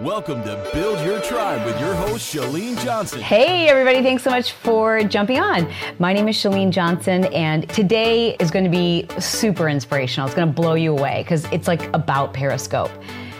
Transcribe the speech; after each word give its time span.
Welcome 0.00 0.42
to 0.42 0.70
Build 0.72 1.06
Your 1.06 1.20
Tribe 1.20 1.64
with 1.64 1.78
your 1.78 1.94
host, 1.94 2.34
Chalene 2.34 2.76
Johnson. 2.82 3.20
Hey, 3.20 3.68
everybody, 3.68 4.02
thanks 4.02 4.24
so 4.24 4.30
much 4.30 4.50
for 4.50 5.04
jumping 5.04 5.38
on. 5.38 5.72
My 6.00 6.12
name 6.12 6.26
is 6.26 6.36
Chalene 6.36 6.72
Johnson, 6.72 7.26
and 7.26 7.68
today 7.68 8.34
is 8.40 8.50
going 8.50 8.64
to 8.64 8.70
be 8.72 9.06
super 9.20 9.68
inspirational. 9.68 10.26
It's 10.26 10.34
going 10.34 10.48
to 10.48 10.52
blow 10.52 10.74
you 10.74 10.98
away 10.98 11.22
because 11.22 11.44
it's 11.52 11.68
like 11.68 11.94
about 11.94 12.34
Periscope. 12.34 12.90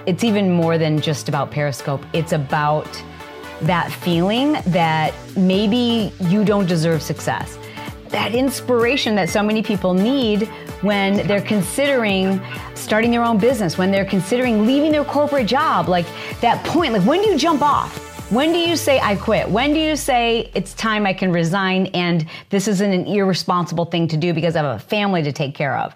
It's 0.07 0.23
even 0.23 0.53
more 0.53 0.79
than 0.79 1.01
just 1.01 1.29
about 1.29 1.51
Periscope, 1.51 2.07
it's 2.13 2.31
about 2.31 3.03
that 3.63 3.91
feeling 3.91 4.53
that 4.67 5.13
maybe 5.37 6.13
you 6.21 6.45
don't 6.45 6.69
deserve 6.69 7.03
success. 7.03 7.59
That 8.11 8.33
inspiration 8.33 9.17
that 9.17 9.29
so 9.29 9.43
many 9.43 9.61
people 9.61 9.93
need 9.93 10.49
when 10.85 11.27
they're 11.27 11.41
considering 11.41 12.41
starting 12.75 13.11
their 13.11 13.25
own 13.25 13.39
business, 13.39 13.79
when 13.79 13.91
they're 13.91 14.05
considering 14.05 14.67
leaving 14.67 14.93
their 14.93 15.05
corporate 15.05 15.47
job, 15.47 15.89
like 15.89 16.07
that 16.43 16.63
point, 16.67 16.93
like 16.93 17.03
when 17.03 17.23
do 17.23 17.31
you 17.31 17.39
jump 17.39 17.63
off? 17.63 18.13
When 18.31 18.53
do 18.53 18.59
you 18.59 18.77
say 18.77 19.01
I 19.01 19.17
quit? 19.17 19.49
When 19.49 19.73
do 19.73 19.81
you 19.81 19.97
say 19.97 20.51
it's 20.55 20.75
time 20.75 21.07
I 21.07 21.15
can 21.15 21.33
resign 21.33 21.87
and 21.89 22.27
this 22.51 22.69
isn't 22.69 22.93
an 22.93 23.07
irresponsible 23.07 23.87
thing 23.87 24.09
to 24.09 24.17
do 24.17 24.35
because 24.35 24.57
I 24.57 24.63
have 24.63 24.77
a 24.77 24.79
family 24.79 25.23
to 25.23 25.33
take 25.33 25.55
care 25.55 25.77
of? 25.79 25.95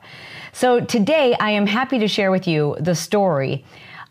So 0.53 0.81
today 0.81 1.37
I 1.39 1.51
am 1.51 1.67
happy 1.67 1.99
to 1.99 2.09
share 2.09 2.31
with 2.31 2.49
you 2.49 2.77
the 2.81 2.95
story 2.95 3.65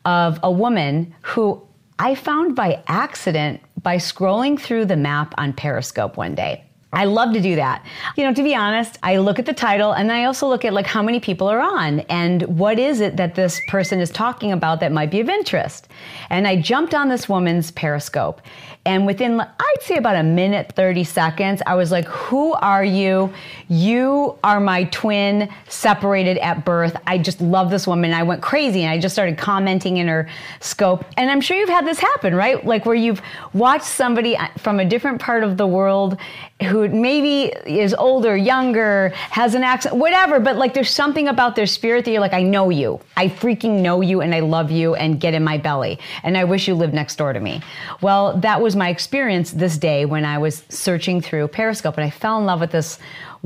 of 0.06 0.40
a 0.44 0.52
woman 0.52 1.16
who 1.22 1.62
I 2.00 2.14
found 2.14 2.56
by 2.56 2.84
accident 2.88 3.62
by 3.82 3.98
scrolling 3.98 4.60
through 4.60 4.86
the 4.86 4.98
map 4.98 5.34
on 5.38 5.54
Periscope 5.54 6.18
one 6.18 6.36
day. 6.36 6.67
I 6.94 7.04
love 7.04 7.34
to 7.34 7.42
do 7.42 7.56
that. 7.58 7.86
You 8.16 8.24
know, 8.24 8.34
to 8.34 8.42
be 8.42 8.56
honest, 8.56 8.98
I 9.04 9.18
look 9.18 9.40
at 9.40 9.46
the 9.46 9.54
title 9.54 9.92
and 9.92 10.12
I 10.12 10.24
also 10.24 10.48
look 10.48 10.64
at 10.64 10.74
like 10.74 10.88
how 10.88 11.04
many 11.04 11.20
people 11.20 11.48
are 11.48 11.60
on 11.60 12.00
and 12.02 12.44
what 12.44 12.80
is 12.80 13.02
it 13.02 13.18
that 13.18 13.36
this 13.36 13.62
person 13.68 14.00
is 14.00 14.10
talking 14.10 14.54
about 14.54 14.80
that 14.80 14.94
might 14.94 15.12
be 15.12 15.20
of 15.20 15.28
interest. 15.28 15.90
And 16.30 16.48
I 16.48 16.62
jumped 16.62 16.94
on 16.94 17.10
this 17.10 17.28
woman's 17.28 17.72
Periscope 17.72 18.42
and 18.88 19.06
within, 19.06 19.42
I'd 19.42 19.82
say 19.82 19.98
about 19.98 20.16
a 20.16 20.24
minute, 20.24 20.72
30 20.72 21.04
seconds, 21.04 21.62
I 21.68 21.76
was 21.76 21.92
like, 21.92 22.06
Who 22.06 22.54
are 22.54 22.86
you? 22.86 23.34
You 23.70 24.38
are 24.44 24.60
my 24.60 24.86
twin, 24.86 25.50
separated 25.68 26.38
at 26.38 26.64
birth. 26.64 26.96
I 27.06 27.18
just 27.18 27.42
love 27.42 27.70
this 27.70 27.86
woman. 27.86 28.14
I 28.14 28.24
went 28.24 28.42
crazy 28.42 28.84
and 28.84 28.92
I 28.92 29.00
just 29.00 29.14
started 29.14 29.38
commenting 29.38 29.98
in 29.98 30.08
her 30.08 30.30
scope. 30.62 31.06
And 31.18 31.30
I'm 31.30 31.42
sure 31.42 31.58
you've 31.58 31.68
had 31.68 31.86
this 31.86 32.00
happen, 32.00 32.34
right? 32.34 32.66
Like 32.66 32.86
where 32.86 32.96
you've 32.96 33.22
watched 33.54 33.86
somebody 33.86 34.38
from 34.58 34.80
a 34.80 34.86
different 34.86 35.20
part 35.20 35.44
of 35.44 35.58
the 35.58 35.68
world 35.68 36.18
who 36.64 36.88
maybe 36.88 37.54
is 37.66 37.94
older, 37.94 38.36
younger, 38.36 39.10
has 39.16 39.54
an 39.54 39.64
accent, 39.64 39.96
whatever, 39.96 40.40
but 40.40 40.56
like 40.56 40.74
there's 40.74 40.90
something 40.90 41.28
about 41.28 41.56
their 41.56 41.68
spirit 41.68 42.06
that 42.06 42.12
you're 42.12 42.22
like, 42.22 42.34
I 42.34 42.44
know 42.44 42.70
you. 42.70 43.00
I 43.16 43.28
freaking 43.28 43.82
know 43.82 44.02
you 44.02 44.22
and 44.22 44.34
I 44.34 44.40
love 44.40 44.72
you 44.72 44.96
and 44.96 45.20
get 45.20 45.34
in 45.34 45.44
my 45.44 45.58
belly. 45.58 46.00
And 46.24 46.38
I 46.38 46.46
wish 46.46 46.68
you 46.68 46.74
lived 46.74 46.94
next 46.94 47.18
door 47.18 47.34
to 47.34 47.40
me. 47.40 47.62
Well, 48.02 48.38
that 48.40 48.62
was 48.62 48.76
my 48.76 48.90
experience 48.90 49.52
this 49.52 49.78
day 49.78 50.06
when 50.06 50.26
I 50.26 50.38
was 50.38 50.64
searching 50.70 51.22
through 51.22 51.50
Periscope 51.50 51.98
and 51.98 52.06
I 52.06 52.10
fell 52.10 52.40
in 52.40 52.46
love 52.46 52.62
with 52.62 52.72
this 52.72 52.98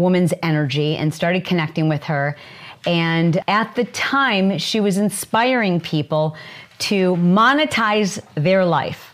woman's 0.02 0.34
energy 0.44 0.96
and 0.96 1.14
started 1.14 1.46
connecting 1.46 1.88
with 1.88 2.04
her. 2.04 2.36
And 2.86 3.44
at 3.48 3.76
the 3.76 3.86
time, 3.86 4.58
she 4.58 4.80
was 4.80 4.98
inspiring 4.98 5.80
people 5.80 6.36
to 6.80 7.16
monetize 7.18 8.20
their 8.36 8.66
life. 8.66 9.14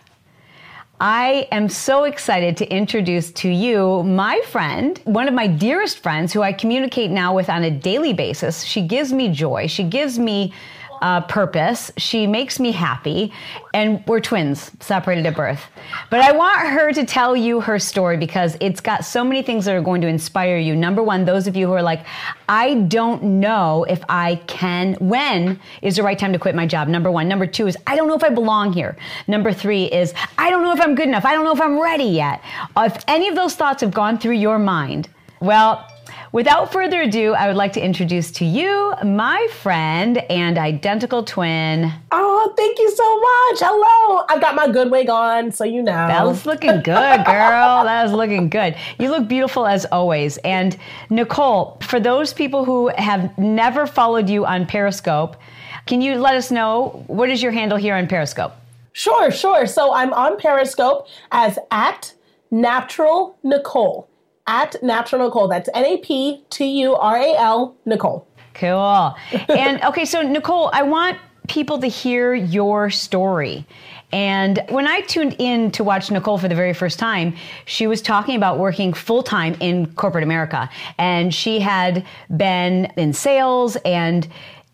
I 1.00 1.48
am 1.52 1.70
so 1.70 2.06
excited 2.06 2.58
to 2.58 2.68
introduce 2.74 3.30
to 3.34 3.50
you 3.50 4.02
my 4.04 4.42
friend, 4.48 5.00
one 5.04 5.28
of 5.28 5.34
my 5.34 5.46
dearest 5.46 6.00
friends 6.00 6.34
who 6.34 6.42
I 6.42 6.54
communicate 6.54 7.12
now 7.12 7.36
with 7.36 7.50
on 7.50 7.64
a 7.64 7.70
daily 7.70 8.14
basis. 8.14 8.64
She 8.64 8.82
gives 8.82 9.14
me 9.14 9.30
joy. 9.30 9.68
She 9.68 9.84
gives 9.84 10.18
me 10.18 10.54
uh, 11.02 11.22
purpose. 11.22 11.92
She 11.98 12.28
makes 12.28 12.60
me 12.60 12.72
happy, 12.72 13.34
and 13.74 14.04
we're 14.08 14.20
twins, 14.20 14.72
separated 14.80 15.26
at 15.26 15.36
birth. 15.36 15.62
But 16.10 16.22
I 16.22 16.32
want 16.32 16.68
her 16.68 16.92
to 16.94 17.06
tell 17.06 17.36
you 17.36 17.60
her 17.62 17.80
story 17.80 18.18
because 18.18 18.58
it's 18.60 18.82
got 18.82 19.06
so 19.06 19.24
many 19.24 19.42
things 19.42 19.66
that 19.66 19.76
are 19.76 19.82
going 19.82 20.02
to 20.02 20.08
inspire 20.08 20.58
you. 20.58 20.76
Number 20.76 21.04
one, 21.04 21.26
those 21.26 21.48
of 21.48 21.56
you 21.56 21.68
who 21.68 21.74
are 21.74 21.82
like, 21.82 22.06
I 22.50 22.76
don't 22.76 23.24
know 23.24 23.86
if 23.86 24.04
I 24.10 24.36
can, 24.48 24.96
when 24.96 25.60
is 25.82 25.96
the 25.96 26.04
right 26.04 26.18
time 26.18 26.34
to 26.34 26.40
quit 26.40 26.56
my 26.56 26.66
job? 26.66 26.88
Number 26.88 27.12
one. 27.12 27.28
Number 27.28 27.48
two 27.48 27.68
is, 27.68 27.78
I 27.88 27.96
don't 27.96 28.08
know 28.08 28.16
if 28.16 28.24
I 28.24 28.30
belong 28.30 28.74
here. 28.74 28.98
Number 29.28 29.52
three 29.54 29.86
is, 29.86 30.14
I 30.38 30.50
don't 30.50 30.64
know 30.64 30.74
if 30.74 30.82
I'm 30.82 30.96
good 30.96 31.08
enough. 31.08 31.26
I 31.26 31.34
don't 31.34 31.46
know 31.46 31.54
if 31.54 31.62
I'm 31.62 31.80
ready 31.80 32.06
yet. 32.06 32.42
If 32.78 33.04
any 33.08 33.28
of 33.28 33.36
those 33.36 33.56
thoughts 33.56 33.82
have 33.82 33.94
gone 33.94 34.18
through 34.18 34.36
your 34.36 34.60
mind, 34.60 35.10
well, 35.40 35.86
Without 36.34 36.74
further 36.74 37.04
ado, 37.04 37.34
I 37.34 37.48
would 37.48 37.56
like 37.56 37.74
to 37.74 37.82
introduce 37.82 38.32
to 38.32 38.46
you 38.46 38.94
my 39.04 39.48
friend 39.62 40.18
and 40.30 40.58
identical 40.58 41.24
twin. 41.24 41.92
Oh, 42.12 42.54
thank 42.58 42.78
you 42.80 42.92
so 42.92 43.16
much. 43.16 43.72
Hello. 43.72 44.26
I've 44.30 44.42
got 44.42 44.54
my 44.54 44.68
good 44.68 44.92
wig 44.92 45.10
on, 45.10 45.52
so 45.54 45.64
you 45.64 45.82
know. 45.82 45.94
That 45.94 46.26
was 46.26 46.46
looking 46.46 46.82
good, 46.82 47.26
girl. 47.26 47.84
that 47.86 48.04
was 48.04 48.12
looking 48.12 48.50
good. 48.50 48.76
You 49.00 49.10
look 49.10 49.28
beautiful 49.30 49.66
as 49.66 49.86
always. 49.86 50.38
And 50.40 50.78
Nicole, 51.10 51.78
for 51.82 52.00
those 52.00 52.34
people 52.34 52.66
who 52.66 52.90
have 52.98 53.38
never 53.38 53.88
followed 53.88 54.30
you 54.30 54.46
on 54.46 54.66
Periscope, 54.66 55.38
can 55.86 56.02
you 56.02 56.16
let 56.16 56.36
us 56.36 56.52
know 56.52 57.06
what 57.08 57.30
is 57.30 57.42
your 57.42 57.54
handle 57.54 57.78
here 57.78 57.96
on 57.96 58.08
Periscope? 58.08 58.54
Sure, 58.92 59.32
sure. 59.32 59.66
So 59.66 59.94
I'm 59.94 60.12
on 60.14 60.38
Periscope 60.38 61.08
as 61.32 61.58
at 61.72 62.14
natural 62.52 63.38
Nicole 63.44 64.10
at 64.48 64.82
Natural 64.82 65.26
Nicole. 65.26 65.48
That's 65.48 65.70
N 65.74 65.86
A 65.86 65.98
P 65.98 66.44
T 66.50 66.66
U 66.82 66.96
R 66.96 67.18
A 67.18 67.36
L 67.36 67.76
Nicole. 67.86 68.28
Cool. 68.54 69.16
and 69.50 69.84
okay, 69.86 70.06
so 70.06 70.22
Nicole, 70.22 70.72
I 70.74 70.82
want 70.82 71.18
people 71.48 71.80
to 71.80 71.88
hear 71.88 72.34
your 72.34 72.90
story. 72.90 73.66
And 74.12 74.64
when 74.70 74.88
I 74.88 75.02
tuned 75.02 75.36
in 75.38 75.72
to 75.72 75.84
watch 75.84 76.10
Nicole 76.10 76.38
for 76.38 76.48
the 76.48 76.56
very 76.56 76.74
first 76.74 76.98
time, 76.98 77.36
she 77.66 77.88
was 77.88 78.02
talking 78.02 78.36
about 78.36 78.58
working 78.58 78.94
full 78.94 79.22
time 79.22 79.56
in 79.60 79.94
corporate 79.94 80.24
America. 80.24 80.70
And 80.98 81.34
she 81.34 81.60
had 81.60 82.06
been 82.36 82.86
in 82.96 83.12
sales 83.14 83.76
and 83.84 84.28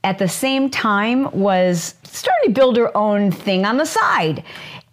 at 0.03 0.19
the 0.19 0.27
same 0.27 0.69
time 0.69 1.31
was 1.31 1.95
starting 2.03 2.49
to 2.49 2.51
build 2.51 2.77
her 2.77 2.95
own 2.95 3.31
thing 3.31 3.65
on 3.65 3.77
the 3.77 3.85
side. 3.85 4.43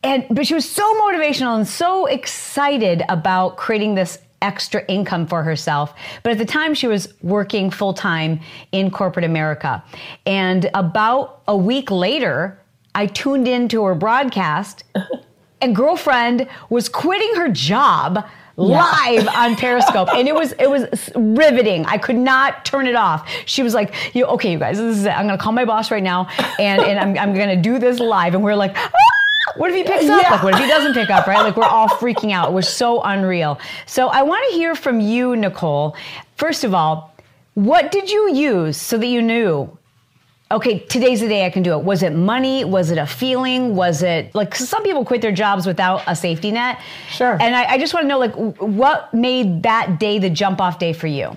And 0.03 0.25
but 0.31 0.47
she 0.47 0.55
was 0.55 0.69
so 0.69 0.83
motivational 1.01 1.57
and 1.57 1.69
so 1.69 2.07
excited 2.07 3.03
about 3.11 3.59
creating 3.59 3.95
this 3.95 4.19
extra 4.43 4.85
income 4.87 5.27
for 5.27 5.43
herself. 5.43 5.95
But 6.23 6.33
at 6.33 6.39
the 6.39 6.45
time, 6.45 6.75
she 6.75 6.87
was 6.87 7.13
working 7.23 7.71
full 7.71 7.95
time 7.95 8.41
in 8.73 8.91
corporate 8.91 9.25
America. 9.25 9.83
And 10.27 10.71
about 10.75 11.43
a 11.49 11.57
week 11.57 11.91
later, 11.91 12.59
I 12.95 13.07
tuned 13.07 13.47
into 13.47 13.85
her 13.85 13.95
broadcast, 13.95 14.85
and 15.61 15.77
girlfriend 15.77 16.49
was 16.71 16.89
quitting 16.89 17.37
her 17.37 17.49
job 17.49 18.27
live 18.57 19.27
on 19.29 19.57
Periscope, 19.57 20.09
and 20.15 20.29
it 20.29 20.35
was 20.35 20.53
it 20.53 20.69
was 20.69 21.11
riveting. 21.15 21.87
I 21.87 21.99
could 21.99 22.17
not 22.17 22.65
turn 22.65 22.87
it 22.87 22.97
off. 22.97 23.29
She 23.47 23.63
was 23.63 23.75
like, 23.75 23.95
"You 24.15 24.25
okay, 24.27 24.53
you 24.53 24.59
guys? 24.59 24.79
This 24.79 24.99
is 24.99 25.05
it. 25.07 25.11
I'm 25.11 25.27
gonna 25.27 25.39
call 25.39 25.53
my 25.53 25.65
boss 25.65 25.91
right 25.91 26.03
now, 26.03 26.29
and 26.59 26.83
and 26.83 26.99
I'm 26.99 27.19
I'm 27.19 27.35
gonna 27.35 27.61
do 27.61 27.79
this 27.79 28.01
live." 28.01 28.35
And 28.35 28.43
we're 28.43 28.55
like. 28.55 28.77
Ah! 28.77 29.20
What 29.57 29.71
if 29.71 29.77
he 29.77 29.85
picks 29.85 30.09
up? 30.09 30.23
Yeah. 30.23 30.33
Like, 30.33 30.43
what 30.43 30.55
if 30.55 30.61
he 30.61 30.67
doesn't 30.67 30.95
pick 30.95 31.11
up, 31.11 31.27
right? 31.27 31.43
Like, 31.43 31.57
we're 31.57 31.65
all 31.65 31.89
freaking 31.89 32.33
out. 32.33 32.51
It 32.51 32.53
was 32.53 32.69
so 32.69 33.03
unreal. 33.03 33.59
So, 33.87 34.09
I 34.09 34.23
want 34.23 34.45
to 34.51 34.57
hear 34.57 34.75
from 34.75 35.01
you, 35.01 35.35
Nicole. 35.37 35.97
First 36.37 36.65
of 36.65 36.75
all, 36.75 37.15
what 37.55 37.91
did 37.91 38.11
you 38.11 38.35
use 38.35 38.77
so 38.77 38.99
that 38.99 39.07
you 39.07 39.23
knew 39.23 39.77
okay, 40.53 40.81
today's 40.81 41.21
the 41.21 41.29
day 41.29 41.47
I 41.47 41.51
can 41.51 41.63
do 41.63 41.73
it? 41.79 41.85
Was 41.85 42.03
it 42.03 42.13
money? 42.13 42.65
Was 42.65 42.91
it 42.91 42.99
a 42.99 43.07
feeling? 43.07 43.77
Was 43.77 44.03
it 44.03 44.35
like 44.35 44.55
some 44.55 44.83
people 44.83 45.05
quit 45.05 45.23
their 45.23 45.33
jobs 45.33 45.67
without 45.67 46.03
a 46.07 46.17
safety 46.17 46.51
net? 46.51 46.81
Sure. 47.09 47.37
And 47.41 47.55
I, 47.55 47.73
I, 47.73 47.79
just 47.79 47.95
want 47.95 48.05
to 48.05 48.09
know, 48.09 48.19
like, 48.19 48.35
what 48.59 49.13
made 49.15 49.63
that 49.63 50.01
day 50.01 50.19
the 50.19 50.31
jump 50.31 50.61
off 50.61 50.79
day 50.79 50.93
for 50.93 51.07
you? 51.07 51.37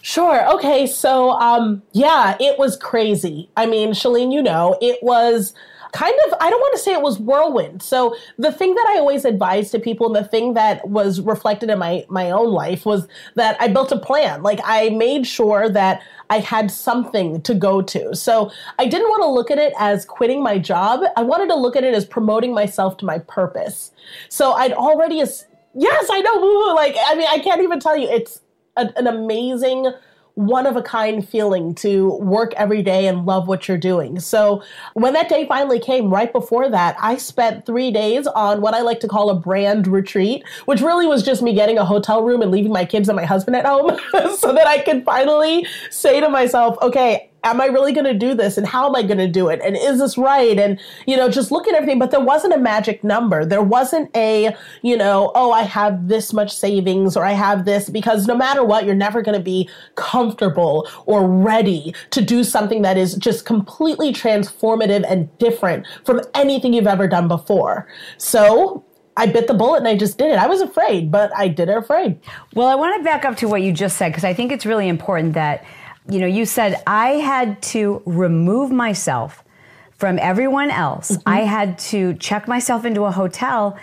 Sure. 0.00 0.50
Okay. 0.54 0.86
So, 0.86 1.32
um, 1.32 1.82
yeah, 1.92 2.36
it 2.40 2.58
was 2.58 2.76
crazy. 2.76 3.50
I 3.56 3.66
mean, 3.66 3.90
Chalene, 3.90 4.32
you 4.32 4.42
know, 4.42 4.78
it 4.80 5.02
was 5.02 5.52
kind 5.92 6.14
of 6.26 6.34
I 6.40 6.50
don't 6.50 6.60
want 6.60 6.76
to 6.76 6.82
say 6.82 6.92
it 6.92 7.02
was 7.02 7.18
whirlwind. 7.18 7.82
So 7.82 8.14
the 8.36 8.52
thing 8.52 8.74
that 8.74 8.86
I 8.90 8.98
always 8.98 9.24
advise 9.24 9.70
to 9.70 9.78
people 9.78 10.06
and 10.06 10.16
the 10.16 10.28
thing 10.28 10.54
that 10.54 10.88
was 10.88 11.20
reflected 11.20 11.70
in 11.70 11.78
my 11.78 12.04
my 12.08 12.30
own 12.30 12.50
life 12.50 12.84
was 12.86 13.08
that 13.34 13.56
I 13.60 13.68
built 13.68 13.92
a 13.92 13.98
plan. 13.98 14.42
Like 14.42 14.60
I 14.64 14.90
made 14.90 15.26
sure 15.26 15.68
that 15.68 16.02
I 16.30 16.40
had 16.40 16.70
something 16.70 17.40
to 17.42 17.54
go 17.54 17.80
to. 17.82 18.14
So 18.14 18.50
I 18.78 18.86
didn't 18.86 19.08
want 19.08 19.22
to 19.22 19.28
look 19.28 19.50
at 19.50 19.58
it 19.58 19.72
as 19.78 20.04
quitting 20.04 20.42
my 20.42 20.58
job. 20.58 21.02
I 21.16 21.22
wanted 21.22 21.48
to 21.48 21.54
look 21.56 21.76
at 21.76 21.84
it 21.84 21.94
as 21.94 22.04
promoting 22.04 22.52
myself 22.54 22.96
to 22.98 23.04
my 23.04 23.18
purpose. 23.18 23.92
So 24.28 24.52
I'd 24.52 24.72
already 24.72 25.16
yes, 25.16 26.06
I 26.10 26.20
know 26.20 26.74
like 26.74 26.96
I 27.06 27.14
mean 27.14 27.28
I 27.28 27.38
can't 27.38 27.62
even 27.62 27.80
tell 27.80 27.96
you 27.96 28.08
it's 28.08 28.40
an 28.76 29.06
amazing 29.06 29.92
one 30.38 30.66
of 30.66 30.76
a 30.76 30.82
kind 30.82 31.28
feeling 31.28 31.74
to 31.74 32.12
work 32.18 32.54
every 32.54 32.80
day 32.80 33.08
and 33.08 33.26
love 33.26 33.48
what 33.48 33.66
you're 33.66 33.76
doing. 33.76 34.20
So 34.20 34.62
when 34.94 35.12
that 35.14 35.28
day 35.28 35.48
finally 35.48 35.80
came, 35.80 36.10
right 36.10 36.32
before 36.32 36.70
that, 36.70 36.96
I 37.00 37.16
spent 37.16 37.66
three 37.66 37.90
days 37.90 38.28
on 38.28 38.60
what 38.60 38.72
I 38.72 38.82
like 38.82 39.00
to 39.00 39.08
call 39.08 39.30
a 39.30 39.34
brand 39.34 39.88
retreat, 39.88 40.44
which 40.66 40.80
really 40.80 41.08
was 41.08 41.24
just 41.24 41.42
me 41.42 41.54
getting 41.54 41.76
a 41.76 41.84
hotel 41.84 42.22
room 42.22 42.40
and 42.40 42.52
leaving 42.52 42.70
my 42.70 42.84
kids 42.84 43.08
and 43.08 43.16
my 43.16 43.24
husband 43.24 43.56
at 43.56 43.66
home 43.66 43.98
so 44.36 44.52
that 44.52 44.68
I 44.68 44.78
could 44.78 45.04
finally 45.04 45.66
say 45.90 46.20
to 46.20 46.28
myself, 46.28 46.76
okay, 46.82 47.30
am 47.44 47.60
I 47.60 47.66
really 47.66 47.92
going 47.92 48.04
to 48.04 48.14
do 48.14 48.34
this? 48.34 48.58
And 48.58 48.66
how 48.66 48.88
am 48.88 48.96
I 48.96 49.02
going 49.02 49.18
to 49.18 49.28
do 49.28 49.48
it? 49.48 49.60
And 49.62 49.76
is 49.76 49.98
this 49.98 50.18
right? 50.18 50.58
And, 50.58 50.80
you 51.06 51.16
know, 51.16 51.28
just 51.28 51.50
look 51.50 51.68
at 51.68 51.74
everything. 51.74 51.98
But 51.98 52.10
there 52.10 52.20
wasn't 52.20 52.54
a 52.54 52.58
magic 52.58 53.04
number. 53.04 53.44
There 53.44 53.62
wasn't 53.62 54.14
a, 54.16 54.54
you 54.82 54.96
know, 54.96 55.32
oh, 55.34 55.52
I 55.52 55.62
have 55.62 56.08
this 56.08 56.32
much 56.32 56.54
savings 56.54 57.16
or 57.16 57.24
I 57.24 57.32
have 57.32 57.64
this, 57.64 57.88
because 57.88 58.26
no 58.26 58.36
matter 58.36 58.64
what, 58.64 58.84
you're 58.84 58.94
never 58.94 59.22
going 59.22 59.38
to 59.38 59.44
be 59.44 59.68
comfortable 59.94 60.88
or 61.06 61.28
ready 61.28 61.94
to 62.10 62.20
do 62.20 62.44
something 62.44 62.82
that 62.82 62.96
is 62.96 63.14
just 63.14 63.44
completely 63.44 64.12
transformative 64.12 65.04
and 65.08 65.36
different 65.38 65.86
from 66.04 66.20
anything 66.34 66.72
you've 66.72 66.86
ever 66.86 67.06
done 67.06 67.28
before. 67.28 67.86
So 68.16 68.84
I 69.16 69.26
bit 69.26 69.48
the 69.48 69.54
bullet 69.54 69.78
and 69.78 69.88
I 69.88 69.96
just 69.96 70.16
did 70.16 70.30
it. 70.30 70.38
I 70.38 70.46
was 70.46 70.60
afraid, 70.60 71.10
but 71.10 71.34
I 71.36 71.48
did 71.48 71.68
it 71.68 71.76
afraid. 71.76 72.20
Well, 72.54 72.68
I 72.68 72.76
want 72.76 72.96
to 72.98 73.04
back 73.04 73.24
up 73.24 73.36
to 73.38 73.48
what 73.48 73.62
you 73.62 73.72
just 73.72 73.96
said 73.96 74.10
because 74.10 74.22
I 74.22 74.32
think 74.32 74.52
it's 74.52 74.64
really 74.64 74.88
important 74.88 75.34
that 75.34 75.64
you 76.08 76.20
know, 76.20 76.26
you 76.26 76.46
said 76.46 76.82
I 76.86 77.10
had 77.14 77.60
to 77.62 78.02
remove 78.06 78.70
myself 78.70 79.44
from 79.92 80.18
everyone 80.20 80.70
else. 80.70 81.10
Mm-hmm. 81.10 81.28
I 81.28 81.40
had 81.40 81.78
to 81.78 82.14
check 82.14 82.48
myself 82.48 82.84
into 82.84 83.04
a 83.04 83.10
hotel 83.10 83.78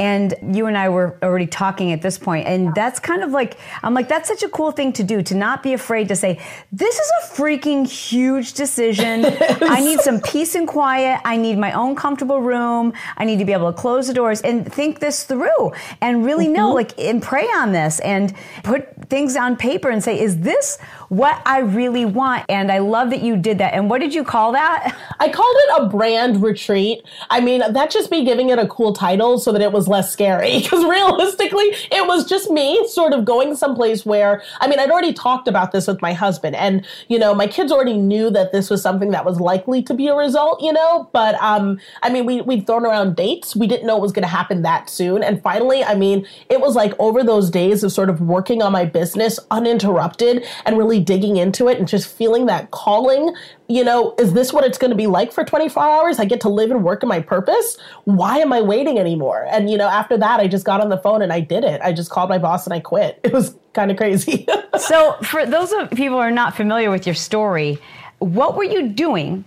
and 0.00 0.34
you 0.52 0.66
and 0.66 0.78
I 0.78 0.88
were 0.90 1.18
already 1.22 1.46
talking 1.46 1.92
at 1.92 2.02
this 2.02 2.18
point. 2.18 2.46
and 2.46 2.74
that's 2.74 3.00
kind 3.00 3.22
of 3.22 3.30
like 3.30 3.56
I'm 3.82 3.94
like 3.94 4.08
that's 4.08 4.28
such 4.28 4.42
a 4.42 4.48
cool 4.48 4.70
thing 4.70 4.92
to 4.94 5.02
do 5.02 5.22
to 5.22 5.34
not 5.34 5.62
be 5.62 5.72
afraid 5.72 6.08
to 6.08 6.16
say 6.16 6.40
this 6.70 6.98
is 6.98 7.10
a 7.22 7.34
freaking 7.34 7.86
huge 7.86 8.52
decision. 8.52 9.24
I 9.62 9.80
need 9.80 10.00
some 10.00 10.20
peace 10.20 10.54
and 10.54 10.68
quiet. 10.68 11.20
I 11.24 11.36
need 11.36 11.58
my 11.58 11.72
own 11.72 11.96
comfortable 11.96 12.40
room. 12.40 12.92
I 13.16 13.24
need 13.24 13.38
to 13.40 13.44
be 13.44 13.52
able 13.52 13.72
to 13.72 13.78
close 13.78 14.06
the 14.06 14.14
doors 14.14 14.40
and 14.42 14.70
think 14.72 15.00
this 15.00 15.24
through 15.24 15.72
and 16.00 16.24
really 16.24 16.44
mm-hmm. 16.44 16.54
know 16.54 16.72
like 16.72 16.98
and 16.98 17.22
pray 17.22 17.46
on 17.46 17.72
this 17.72 17.98
and 18.00 18.32
put 18.62 19.08
things 19.08 19.36
on 19.36 19.56
paper 19.56 19.88
and 19.88 20.02
say 20.02 20.20
is 20.20 20.40
this 20.40 20.78
what 21.08 21.40
I 21.46 21.60
really 21.60 22.04
want? 22.04 22.44
And 22.48 22.70
I 22.70 22.78
love 22.78 23.10
that 23.10 23.22
you 23.22 23.36
did 23.36 23.58
that. 23.58 23.74
And 23.74 23.88
what 23.88 24.00
did 24.00 24.14
you 24.14 24.24
call 24.24 24.52
that? 24.52 24.94
I 25.20 25.28
called 25.28 25.56
it 25.58 25.82
a 25.82 25.86
brand 25.86 26.42
retreat. 26.42 27.02
I 27.30 27.40
mean, 27.40 27.60
that 27.72 27.90
just 27.90 28.10
me 28.10 28.24
giving 28.24 28.50
it 28.50 28.58
a 28.58 28.66
cool 28.66 28.92
title 28.92 29.38
so 29.38 29.52
that 29.52 29.62
it 29.62 29.72
was 29.72 29.88
less 29.88 30.12
scary 30.12 30.58
because 30.62 30.84
realistically, 30.84 31.74
it 31.90 32.06
was 32.06 32.26
just 32.28 32.50
me 32.50 32.86
sort 32.88 33.12
of 33.12 33.24
going 33.24 33.56
someplace 33.56 34.04
where, 34.04 34.42
I 34.60 34.68
mean, 34.68 34.78
I'd 34.78 34.90
already 34.90 35.12
talked 35.12 35.48
about 35.48 35.72
this 35.72 35.86
with 35.86 36.00
my 36.02 36.12
husband 36.12 36.56
and, 36.56 36.86
you 37.08 37.18
know, 37.18 37.34
my 37.34 37.46
kids 37.46 37.72
already 37.72 37.96
knew 37.96 38.30
that 38.30 38.52
this 38.52 38.70
was 38.70 38.82
something 38.82 39.10
that 39.10 39.24
was 39.24 39.40
likely 39.40 39.82
to 39.82 39.94
be 39.94 40.08
a 40.08 40.14
result, 40.14 40.62
you 40.62 40.72
know, 40.72 41.08
but, 41.12 41.34
um, 41.42 41.78
I 42.02 42.10
mean, 42.10 42.26
we, 42.26 42.40
we'd 42.42 42.66
thrown 42.66 42.84
around 42.84 43.16
dates. 43.16 43.56
We 43.56 43.66
didn't 43.66 43.86
know 43.86 43.96
it 43.96 44.02
was 44.02 44.12
going 44.12 44.22
to 44.22 44.28
happen 44.28 44.62
that 44.62 44.90
soon. 44.90 45.22
And 45.22 45.42
finally, 45.42 45.82
I 45.82 45.94
mean, 45.94 46.26
it 46.48 46.60
was 46.60 46.74
like 46.76 46.92
over 46.98 47.22
those 47.22 47.50
days 47.50 47.82
of 47.82 47.92
sort 47.92 48.10
of 48.10 48.20
working 48.20 48.62
on 48.62 48.72
my 48.72 48.84
business 48.84 49.38
uninterrupted 49.50 50.44
and 50.64 50.76
really 50.76 50.97
digging 51.00 51.36
into 51.36 51.68
it 51.68 51.78
and 51.78 51.86
just 51.86 52.08
feeling 52.08 52.46
that 52.46 52.70
calling 52.70 53.34
you 53.68 53.84
know, 53.84 54.14
is 54.18 54.32
this 54.32 54.50
what 54.50 54.64
it's 54.64 54.78
going 54.78 54.90
to 54.90 54.96
be 54.96 55.06
like 55.06 55.30
for 55.30 55.44
24 55.44 55.82
hours? 55.82 56.18
I 56.18 56.24
get 56.24 56.40
to 56.40 56.48
live 56.48 56.70
and 56.70 56.82
work 56.82 57.02
in 57.02 57.08
my 57.08 57.20
purpose. 57.20 57.76
Why 58.04 58.38
am 58.38 58.50
I 58.52 58.62
waiting 58.62 58.98
anymore? 58.98 59.46
And, 59.50 59.70
you 59.70 59.76
know, 59.76 59.88
after 59.88 60.16
that, 60.16 60.40
I 60.40 60.48
just 60.48 60.64
got 60.64 60.80
on 60.80 60.88
the 60.88 60.96
phone 60.96 61.20
and 61.20 61.32
I 61.32 61.40
did 61.40 61.64
it. 61.64 61.80
I 61.82 61.92
just 61.92 62.10
called 62.10 62.30
my 62.30 62.38
boss 62.38 62.66
and 62.66 62.72
I 62.72 62.80
quit. 62.80 63.20
It 63.28 63.34
was 63.34 63.54
kind 63.74 63.90
of 63.90 63.98
crazy. 63.98 64.46
so, 64.78 65.12
for 65.22 65.44
those 65.44 65.70
of 65.72 65.90
people 65.90 66.16
who 66.16 66.22
are 66.22 66.30
not 66.30 66.56
familiar 66.56 66.90
with 66.90 67.04
your 67.04 67.14
story, 67.14 67.78
what 68.20 68.56
were 68.56 68.64
you 68.64 68.88
doing 68.88 69.44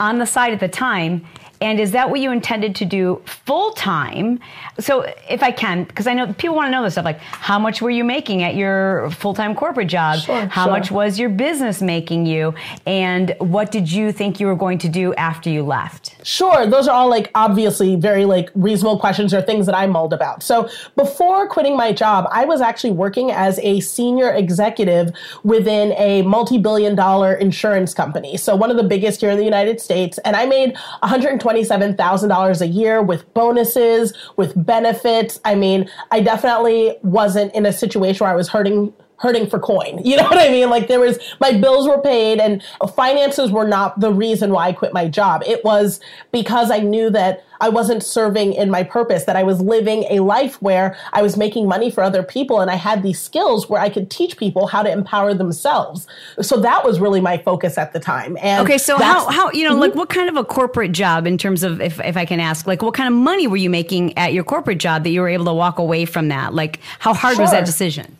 on 0.00 0.18
the 0.18 0.24
side 0.24 0.54
at 0.54 0.60
the 0.60 0.68
time 0.68 1.26
and 1.60 1.80
is 1.80 1.92
that 1.92 2.10
what 2.10 2.20
you 2.20 2.30
intended 2.30 2.74
to 2.76 2.84
do 2.84 3.22
full 3.24 3.72
time? 3.72 4.40
So, 4.78 5.12
if 5.28 5.42
I 5.42 5.50
can, 5.50 5.84
because 5.84 6.06
I 6.06 6.14
know 6.14 6.32
people 6.34 6.56
want 6.56 6.68
to 6.68 6.70
know 6.70 6.82
this 6.82 6.94
stuff 6.94 7.04
like 7.04 7.20
how 7.20 7.58
much 7.58 7.82
were 7.82 7.90
you 7.90 8.04
making 8.04 8.42
at 8.42 8.54
your 8.54 9.10
full 9.10 9.34
time 9.34 9.54
corporate 9.54 9.88
job? 9.88 10.20
Sure, 10.20 10.46
how 10.46 10.64
sure. 10.64 10.72
much 10.72 10.90
was 10.90 11.18
your 11.18 11.28
business 11.28 11.82
making 11.82 12.26
you? 12.26 12.54
And 12.86 13.34
what 13.38 13.70
did 13.70 13.90
you 13.90 14.12
think 14.12 14.40
you 14.40 14.46
were 14.46 14.56
going 14.56 14.78
to 14.78 14.88
do 14.88 15.14
after 15.14 15.50
you 15.50 15.62
left? 15.62 16.14
Sure. 16.26 16.66
Those 16.66 16.88
are 16.88 16.94
all 16.94 17.08
like 17.08 17.30
obviously 17.34 17.96
very 17.96 18.24
like 18.24 18.50
reasonable 18.54 18.98
questions 18.98 19.34
or 19.34 19.42
things 19.42 19.66
that 19.66 19.74
I 19.74 19.86
mulled 19.86 20.12
about. 20.12 20.42
So, 20.42 20.68
before 20.96 21.48
quitting 21.48 21.76
my 21.76 21.92
job, 21.92 22.28
I 22.30 22.44
was 22.44 22.60
actually 22.60 22.92
working 22.92 23.30
as 23.30 23.58
a 23.60 23.80
senior 23.80 24.30
executive 24.30 25.12
within 25.42 25.92
a 25.92 26.22
multi 26.22 26.58
billion 26.58 26.94
dollar 26.94 27.34
insurance 27.34 27.94
company. 27.94 28.36
So, 28.36 28.54
one 28.54 28.70
of 28.70 28.76
the 28.76 28.84
biggest 28.84 29.20
here 29.20 29.30
in 29.30 29.38
the 29.38 29.44
United 29.44 29.80
States. 29.80 30.18
And 30.18 30.36
I 30.36 30.46
made 30.46 30.74
120 31.00 31.47
$27,000 31.48 32.60
a 32.60 32.66
year 32.66 33.02
with 33.02 33.32
bonuses, 33.34 34.12
with 34.36 34.52
benefits. 34.66 35.40
I 35.44 35.54
mean, 35.54 35.88
I 36.10 36.20
definitely 36.20 36.96
wasn't 37.02 37.54
in 37.54 37.66
a 37.66 37.72
situation 37.72 38.24
where 38.24 38.32
I 38.32 38.36
was 38.36 38.48
hurting 38.48 38.92
hurting 39.18 39.48
for 39.48 39.58
coin. 39.58 40.00
You 40.08 40.16
know 40.16 40.24
what 40.24 40.38
I 40.38 40.48
mean? 40.48 40.70
Like 40.70 40.88
there 40.88 41.00
was 41.00 41.18
my 41.38 41.52
bills 41.52 41.86
were 41.86 42.00
paid 42.00 42.40
and 42.40 42.62
finances 42.96 43.52
were 43.52 43.68
not 43.68 44.00
the 44.00 44.10
reason 44.10 44.52
why 44.52 44.68
I 44.68 44.72
quit 44.72 44.94
my 44.94 45.06
job. 45.06 45.42
It 45.46 45.62
was 45.64 46.00
because 46.32 46.70
I 46.70 46.78
knew 46.78 47.10
that 47.10 47.44
I 47.60 47.68
wasn't 47.68 48.02
serving 48.02 48.54
in 48.54 48.70
my 48.70 48.82
purpose, 48.82 49.24
that 49.24 49.36
I 49.36 49.42
was 49.42 49.60
living 49.60 50.04
a 50.10 50.20
life 50.20 50.62
where 50.62 50.96
I 51.12 51.22
was 51.22 51.36
making 51.36 51.68
money 51.68 51.90
for 51.90 52.02
other 52.02 52.22
people 52.22 52.60
and 52.60 52.70
I 52.70 52.76
had 52.76 53.02
these 53.02 53.20
skills 53.20 53.68
where 53.68 53.80
I 53.80 53.90
could 53.90 54.10
teach 54.10 54.36
people 54.36 54.66
how 54.66 54.82
to 54.82 54.90
empower 54.90 55.34
themselves. 55.34 56.06
So 56.40 56.58
that 56.60 56.84
was 56.84 57.00
really 57.00 57.20
my 57.20 57.36
focus 57.38 57.76
at 57.76 57.92
the 57.92 58.00
time. 58.00 58.38
And 58.40 58.66
Okay, 58.66 58.78
so 58.78 58.96
how 58.96 59.28
how 59.30 59.50
you 59.50 59.64
know, 59.64 59.72
mm-hmm. 59.72 59.80
like 59.80 59.94
what 59.94 60.08
kind 60.08 60.28
of 60.28 60.36
a 60.36 60.44
corporate 60.44 60.92
job 60.92 61.26
in 61.26 61.36
terms 61.36 61.62
of 61.62 61.80
if 61.80 62.00
if 62.00 62.16
I 62.16 62.24
can 62.24 62.40
ask, 62.40 62.66
like 62.66 62.80
what 62.80 62.94
kind 62.94 63.12
of 63.12 63.20
money 63.20 63.46
were 63.46 63.56
you 63.56 63.70
making 63.70 64.16
at 64.16 64.32
your 64.32 64.44
corporate 64.44 64.78
job 64.78 65.04
that 65.04 65.10
you 65.10 65.20
were 65.20 65.28
able 65.28 65.46
to 65.46 65.54
walk 65.54 65.78
away 65.78 66.04
from 66.04 66.28
that? 66.28 66.54
Like 66.54 66.80
how 66.98 67.12
hard 67.12 67.36
sure. 67.36 67.42
was 67.42 67.50
that 67.50 67.66
decision? 67.66 68.16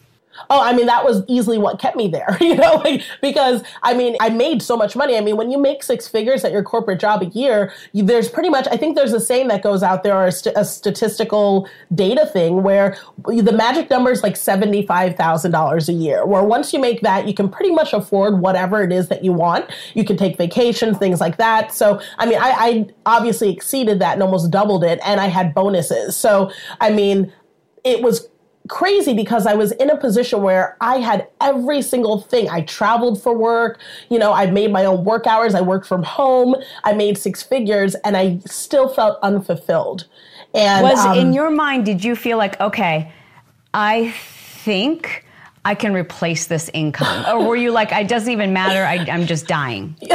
Oh, 0.50 0.62
I 0.62 0.72
mean, 0.74 0.86
that 0.86 1.04
was 1.04 1.22
easily 1.28 1.58
what 1.58 1.78
kept 1.78 1.96
me 1.96 2.08
there, 2.08 2.36
you 2.40 2.54
know, 2.54 2.76
like, 2.76 3.02
because 3.20 3.62
I 3.82 3.94
mean, 3.94 4.16
I 4.20 4.28
made 4.28 4.62
so 4.62 4.76
much 4.76 4.96
money. 4.96 5.16
I 5.16 5.20
mean, 5.20 5.36
when 5.36 5.50
you 5.50 5.58
make 5.58 5.82
six 5.82 6.08
figures 6.08 6.44
at 6.44 6.52
your 6.52 6.62
corporate 6.62 7.00
job 7.00 7.22
a 7.22 7.26
year, 7.26 7.72
you, 7.92 8.04
there's 8.04 8.28
pretty 8.28 8.48
much, 8.48 8.66
I 8.70 8.76
think 8.76 8.96
there's 8.96 9.12
a 9.12 9.20
saying 9.20 9.48
that 9.48 9.62
goes 9.62 9.82
out 9.82 10.02
there 10.02 10.16
or 10.16 10.26
a, 10.26 10.32
st- 10.32 10.56
a 10.56 10.64
statistical 10.64 11.68
data 11.94 12.26
thing 12.26 12.62
where 12.62 12.96
the 13.26 13.52
magic 13.52 13.90
number 13.90 14.10
is 14.10 14.22
like 14.22 14.34
$75,000 14.34 15.88
a 15.88 15.92
year, 15.92 16.26
where 16.26 16.42
once 16.42 16.72
you 16.72 16.80
make 16.80 17.02
that, 17.02 17.26
you 17.26 17.34
can 17.34 17.48
pretty 17.48 17.70
much 17.70 17.92
afford 17.92 18.40
whatever 18.40 18.82
it 18.82 18.92
is 18.92 19.08
that 19.08 19.24
you 19.24 19.32
want. 19.32 19.70
You 19.94 20.04
can 20.04 20.16
take 20.16 20.36
vacations, 20.36 20.98
things 20.98 21.20
like 21.20 21.36
that. 21.38 21.72
So, 21.72 22.00
I 22.18 22.26
mean, 22.26 22.38
I, 22.38 22.50
I 22.50 22.86
obviously 23.06 23.50
exceeded 23.50 24.00
that 24.00 24.14
and 24.14 24.22
almost 24.22 24.50
doubled 24.50 24.84
it, 24.84 25.00
and 25.04 25.20
I 25.20 25.26
had 25.26 25.54
bonuses. 25.54 26.16
So, 26.16 26.50
I 26.80 26.90
mean, 26.90 27.32
it 27.84 28.02
was 28.02 28.28
crazy 28.68 29.14
because 29.14 29.46
I 29.46 29.54
was 29.54 29.72
in 29.72 29.90
a 29.90 29.96
position 29.96 30.42
where 30.42 30.76
I 30.80 30.98
had 30.98 31.28
every 31.40 31.82
single 31.82 32.20
thing. 32.20 32.48
I 32.48 32.62
traveled 32.62 33.22
for 33.22 33.36
work, 33.36 33.80
you 34.10 34.18
know, 34.18 34.32
I 34.32 34.50
made 34.50 34.70
my 34.70 34.84
own 34.84 35.04
work 35.04 35.26
hours, 35.26 35.54
I 35.54 35.60
worked 35.60 35.86
from 35.86 36.02
home, 36.02 36.54
I 36.84 36.92
made 36.92 37.18
six 37.18 37.42
figures, 37.42 37.94
and 37.96 38.16
I 38.16 38.38
still 38.46 38.88
felt 38.88 39.18
unfulfilled. 39.22 40.06
And 40.54 40.82
was 40.82 41.04
um, 41.04 41.18
in 41.18 41.32
your 41.32 41.50
mind, 41.50 41.84
did 41.84 42.04
you 42.04 42.16
feel 42.16 42.38
like, 42.38 42.60
okay, 42.60 43.12
I 43.74 44.10
think 44.10 45.24
I 45.64 45.74
can 45.74 45.92
replace 45.92 46.46
this 46.46 46.70
income? 46.72 47.24
or 47.28 47.46
were 47.46 47.56
you 47.56 47.70
like, 47.70 47.92
it 47.92 48.08
doesn't 48.08 48.32
even 48.32 48.52
matter, 48.52 48.84
I, 48.84 49.06
I'm 49.10 49.26
just 49.26 49.46
dying? 49.46 49.96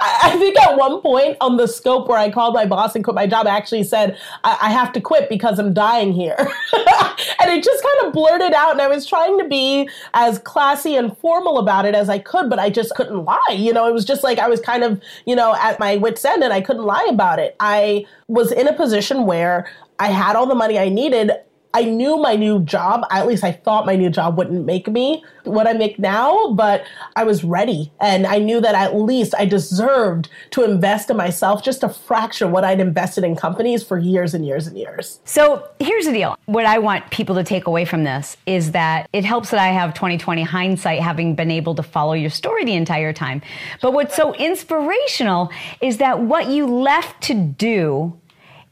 I 0.00 0.36
think 0.38 0.58
at 0.60 0.76
one 0.76 1.00
point 1.00 1.36
on 1.40 1.56
the 1.56 1.66
scope 1.66 2.08
where 2.08 2.18
I 2.18 2.30
called 2.30 2.54
my 2.54 2.66
boss 2.66 2.94
and 2.94 3.04
quit 3.04 3.14
my 3.14 3.26
job, 3.26 3.46
I 3.46 3.56
actually 3.56 3.84
said, 3.84 4.18
I, 4.42 4.58
I 4.62 4.70
have 4.70 4.92
to 4.94 5.00
quit 5.00 5.28
because 5.28 5.58
I'm 5.58 5.72
dying 5.74 6.12
here. 6.12 6.36
and 6.38 7.50
it 7.50 7.64
just 7.64 7.82
kind 7.82 8.06
of 8.06 8.12
blurted 8.12 8.52
out. 8.52 8.72
And 8.72 8.80
I 8.80 8.88
was 8.88 9.06
trying 9.06 9.38
to 9.38 9.48
be 9.48 9.88
as 10.14 10.38
classy 10.40 10.96
and 10.96 11.16
formal 11.18 11.58
about 11.58 11.86
it 11.86 11.94
as 11.94 12.08
I 12.08 12.18
could, 12.18 12.50
but 12.50 12.58
I 12.58 12.70
just 12.70 12.94
couldn't 12.94 13.24
lie. 13.24 13.56
You 13.56 13.72
know, 13.72 13.86
it 13.86 13.92
was 13.92 14.04
just 14.04 14.22
like 14.22 14.38
I 14.38 14.48
was 14.48 14.60
kind 14.60 14.84
of, 14.84 15.02
you 15.26 15.36
know, 15.36 15.54
at 15.56 15.78
my 15.78 15.96
wits' 15.96 16.24
end 16.24 16.42
and 16.42 16.52
I 16.52 16.60
couldn't 16.60 16.84
lie 16.84 17.06
about 17.10 17.38
it. 17.38 17.56
I 17.60 18.06
was 18.28 18.52
in 18.52 18.68
a 18.68 18.72
position 18.72 19.26
where 19.26 19.70
I 19.98 20.08
had 20.08 20.36
all 20.36 20.46
the 20.46 20.54
money 20.54 20.78
I 20.78 20.88
needed. 20.88 21.32
I 21.74 21.84
knew 21.84 22.16
my 22.18 22.36
new 22.36 22.60
job, 22.60 23.04
at 23.10 23.26
least 23.26 23.42
I 23.42 23.50
thought 23.50 23.84
my 23.84 23.96
new 23.96 24.08
job 24.08 24.38
wouldn't 24.38 24.64
make 24.64 24.86
me 24.86 25.24
what 25.42 25.66
I 25.66 25.72
make 25.72 25.98
now, 25.98 26.52
but 26.52 26.84
I 27.16 27.24
was 27.24 27.42
ready. 27.42 27.92
And 28.00 28.26
I 28.26 28.38
knew 28.38 28.60
that 28.60 28.76
at 28.76 28.94
least 28.94 29.34
I 29.36 29.44
deserved 29.44 30.28
to 30.52 30.62
invest 30.62 31.10
in 31.10 31.16
myself 31.16 31.64
just 31.64 31.82
a 31.82 31.88
fraction 31.88 32.46
of 32.46 32.52
what 32.52 32.64
I'd 32.64 32.78
invested 32.78 33.24
in 33.24 33.34
companies 33.34 33.82
for 33.82 33.98
years 33.98 34.34
and 34.34 34.46
years 34.46 34.68
and 34.68 34.78
years. 34.78 35.20
So 35.24 35.68
here's 35.80 36.06
the 36.06 36.12
deal. 36.12 36.38
What 36.46 36.64
I 36.64 36.78
want 36.78 37.10
people 37.10 37.34
to 37.34 37.44
take 37.44 37.66
away 37.66 37.84
from 37.84 38.04
this 38.04 38.36
is 38.46 38.70
that 38.70 39.08
it 39.12 39.24
helps 39.24 39.50
that 39.50 39.58
I 39.58 39.68
have 39.68 39.94
2020 39.94 40.44
hindsight 40.44 41.00
having 41.00 41.34
been 41.34 41.50
able 41.50 41.74
to 41.74 41.82
follow 41.82 42.12
your 42.12 42.30
story 42.30 42.64
the 42.64 42.74
entire 42.74 43.12
time. 43.12 43.42
But 43.82 43.92
what's 43.92 44.14
so 44.14 44.32
inspirational 44.34 45.50
is 45.80 45.98
that 45.98 46.20
what 46.20 46.46
you 46.46 46.66
left 46.66 47.20
to 47.24 47.34
do 47.34 48.16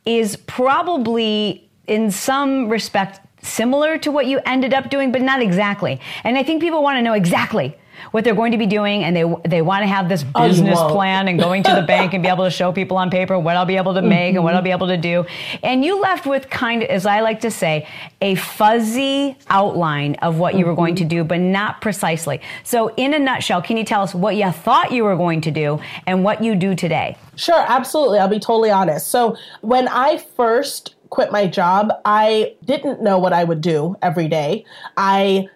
is 0.04 0.37
probably 0.37 1.68
in 1.87 2.11
some 2.11 2.69
respect 2.69 3.21
similar 3.43 3.99
to 3.99 4.11
what 4.11 4.27
you 4.27 4.41
ended 4.47 4.73
up 4.73 4.89
doing, 4.89 5.12
but 5.12 5.21
not 5.21 5.43
exactly. 5.43 6.01
And 6.25 6.39
I 6.39 6.43
think 6.43 6.62
people 6.62 6.83
want 6.83 6.97
to 6.99 7.03
know 7.03 7.12
exactly 7.12 7.77
what 8.11 8.25
they're 8.25 8.35
going 8.35 8.53
to 8.53 8.59
be 8.59 8.67
doing 8.67 9.05
and 9.05 9.15
they 9.15 9.25
they 9.45 9.62
want 9.62 9.83
to 9.83 9.87
have 9.87 10.09
this 10.09 10.25
business 10.25 10.79
plan 10.79 11.29
and 11.29 11.39
going 11.39 11.62
to 11.62 11.75
the 11.75 11.83
bank 11.83 12.15
and 12.15 12.23
be 12.23 12.29
able 12.29 12.45
to 12.45 12.51
show 12.51 12.73
people 12.73 12.97
on 12.97 13.11
paper 13.11 13.39
what 13.39 13.57
I'll 13.57 13.67
be 13.67 13.77
able 13.77 13.95
to 13.95 14.03
make 14.03 14.35
and 14.35 14.43
what 14.43 14.55
I'll 14.55 14.62
be 14.62 14.71
able 14.71 14.89
to 14.89 14.97
do. 14.97 15.25
And 15.62 15.85
you 15.85 16.01
left 16.01 16.27
with 16.27 16.51
kind 16.51 16.83
of, 16.83 16.89
as 16.89 17.07
I 17.07 17.21
like 17.21 17.41
to 17.41 17.51
say, 17.51 17.87
a 18.21 18.35
fuzzy 18.35 19.37
outline 19.49 20.17
of 20.17 20.39
what 20.39 20.57
you 20.57 20.67
were 20.67 20.75
going 20.75 20.97
to 20.97 21.05
do, 21.05 21.23
but 21.23 21.39
not 21.39 21.81
precisely. 21.81 22.41
So, 22.65 22.89
in 22.97 23.15
a 23.15 23.19
nutshell, 23.19 23.62
can 23.62 23.77
you 23.77 23.85
tell 23.85 24.03
us 24.03 24.15
what 24.15 24.37
you 24.37 24.51
thought 24.51 24.91
you 24.93 25.05
were 25.05 25.17
going 25.17 25.41
to 25.43 25.51
do 25.51 25.81
and 26.07 26.25
what 26.25 26.43
you 26.43 26.55
do 26.55 26.75
today? 26.75 27.17
Sure, 27.37 27.65
absolutely. 27.69 28.19
I'll 28.19 28.29
be 28.29 28.41
totally 28.41 28.71
honest. 28.71 29.09
So, 29.09 29.37
when 29.61 29.89
I 29.89 30.19
first 30.19 30.95
quit 31.12 31.31
my 31.31 31.47
job, 31.47 31.92
I 32.07 32.54
didn't 32.64 33.02
know 33.02 33.19
what 33.19 33.35
I 33.35 33.45
would 33.45 33.61
do 33.61 33.97
every 34.00 34.28
day. 34.28 34.64
I 34.97 35.47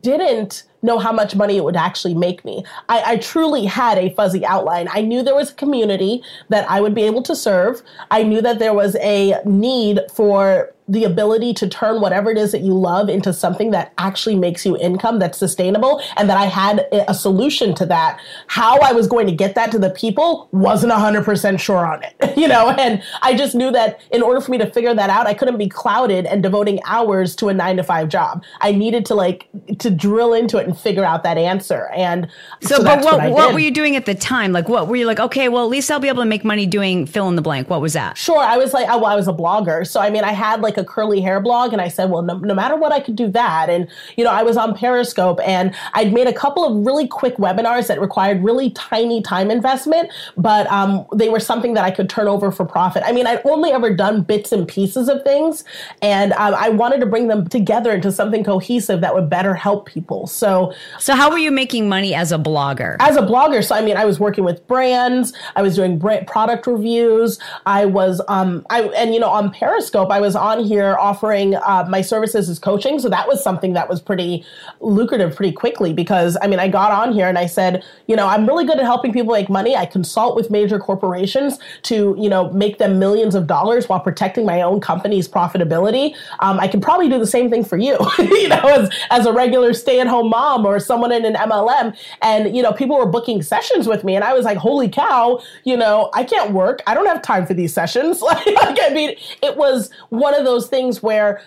didn't 0.00 0.64
know 0.82 0.98
how 0.98 1.12
much 1.12 1.36
money 1.36 1.56
it 1.56 1.62
would 1.62 1.76
actually 1.76 2.14
make 2.14 2.44
me. 2.44 2.64
I, 2.88 3.12
I, 3.12 3.16
truly 3.18 3.64
had 3.64 3.96
a 3.96 4.12
fuzzy 4.14 4.44
outline. 4.44 4.88
I 4.90 5.02
knew 5.02 5.22
there 5.22 5.34
was 5.36 5.52
a 5.52 5.54
community 5.54 6.20
that 6.48 6.68
I 6.68 6.80
would 6.80 6.96
be 6.96 7.04
able 7.04 7.22
to 7.22 7.36
serve. 7.36 7.80
I 8.10 8.24
knew 8.24 8.42
that 8.42 8.58
there 8.58 8.74
was 8.74 8.96
a 8.96 9.40
need 9.44 10.00
for 10.12 10.74
the 10.86 11.04
ability 11.04 11.54
to 11.54 11.68
turn 11.68 12.00
whatever 12.00 12.30
it 12.30 12.36
is 12.36 12.52
that 12.52 12.60
you 12.60 12.74
love 12.74 13.08
into 13.08 13.32
something 13.32 13.70
that 13.70 13.92
actually 13.96 14.36
makes 14.36 14.66
you 14.66 14.76
income 14.76 15.18
that's 15.18 15.38
sustainable 15.38 16.02
and 16.16 16.28
that 16.28 16.36
I 16.36 16.44
had 16.44 16.86
a 17.08 17.14
solution 17.14 17.74
to 17.76 17.86
that. 17.86 18.20
How 18.48 18.78
I 18.80 18.92
was 18.92 19.06
going 19.06 19.26
to 19.26 19.32
get 19.32 19.54
that 19.54 19.72
to 19.72 19.78
the 19.78 19.90
people 19.90 20.48
wasn't 20.52 20.92
100% 20.92 21.58
sure 21.58 21.86
on 21.86 22.02
it, 22.02 22.14
you 22.36 22.46
know, 22.46 22.70
and 22.70 23.02
I 23.22 23.34
just 23.34 23.54
knew 23.54 23.70
that 23.72 24.00
in 24.10 24.22
order 24.22 24.40
for 24.40 24.50
me 24.50 24.58
to 24.58 24.70
figure 24.70 24.94
that 24.94 25.08
out, 25.08 25.26
I 25.26 25.32
couldn't 25.32 25.56
be 25.56 25.68
clouded 25.68 26.26
and 26.26 26.42
devoting 26.42 26.80
hours 26.86 27.34
to 27.36 27.48
a 27.48 27.54
9 27.54 27.78
to 27.78 27.82
5 27.82 28.08
job. 28.08 28.44
I 28.60 28.72
needed 28.72 29.06
to 29.06 29.14
like 29.14 29.48
to 29.78 29.90
drill 29.90 30.34
into 30.34 30.58
it 30.58 30.66
and 30.66 30.78
figure 30.78 31.04
out 31.04 31.22
that 31.22 31.38
answer. 31.38 31.88
And 31.94 32.28
so, 32.60 32.76
so 32.76 32.84
but 32.84 33.02
what, 33.02 33.18
what, 33.18 33.32
what 33.32 33.54
were 33.54 33.58
you 33.58 33.70
doing 33.70 33.96
at 33.96 34.04
the 34.04 34.14
time? 34.14 34.52
Like 34.52 34.68
what 34.68 34.88
were 34.88 34.96
you 34.96 35.06
like, 35.06 35.20
okay, 35.20 35.48
well 35.48 35.64
at 35.64 35.70
least 35.70 35.90
I'll 35.90 36.00
be 36.00 36.08
able 36.08 36.22
to 36.22 36.28
make 36.28 36.44
money 36.44 36.66
doing 36.66 37.06
fill 37.06 37.28
in 37.28 37.36
the 37.36 37.42
blank. 37.42 37.70
What 37.70 37.80
was 37.80 37.94
that? 37.94 38.18
Sure, 38.18 38.38
I 38.38 38.58
was 38.58 38.74
like, 38.74 38.86
well, 38.88 39.06
I 39.06 39.16
was 39.16 39.28
a 39.28 39.32
blogger. 39.32 39.86
So 39.86 40.00
I 40.00 40.10
mean, 40.10 40.24
I 40.24 40.32
had 40.32 40.60
like 40.60 40.73
a 40.76 40.84
curly 40.84 41.20
hair 41.20 41.40
blog 41.40 41.72
and 41.72 41.80
I 41.80 41.88
said, 41.88 42.10
well, 42.10 42.22
no, 42.22 42.38
no, 42.38 42.54
matter 42.54 42.76
what, 42.76 42.92
I 42.92 43.00
could 43.00 43.16
do 43.16 43.28
that. 43.28 43.70
And, 43.70 43.88
you 44.16 44.24
know, 44.24 44.30
I 44.30 44.42
was 44.42 44.56
on 44.56 44.76
Periscope 44.76 45.40
and 45.44 45.74
I'd 45.92 46.12
made 46.12 46.26
a 46.26 46.32
couple 46.32 46.64
of 46.64 46.86
really 46.86 47.06
quick 47.06 47.36
webinars 47.36 47.86
that 47.88 48.00
required 48.00 48.42
really 48.42 48.70
tiny 48.70 49.22
time 49.22 49.50
investment, 49.50 50.10
but 50.36 50.66
um, 50.70 51.06
they 51.14 51.28
were 51.28 51.40
something 51.40 51.74
that 51.74 51.84
I 51.84 51.90
could 51.90 52.08
turn 52.08 52.28
over 52.28 52.50
for 52.50 52.64
profit. 52.64 53.02
I 53.04 53.12
mean, 53.12 53.26
I'd 53.26 53.44
only 53.46 53.70
ever 53.70 53.94
done 53.94 54.22
bits 54.22 54.52
and 54.52 54.66
pieces 54.66 55.08
of 55.08 55.22
things 55.22 55.64
and 56.02 56.32
um, 56.34 56.54
I 56.54 56.68
wanted 56.68 57.00
to 57.00 57.06
bring 57.06 57.28
them 57.28 57.48
together 57.48 57.92
into 57.92 58.10
something 58.12 58.44
cohesive 58.44 59.00
that 59.00 59.14
would 59.14 59.28
better 59.30 59.54
help 59.54 59.86
people. 59.86 60.26
So, 60.26 60.72
so 60.98 61.14
how 61.14 61.30
were 61.30 61.38
you 61.38 61.50
making 61.50 61.88
money 61.88 62.14
as 62.14 62.32
a 62.32 62.38
blogger? 62.38 62.96
As 63.00 63.16
a 63.16 63.22
blogger, 63.22 63.64
so 63.64 63.74
I 63.74 63.82
mean, 63.82 63.96
I 63.96 64.04
was 64.04 64.20
working 64.20 64.44
with 64.44 64.66
brands, 64.66 65.32
I 65.56 65.62
was 65.62 65.76
doing 65.76 66.00
product 66.00 66.66
reviews, 66.66 67.38
I 67.66 67.86
was, 67.86 68.20
um, 68.28 68.66
I, 68.70 68.82
and 68.82 69.14
you 69.14 69.20
know, 69.20 69.30
on 69.30 69.50
Periscope, 69.50 70.10
I 70.10 70.20
was 70.20 70.36
on 70.36 70.63
here 70.64 70.96
offering 70.98 71.54
uh, 71.54 71.86
my 71.88 72.00
services 72.00 72.48
as 72.48 72.58
coaching. 72.58 72.98
So 72.98 73.08
that 73.08 73.28
was 73.28 73.42
something 73.42 73.72
that 73.74 73.88
was 73.88 74.00
pretty 74.00 74.44
lucrative 74.80 75.36
pretty 75.36 75.52
quickly 75.52 75.92
because 75.92 76.36
I 76.42 76.46
mean, 76.46 76.58
I 76.58 76.68
got 76.68 76.92
on 76.92 77.12
here 77.12 77.28
and 77.28 77.38
I 77.38 77.46
said, 77.46 77.84
you 78.06 78.16
know, 78.16 78.26
I'm 78.26 78.46
really 78.46 78.64
good 78.64 78.78
at 78.78 78.84
helping 78.84 79.12
people 79.12 79.32
make 79.32 79.48
money. 79.48 79.76
I 79.76 79.86
consult 79.86 80.36
with 80.36 80.50
major 80.50 80.78
corporations 80.78 81.58
to, 81.82 82.16
you 82.18 82.28
know, 82.28 82.50
make 82.50 82.78
them 82.78 82.98
millions 82.98 83.34
of 83.34 83.46
dollars 83.46 83.88
while 83.88 84.00
protecting 84.00 84.46
my 84.46 84.62
own 84.62 84.80
company's 84.80 85.28
profitability. 85.28 86.14
Um, 86.40 86.60
I 86.60 86.68
can 86.68 86.80
probably 86.80 87.08
do 87.08 87.18
the 87.18 87.26
same 87.26 87.50
thing 87.50 87.64
for 87.64 87.76
you, 87.76 87.98
you 88.18 88.48
know, 88.48 88.60
as, 88.60 88.90
as 89.10 89.26
a 89.26 89.32
regular 89.32 89.72
stay 89.74 90.00
at 90.00 90.06
home 90.06 90.30
mom 90.30 90.66
or 90.66 90.78
someone 90.80 91.12
in 91.12 91.24
an 91.24 91.34
MLM. 91.34 91.96
And, 92.22 92.54
you 92.56 92.62
know, 92.62 92.72
people 92.72 92.96
were 92.96 93.06
booking 93.06 93.42
sessions 93.42 93.86
with 93.86 94.04
me 94.04 94.14
and 94.14 94.24
I 94.24 94.32
was 94.32 94.44
like, 94.44 94.58
holy 94.58 94.88
cow, 94.88 95.40
you 95.64 95.76
know, 95.76 96.10
I 96.14 96.24
can't 96.24 96.52
work. 96.52 96.82
I 96.86 96.94
don't 96.94 97.06
have 97.06 97.22
time 97.22 97.46
for 97.46 97.54
these 97.54 97.72
sessions. 97.72 98.22
like, 98.22 98.46
I 98.46 98.90
mean, 98.92 99.16
it 99.42 99.56
was 99.56 99.90
one 100.10 100.34
of 100.34 100.44
those 100.44 100.53
things 100.60 101.02
where 101.02 101.42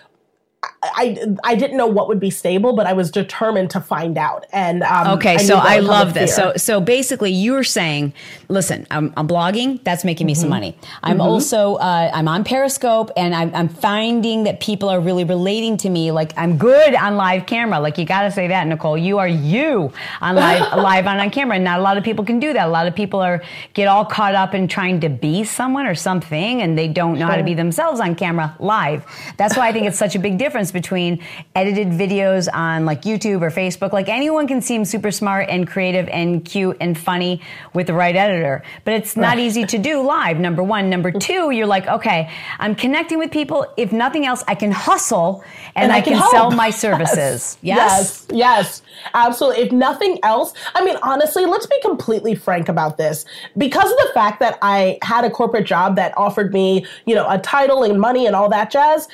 I, 0.94 1.36
I 1.44 1.54
didn't 1.54 1.76
know 1.76 1.86
what 1.86 2.08
would 2.08 2.20
be 2.20 2.30
stable, 2.30 2.74
but 2.74 2.86
I 2.86 2.92
was 2.92 3.10
determined 3.10 3.70
to 3.70 3.80
find 3.80 4.18
out. 4.18 4.46
And 4.52 4.82
um, 4.82 5.18
okay, 5.18 5.34
I 5.34 5.36
so 5.38 5.56
I 5.56 5.78
love 5.78 6.14
this. 6.14 6.34
So 6.34 6.54
so 6.56 6.80
basically, 6.80 7.32
you're 7.32 7.64
saying, 7.64 8.12
listen, 8.48 8.86
I'm, 8.90 9.12
I'm 9.16 9.26
blogging. 9.26 9.82
That's 9.84 10.04
making 10.04 10.26
me 10.26 10.34
mm-hmm. 10.34 10.40
some 10.40 10.50
money. 10.50 10.76
I'm 11.02 11.18
mm-hmm. 11.18 11.20
also 11.22 11.76
uh, 11.76 12.10
I'm 12.12 12.28
on 12.28 12.44
Periscope, 12.44 13.10
and 13.16 13.34
I'm, 13.34 13.54
I'm 13.54 13.68
finding 13.68 14.44
that 14.44 14.60
people 14.60 14.88
are 14.88 15.00
really 15.00 15.24
relating 15.24 15.76
to 15.78 15.88
me. 15.88 16.10
Like 16.10 16.32
I'm 16.36 16.58
good 16.58 16.94
on 16.94 17.16
live 17.16 17.46
camera. 17.46 17.80
Like 17.80 17.96
you 17.98 18.04
got 18.04 18.22
to 18.22 18.30
say 18.30 18.48
that, 18.48 18.66
Nicole. 18.66 18.98
You 18.98 19.18
are 19.18 19.28
you 19.28 19.92
on 20.20 20.34
live 20.34 20.72
live 20.76 21.06
on 21.06 21.18
on 21.18 21.30
camera. 21.30 21.56
And 21.56 21.64
not 21.64 21.78
a 21.78 21.82
lot 21.82 21.96
of 21.96 22.04
people 22.04 22.24
can 22.24 22.40
do 22.40 22.52
that. 22.52 22.66
A 22.66 22.70
lot 22.70 22.86
of 22.86 22.94
people 22.94 23.20
are 23.20 23.42
get 23.74 23.88
all 23.88 24.04
caught 24.04 24.34
up 24.34 24.54
in 24.54 24.68
trying 24.68 25.00
to 25.00 25.08
be 25.08 25.44
someone 25.44 25.86
or 25.86 25.94
something, 25.94 26.62
and 26.62 26.76
they 26.76 26.88
don't 26.88 27.14
know 27.14 27.20
sure. 27.20 27.30
how 27.30 27.36
to 27.36 27.44
be 27.44 27.54
themselves 27.54 28.00
on 28.00 28.14
camera 28.14 28.54
live. 28.58 29.04
That's 29.36 29.56
why 29.56 29.68
I 29.68 29.72
think 29.72 29.86
it's 29.86 29.98
such 29.98 30.14
a 30.14 30.18
big 30.18 30.36
difference 30.36 30.48
difference 30.48 30.72
between 30.78 31.20
edited 31.56 31.88
videos 31.88 32.48
on 32.54 32.86
like 32.86 33.02
YouTube 33.02 33.42
or 33.42 33.50
Facebook. 33.50 33.92
Like 33.92 34.08
anyone 34.08 34.46
can 34.46 34.60
seem 34.62 34.84
super 34.84 35.10
smart 35.10 35.48
and 35.48 35.66
creative 35.66 36.08
and 36.08 36.44
cute 36.44 36.76
and 36.80 36.96
funny 36.96 37.42
with 37.74 37.88
the 37.88 37.94
right 37.94 38.14
editor, 38.14 38.62
but 38.84 38.94
it's 38.94 39.16
not 39.16 39.40
easy 39.40 39.64
to 39.66 39.76
do 39.76 40.00
live. 40.02 40.38
Number 40.38 40.62
one. 40.62 40.88
Number 40.88 41.10
mm. 41.10 41.20
two, 41.20 41.50
you're 41.50 41.66
like, 41.66 41.88
okay, 41.88 42.30
I'm 42.60 42.76
connecting 42.76 43.18
with 43.18 43.32
people. 43.32 43.66
If 43.76 43.90
nothing 43.90 44.24
else, 44.24 44.44
I 44.46 44.54
can 44.54 44.70
hustle 44.70 45.42
and, 45.74 45.84
and 45.84 45.92
I, 45.92 45.96
I, 45.96 46.00
can, 46.00 46.16
can 46.16 46.30
sell 46.30 46.50
my 46.64 46.70
services. 46.70 47.58
Yes. 47.60 48.26
yes. 48.28 48.28
Yes. 48.30 48.48
Yes. 48.58 48.82
Absolutely. 49.14 49.62
If 49.62 49.72
nothing 49.72 50.18
else, 50.22 50.52
I 50.74 50.84
mean, 50.84 50.96
honestly, 51.02 51.44
let's 51.46 51.66
be 51.66 51.80
completely 51.82 52.34
frank 52.34 52.68
about 52.68 52.98
this. 52.98 53.24
Because 53.56 53.90
of 53.90 53.96
the 53.96 54.10
fact 54.14 54.40
that 54.40 54.58
I 54.62 54.98
had 55.02 55.24
a 55.24 55.30
corporate 55.30 55.66
job 55.66 55.96
that 55.96 56.16
offered 56.16 56.52
me, 56.52 56.86
you 57.06 57.14
know, 57.14 57.26
a 57.28 57.38
title 57.38 57.82
and 57.82 58.00
money 58.00 58.26
and 58.26 58.34
all 58.34 58.48
that 58.48 58.70
jazz, 58.70 59.08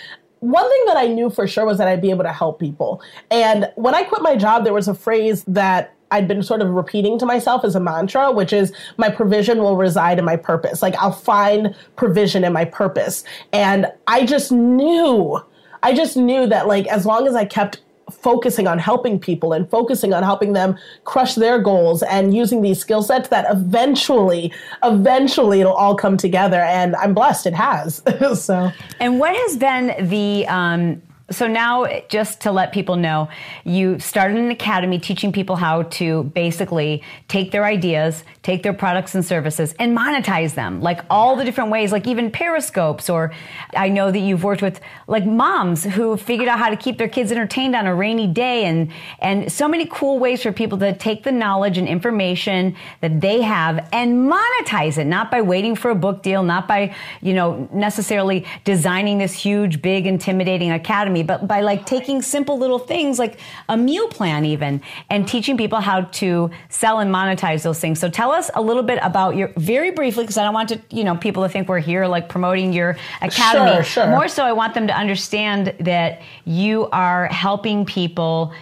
one 0.44 0.68
thing 0.68 0.84
that 0.86 0.96
I 0.98 1.06
knew 1.06 1.30
for 1.30 1.46
sure 1.46 1.64
was 1.64 1.78
that 1.78 1.88
I'd 1.88 2.02
be 2.02 2.10
able 2.10 2.24
to 2.24 2.32
help 2.32 2.60
people. 2.60 3.02
And 3.30 3.70
when 3.76 3.94
I 3.94 4.02
quit 4.02 4.20
my 4.20 4.36
job, 4.36 4.64
there 4.64 4.74
was 4.74 4.88
a 4.88 4.94
phrase 4.94 5.42
that 5.44 5.94
I'd 6.10 6.28
been 6.28 6.42
sort 6.42 6.60
of 6.60 6.68
repeating 6.70 7.18
to 7.20 7.26
myself 7.26 7.64
as 7.64 7.74
a 7.74 7.80
mantra, 7.80 8.30
which 8.30 8.52
is 8.52 8.72
my 8.98 9.08
provision 9.08 9.58
will 9.58 9.76
reside 9.76 10.18
in 10.18 10.24
my 10.24 10.36
purpose. 10.36 10.82
Like 10.82 10.94
I'll 10.96 11.12
find 11.12 11.74
provision 11.96 12.44
in 12.44 12.52
my 12.52 12.66
purpose. 12.66 13.24
And 13.52 13.86
I 14.06 14.26
just 14.26 14.52
knew, 14.52 15.40
I 15.82 15.94
just 15.94 16.16
knew 16.16 16.46
that 16.46 16.68
like 16.68 16.86
as 16.88 17.06
long 17.06 17.26
as 17.26 17.34
I 17.34 17.46
kept 17.46 17.80
focusing 18.10 18.66
on 18.66 18.78
helping 18.78 19.18
people 19.18 19.52
and 19.52 19.68
focusing 19.68 20.12
on 20.12 20.22
helping 20.22 20.52
them 20.52 20.76
crush 21.04 21.34
their 21.34 21.58
goals 21.58 22.02
and 22.02 22.34
using 22.34 22.62
these 22.62 22.78
skill 22.78 23.02
sets 23.02 23.28
that 23.28 23.46
eventually 23.50 24.52
eventually 24.82 25.60
it'll 25.60 25.72
all 25.72 25.94
come 25.96 26.16
together. 26.16 26.60
And 26.60 26.94
i'm 26.96 27.14
blessed 27.14 27.46
it 27.46 27.54
has. 27.54 28.02
So. 28.34 28.70
And 29.00 29.20
what 29.20 29.36
has 29.36 29.56
been 29.56 30.08
the 30.08 30.46
um 30.48 31.02
so 31.30 31.46
now, 31.46 31.86
just 32.10 32.42
to 32.42 32.52
let 32.52 32.70
people 32.72 32.96
know, 32.96 33.30
you 33.64 33.98
started 33.98 34.36
an 34.36 34.50
academy 34.50 34.98
teaching 34.98 35.32
people 35.32 35.56
how 35.56 35.84
to 35.84 36.24
basically 36.24 37.02
take 37.28 37.50
their 37.50 37.64
ideas, 37.64 38.24
take 38.42 38.62
their 38.62 38.74
products 38.74 39.14
and 39.14 39.24
services, 39.24 39.74
and 39.78 39.96
monetize 39.96 40.54
them. 40.54 40.82
Like 40.82 41.00
all 41.08 41.34
the 41.34 41.44
different 41.44 41.70
ways, 41.70 41.92
like 41.92 42.06
even 42.06 42.30
periscopes, 42.30 43.08
or 43.08 43.32
I 43.74 43.88
know 43.88 44.10
that 44.10 44.18
you've 44.18 44.44
worked 44.44 44.60
with 44.60 44.80
like 45.06 45.24
moms 45.24 45.84
who 45.84 46.18
figured 46.18 46.46
out 46.46 46.58
how 46.58 46.68
to 46.68 46.76
keep 46.76 46.98
their 46.98 47.08
kids 47.08 47.32
entertained 47.32 47.74
on 47.74 47.86
a 47.86 47.94
rainy 47.94 48.26
day, 48.26 48.66
and 48.66 48.92
and 49.20 49.50
so 49.50 49.66
many 49.66 49.86
cool 49.90 50.18
ways 50.18 50.42
for 50.42 50.52
people 50.52 50.76
to 50.78 50.94
take 50.94 51.22
the 51.22 51.32
knowledge 51.32 51.78
and 51.78 51.88
information 51.88 52.76
that 53.00 53.22
they 53.22 53.40
have 53.40 53.88
and 53.92 54.30
monetize 54.30 54.98
it, 54.98 55.06
not 55.06 55.30
by 55.30 55.40
waiting 55.40 55.74
for 55.74 55.90
a 55.90 55.94
book 55.94 56.22
deal, 56.22 56.42
not 56.42 56.68
by 56.68 56.94
you 57.22 57.32
know 57.32 57.66
necessarily 57.72 58.44
designing 58.64 59.16
this 59.16 59.32
huge, 59.32 59.80
big, 59.80 60.06
intimidating 60.06 60.70
academy 60.70 61.13
but 61.22 61.46
by 61.46 61.60
like 61.60 61.86
taking 61.86 62.22
simple 62.22 62.58
little 62.58 62.78
things 62.78 63.18
like 63.18 63.38
a 63.68 63.76
meal 63.76 64.08
plan 64.08 64.44
even 64.44 64.80
and 65.10 65.26
teaching 65.28 65.56
people 65.56 65.80
how 65.80 66.02
to 66.02 66.50
sell 66.68 66.98
and 66.98 67.14
monetize 67.14 67.62
those 67.62 67.80
things. 67.80 67.98
So 67.98 68.08
tell 68.08 68.30
us 68.30 68.50
a 68.54 68.62
little 68.62 68.82
bit 68.82 68.98
about 69.02 69.36
your 69.36 69.52
very 69.56 69.90
briefly 69.90 70.24
because 70.24 70.36
I 70.36 70.44
don't 70.44 70.54
want 70.54 70.68
to, 70.70 70.80
you 70.90 71.04
know, 71.04 71.16
people 71.16 71.42
to 71.42 71.48
think 71.48 71.68
we're 71.68 71.78
here 71.78 72.06
like 72.06 72.28
promoting 72.28 72.72
your 72.72 72.96
academy. 73.22 73.76
Sure, 73.76 73.84
sure. 73.84 74.06
More 74.08 74.28
so 74.28 74.44
I 74.44 74.52
want 74.52 74.74
them 74.74 74.86
to 74.86 74.94
understand 74.94 75.74
that 75.80 76.22
you 76.44 76.88
are 76.90 77.26
helping 77.26 77.84
people 77.84 78.52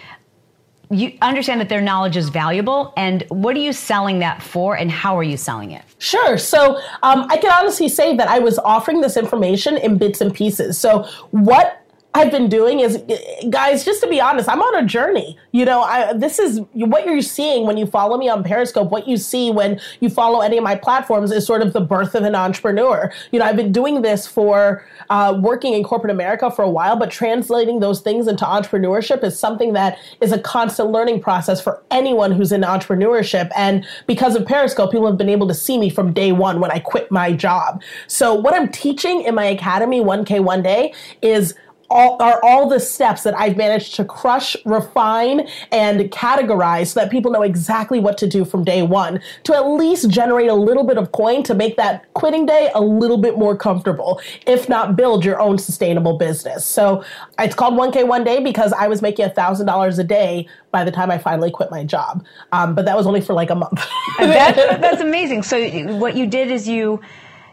you 0.93 1.17
understand 1.21 1.59
that 1.59 1.69
their 1.69 1.81
knowledge 1.81 2.15
is 2.15 2.29
valuable 2.29 2.93
and 2.95 3.23
what 3.29 3.55
are 3.55 3.59
you 3.59 3.73
selling 3.73 4.19
that 4.19 4.43
for 4.43 4.77
and 4.77 4.91
how 4.91 5.17
are 5.17 5.23
you 5.23 5.37
selling 5.37 5.71
it 5.71 5.83
sure 5.97 6.37
so 6.37 6.75
um, 7.01 7.25
i 7.29 7.37
can 7.37 7.51
honestly 7.51 7.89
say 7.89 8.15
that 8.15 8.27
i 8.27 8.39
was 8.39 8.59
offering 8.59 9.01
this 9.01 9.17
information 9.17 9.77
in 9.77 9.97
bits 9.97 10.21
and 10.21 10.33
pieces 10.33 10.77
so 10.77 11.03
what 11.31 11.82
I've 12.15 12.29
been 12.29 12.47
doing 12.47 12.79
is, 12.79 13.01
guys, 13.49 13.83
just 13.83 14.01
to 14.01 14.07
be 14.07 14.21
honest, 14.21 14.47
I'm 14.47 14.61
on 14.61 14.83
a 14.83 14.85
journey. 14.85 15.35
You 15.51 15.65
know, 15.65 15.81
I, 15.81 16.13
this 16.13 16.37
is 16.37 16.61
what 16.73 17.07
you're 17.07 17.23
seeing 17.23 17.65
when 17.65 17.75
you 17.75 17.87
follow 17.87 18.17
me 18.17 18.29
on 18.29 18.43
Periscope. 18.43 18.91
What 18.91 19.07
you 19.07 19.17
see 19.17 19.49
when 19.49 19.81
you 19.99 20.11
follow 20.11 20.41
any 20.41 20.57
of 20.57 20.63
my 20.63 20.75
platforms 20.75 21.31
is 21.31 21.45
sort 21.45 21.63
of 21.63 21.73
the 21.73 21.81
birth 21.81 22.13
of 22.13 22.23
an 22.23 22.35
entrepreneur. 22.35 23.11
You 23.31 23.39
know, 23.39 23.45
I've 23.45 23.55
been 23.55 23.71
doing 23.71 24.03
this 24.03 24.27
for 24.27 24.85
uh, 25.09 25.39
working 25.41 25.73
in 25.73 25.83
corporate 25.83 26.11
America 26.11 26.51
for 26.51 26.61
a 26.61 26.69
while, 26.69 26.95
but 26.95 27.09
translating 27.09 27.79
those 27.79 28.01
things 28.01 28.27
into 28.27 28.45
entrepreneurship 28.45 29.23
is 29.23 29.37
something 29.37 29.73
that 29.73 29.97
is 30.21 30.31
a 30.31 30.39
constant 30.39 30.91
learning 30.91 31.19
process 31.19 31.59
for 31.61 31.81
anyone 31.89 32.31
who's 32.31 32.51
in 32.51 32.61
entrepreneurship. 32.61 33.49
And 33.57 33.87
because 34.05 34.35
of 34.35 34.45
Periscope, 34.45 34.91
people 34.91 35.07
have 35.07 35.17
been 35.17 35.29
able 35.29 35.47
to 35.47 35.55
see 35.55 35.79
me 35.79 35.89
from 35.89 36.13
day 36.13 36.31
one 36.31 36.59
when 36.59 36.69
I 36.69 36.77
quit 36.77 37.11
my 37.11 37.33
job. 37.33 37.81
So 38.05 38.35
what 38.35 38.53
I'm 38.53 38.69
teaching 38.69 39.23
in 39.23 39.33
my 39.33 39.45
academy, 39.45 39.99
1K 39.99 40.41
One 40.41 40.61
Day, 40.61 40.93
is 41.23 41.55
all, 41.93 42.21
are 42.21 42.43
all 42.43 42.67
the 42.67 42.79
steps 42.79 43.23
that 43.23 43.37
I've 43.37 43.55
managed 43.55 43.95
to 43.95 44.05
crush, 44.05 44.57
refine, 44.65 45.47
and 45.71 45.99
categorize 46.11 46.87
so 46.87 46.99
that 46.99 47.11
people 47.11 47.31
know 47.31 47.43
exactly 47.43 47.99
what 47.99 48.17
to 48.17 48.27
do 48.27 48.43
from 48.43 48.63
day 48.63 48.81
one 48.81 49.21
to 49.43 49.55
at 49.55 49.67
least 49.67 50.09
generate 50.09 50.49
a 50.49 50.55
little 50.55 50.83
bit 50.83 50.97
of 50.97 51.11
coin 51.11 51.43
to 51.43 51.53
make 51.53 51.77
that 51.77 52.11
quitting 52.13 52.45
day 52.45 52.71
a 52.73 52.81
little 52.81 53.17
bit 53.17 53.37
more 53.37 53.55
comfortable, 53.55 54.19
if 54.47 54.67
not 54.67 54.95
build 54.95 55.23
your 55.23 55.39
own 55.39 55.57
sustainable 55.57 56.17
business. 56.17 56.65
So 56.65 57.03
it's 57.37 57.53
called 57.53 57.75
1K 57.75 58.07
One 58.07 58.23
Day 58.23 58.41
because 58.41 58.73
I 58.73 58.87
was 58.87 59.01
making 59.01 59.29
$1,000 59.29 59.99
a 59.99 60.03
day 60.03 60.47
by 60.71 60.83
the 60.83 60.91
time 60.91 61.11
I 61.11 61.19
finally 61.19 61.51
quit 61.51 61.69
my 61.69 61.83
job. 61.83 62.25
Um, 62.51 62.73
but 62.73 62.85
that 62.85 62.97
was 62.97 63.05
only 63.05 63.21
for 63.21 63.33
like 63.33 63.51
a 63.51 63.55
month. 63.55 63.85
that, 64.17 64.55
that's 64.81 65.01
amazing. 65.01 65.43
So 65.43 65.63
what 65.97 66.15
you 66.15 66.25
did 66.25 66.49
is 66.49 66.67
you 66.67 66.99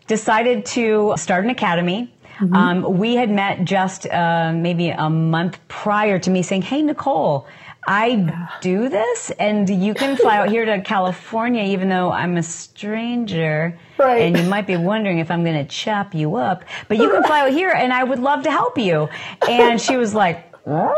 decided 0.06 0.64
to 0.66 1.14
start 1.16 1.44
an 1.44 1.50
academy 1.50 2.10
Mm-hmm. 2.40 2.54
Um, 2.54 2.98
we 2.98 3.16
had 3.16 3.30
met 3.30 3.64
just 3.64 4.06
uh, 4.06 4.52
maybe 4.52 4.88
a 4.90 5.10
month 5.10 5.58
prior 5.68 6.18
to 6.18 6.30
me 6.30 6.42
saying, 6.42 6.62
Hey, 6.62 6.80
Nicole, 6.80 7.46
I 7.86 8.48
do 8.60 8.88
this 8.88 9.30
and 9.38 9.68
you 9.68 9.94
can 9.94 10.16
fly 10.16 10.38
out 10.38 10.48
here 10.48 10.64
to 10.64 10.80
California 10.80 11.64
even 11.64 11.88
though 11.88 12.10
I'm 12.10 12.36
a 12.36 12.42
stranger. 12.42 13.78
Right. 13.98 14.22
And 14.22 14.38
you 14.38 14.44
might 14.44 14.66
be 14.66 14.76
wondering 14.76 15.18
if 15.18 15.30
I'm 15.30 15.44
going 15.44 15.56
to 15.56 15.64
chop 15.64 16.14
you 16.14 16.36
up, 16.36 16.64
but 16.88 16.98
you 16.98 17.10
can 17.10 17.22
fly 17.24 17.40
out 17.40 17.52
here 17.52 17.70
and 17.70 17.92
I 17.92 18.04
would 18.04 18.18
love 18.18 18.44
to 18.44 18.50
help 18.50 18.78
you. 18.78 19.08
And 19.48 19.80
she 19.80 19.96
was 19.96 20.14
like, 20.14 20.56
what? 20.64 20.96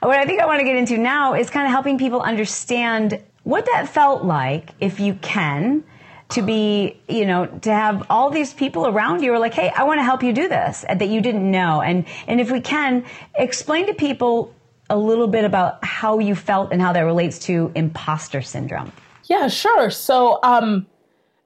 what 0.00 0.18
I 0.18 0.24
think 0.24 0.40
I 0.40 0.46
want 0.46 0.60
to 0.60 0.64
get 0.64 0.76
into 0.76 0.98
now 0.98 1.34
is 1.34 1.50
kind 1.50 1.66
of 1.66 1.72
helping 1.72 1.98
people 1.98 2.20
understand 2.20 3.22
what 3.42 3.66
that 3.66 3.88
felt 3.88 4.24
like, 4.24 4.70
if 4.80 5.00
you 5.00 5.14
can, 5.14 5.84
to 6.30 6.42
be, 6.42 7.00
you 7.08 7.26
know, 7.26 7.46
to 7.46 7.72
have 7.72 8.06
all 8.10 8.30
these 8.30 8.52
people 8.52 8.86
around 8.86 9.22
you 9.22 9.32
are 9.32 9.38
like, 9.38 9.54
hey, 9.54 9.70
I 9.76 9.84
want 9.84 9.98
to 9.98 10.04
help 10.04 10.22
you 10.22 10.32
do 10.32 10.48
this 10.48 10.84
that 10.88 11.08
you 11.08 11.20
didn't 11.20 11.48
know. 11.48 11.82
And, 11.82 12.06
and 12.26 12.40
if 12.40 12.50
we 12.50 12.60
can, 12.60 13.04
explain 13.34 13.86
to 13.86 13.94
people 13.94 14.54
a 14.90 14.96
little 14.96 15.28
bit 15.28 15.44
about 15.44 15.84
how 15.84 16.18
you 16.18 16.34
felt 16.34 16.72
and 16.72 16.80
how 16.80 16.92
that 16.92 17.00
relates 17.00 17.38
to 17.40 17.70
imposter 17.74 18.42
syndrome. 18.42 18.92
Yeah, 19.24 19.48
sure. 19.48 19.90
So, 19.90 20.38
um, 20.42 20.86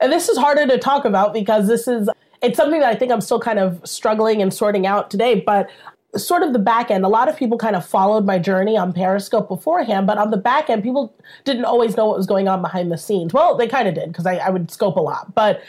and 0.00 0.12
this 0.12 0.28
is 0.28 0.38
harder 0.38 0.66
to 0.66 0.78
talk 0.78 1.04
about 1.04 1.32
because 1.32 1.66
this 1.66 1.88
is, 1.88 2.08
it's 2.42 2.56
something 2.56 2.80
that 2.80 2.88
I 2.88 2.94
think 2.94 3.12
I'm 3.12 3.20
still 3.20 3.40
kind 3.40 3.58
of 3.58 3.80
struggling 3.84 4.42
and 4.42 4.52
sorting 4.54 4.86
out 4.86 5.10
today. 5.10 5.40
But 5.40 5.70
sort 6.16 6.42
of 6.42 6.52
the 6.52 6.58
back 6.58 6.90
end, 6.90 7.04
a 7.04 7.08
lot 7.08 7.28
of 7.28 7.36
people 7.36 7.58
kind 7.58 7.76
of 7.76 7.84
followed 7.84 8.24
my 8.24 8.38
journey 8.38 8.76
on 8.76 8.92
Periscope 8.92 9.48
beforehand, 9.48 10.06
but 10.06 10.16
on 10.16 10.30
the 10.30 10.36
back 10.36 10.70
end, 10.70 10.82
people 10.82 11.14
didn't 11.44 11.64
always 11.64 11.96
know 11.96 12.06
what 12.06 12.16
was 12.16 12.26
going 12.26 12.48
on 12.48 12.62
behind 12.62 12.90
the 12.90 12.98
scenes. 12.98 13.34
Well, 13.34 13.56
they 13.56 13.68
kind 13.68 13.88
of 13.88 13.94
did 13.94 14.08
because 14.08 14.26
I, 14.26 14.36
I 14.36 14.50
would 14.50 14.70
scope 14.70 14.96
a 14.96 15.00
lot. 15.00 15.34
But 15.34 15.62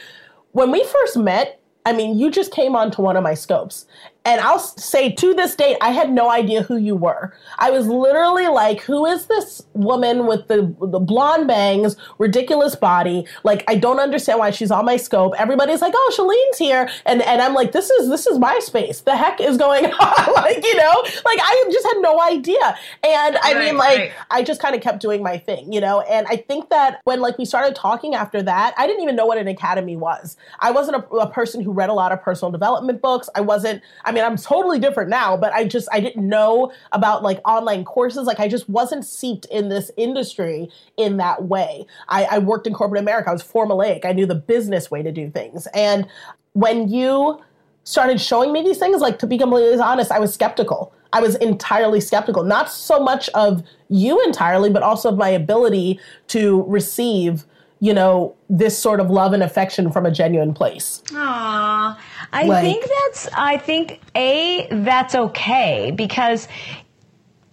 when 0.54 0.72
we 0.72 0.84
first 0.86 1.18
met, 1.18 1.60
I 1.86 1.94
mean, 1.94 2.18
you 2.18 2.32
just 2.32 2.52
came 2.52 2.76
onto 2.76 3.02
one 3.02 3.18
of 3.18 3.24
my 3.24 3.34
scopes. 3.34 3.86
And 4.26 4.42
I'll 4.42 4.60
say 4.60 5.12
to 5.12 5.34
this 5.34 5.56
date, 5.56 5.78
I 5.82 5.92
had 5.92 6.12
no 6.12 6.30
idea 6.30 6.62
who 6.62 6.76
you 6.76 6.96
were. 6.96 7.34
I 7.58 7.72
was 7.72 7.88
literally 7.88 8.48
like, 8.48 8.82
who 8.82 9.06
is 9.06 9.28
this 9.28 9.66
woman 9.74 10.28
with 10.28 10.48
the, 10.48 10.76
the 10.82 11.00
blonde 11.00 11.48
bangs, 11.48 11.96
ridiculous 12.18 12.76
body? 12.76 13.26
Like, 13.44 13.64
I 13.70 13.76
don't 13.76 14.00
understand 14.00 14.40
why 14.40 14.52
she's 14.52 14.72
on 14.72 14.84
my 14.84 14.98
scope. 14.98 15.34
Everybody's 15.38 15.82
like, 15.82 15.94
oh, 15.96 16.14
Chalene's 16.16 16.58
here. 16.58 16.90
And, 17.06 17.22
and 17.22 17.42
I'm 17.42 17.54
like, 17.54 17.72
this 17.72 17.90
is, 17.90 18.10
this 18.10 18.28
is 18.28 18.38
my 18.38 18.60
space. 18.60 19.02
The 19.02 19.16
heck 19.16 19.40
is 19.40 19.58
going 19.58 19.86
on? 19.94 20.34
like, 20.34 20.64
you 20.66 20.76
know, 20.76 21.04
like 21.26 21.40
I 21.42 21.70
just 21.72 21.86
had 21.86 21.98
no 22.02 22.22
idea. 22.22 22.78
And 23.04 23.38
I 23.38 23.54
right, 23.54 23.66
mean, 23.66 23.78
like, 23.78 24.00
right. 24.00 24.12
I 24.32 24.44
just 24.44 24.62
kind 24.62 24.76
of 24.76 24.82
kept 24.82 25.00
doing 25.02 25.24
my 25.24 25.38
thing, 25.38 25.72
you 25.72 25.80
know? 25.80 26.02
And 26.02 26.28
I 26.28 26.36
think 26.36 26.70
that 26.70 27.00
when 27.06 27.22
like 27.22 27.38
we 27.38 27.46
started 27.46 27.74
talking 27.74 28.16
after 28.16 28.44
that, 28.44 28.74
I 28.78 28.86
didn't 28.86 29.02
even 29.02 29.16
know 29.16 29.26
what 29.26 29.38
an 29.38 29.48
academy 29.48 29.96
was. 29.96 30.36
I 30.60 30.72
wasn't 30.72 30.98
a, 30.98 31.08
a 31.16 31.30
person 31.32 31.62
who 31.62 31.72
read 31.72 31.90
a 31.90 31.94
lot 31.94 32.12
of 32.12 32.22
personal 32.22 32.52
development 32.52 33.02
books. 33.02 33.30
I 33.34 33.42
wasn't, 33.42 33.82
I 34.10 34.12
mean, 34.12 34.24
I'm 34.24 34.38
totally 34.38 34.80
different 34.80 35.12
now, 35.12 35.38
but 35.38 35.54
I 35.54 35.66
just 35.66 35.88
I 35.92 36.00
didn't 36.00 36.28
know 36.28 36.74
about 36.94 37.22
like 37.22 37.40
online 37.48 37.86
courses. 37.86 38.26
Like 38.26 38.40
I 38.40 38.48
just 38.48 38.68
wasn't 38.68 39.06
seeped 39.06 39.46
in 39.46 39.70
this 39.70 39.92
industry 39.98 40.72
in 40.98 41.18
that 41.18 41.44
way. 41.44 41.86
I, 42.08 42.26
I 42.26 42.40
worked 42.40 42.66
in 42.66 42.74
corporate 42.74 43.02
America. 43.02 43.30
I 43.30 43.34
was 43.34 43.44
formulaic. 43.44 44.06
I 44.06 44.14
knew 44.14 44.26
the 44.26 44.34
business 44.34 44.90
way 44.90 45.04
to 45.04 45.12
do 45.12 45.30
things. 45.30 45.68
And 45.76 46.08
when 46.54 46.88
you 46.90 47.40
started 47.84 48.20
showing 48.20 48.52
me 48.52 48.64
these 48.64 48.80
things, 48.80 49.00
like 49.00 49.20
to 49.20 49.28
be 49.28 49.38
completely 49.38 49.80
honest, 49.80 50.12
I 50.12 50.18
was 50.18 50.34
skeptical. 50.34 50.92
I 51.14 51.22
was 51.22 51.36
entirely 51.36 52.02
skeptical, 52.02 52.44
not 52.44 52.72
so 52.72 53.00
much 53.00 53.30
of 53.30 53.64
you 53.90 54.20
entirely, 54.24 54.72
but 54.72 54.82
also 54.82 55.10
of 55.10 55.18
my 55.18 55.30
ability 55.30 56.00
to 56.30 56.64
receive 56.64 57.46
you 57.80 57.94
know, 57.94 58.36
this 58.50 58.78
sort 58.78 59.00
of 59.00 59.10
love 59.10 59.34
and 59.34 59.42
affection 59.42 59.92
from 59.92 60.06
a 60.06 60.12
genuine 60.12 60.54
place. 60.54 61.02
Aww. 61.08 61.98
I 62.32 62.44
like, 62.44 62.64
think 62.64 62.86
that's, 62.86 63.30
I 63.34 63.58
think, 63.58 64.02
A, 64.16 64.68
that's 64.72 65.16
okay 65.16 65.92
because 65.92 66.48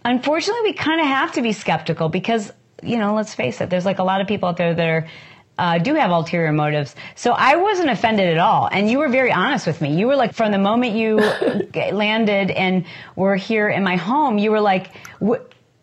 unfortunately 0.04 0.70
we 0.70 0.72
kind 0.74 1.00
of 1.00 1.06
have 1.06 1.32
to 1.32 1.42
be 1.42 1.52
skeptical 1.52 2.08
because, 2.08 2.52
you 2.82 2.98
know, 2.98 3.14
let's 3.14 3.34
face 3.34 3.60
it, 3.60 3.70
there's 3.70 3.84
like 3.84 3.98
a 3.98 4.04
lot 4.04 4.20
of 4.20 4.26
people 4.26 4.48
out 4.48 4.56
there 4.56 4.74
that 4.74 4.88
are, 4.88 5.08
uh, 5.58 5.78
do 5.78 5.94
have 5.94 6.10
ulterior 6.10 6.52
motives. 6.52 6.94
So 7.14 7.32
I 7.32 7.56
wasn't 7.56 7.88
offended 7.88 8.28
at 8.28 8.38
all. 8.38 8.68
And 8.70 8.90
you 8.90 8.98
were 8.98 9.08
very 9.08 9.32
honest 9.32 9.66
with 9.66 9.80
me. 9.80 9.96
You 9.96 10.06
were 10.06 10.16
like, 10.16 10.34
from 10.34 10.52
the 10.52 10.58
moment 10.58 10.94
you 10.94 11.16
landed 11.92 12.50
and 12.50 12.84
were 13.14 13.36
here 13.36 13.70
in 13.70 13.82
my 13.82 13.96
home, 13.96 14.36
you 14.36 14.50
were 14.50 14.60
like, 14.60 14.90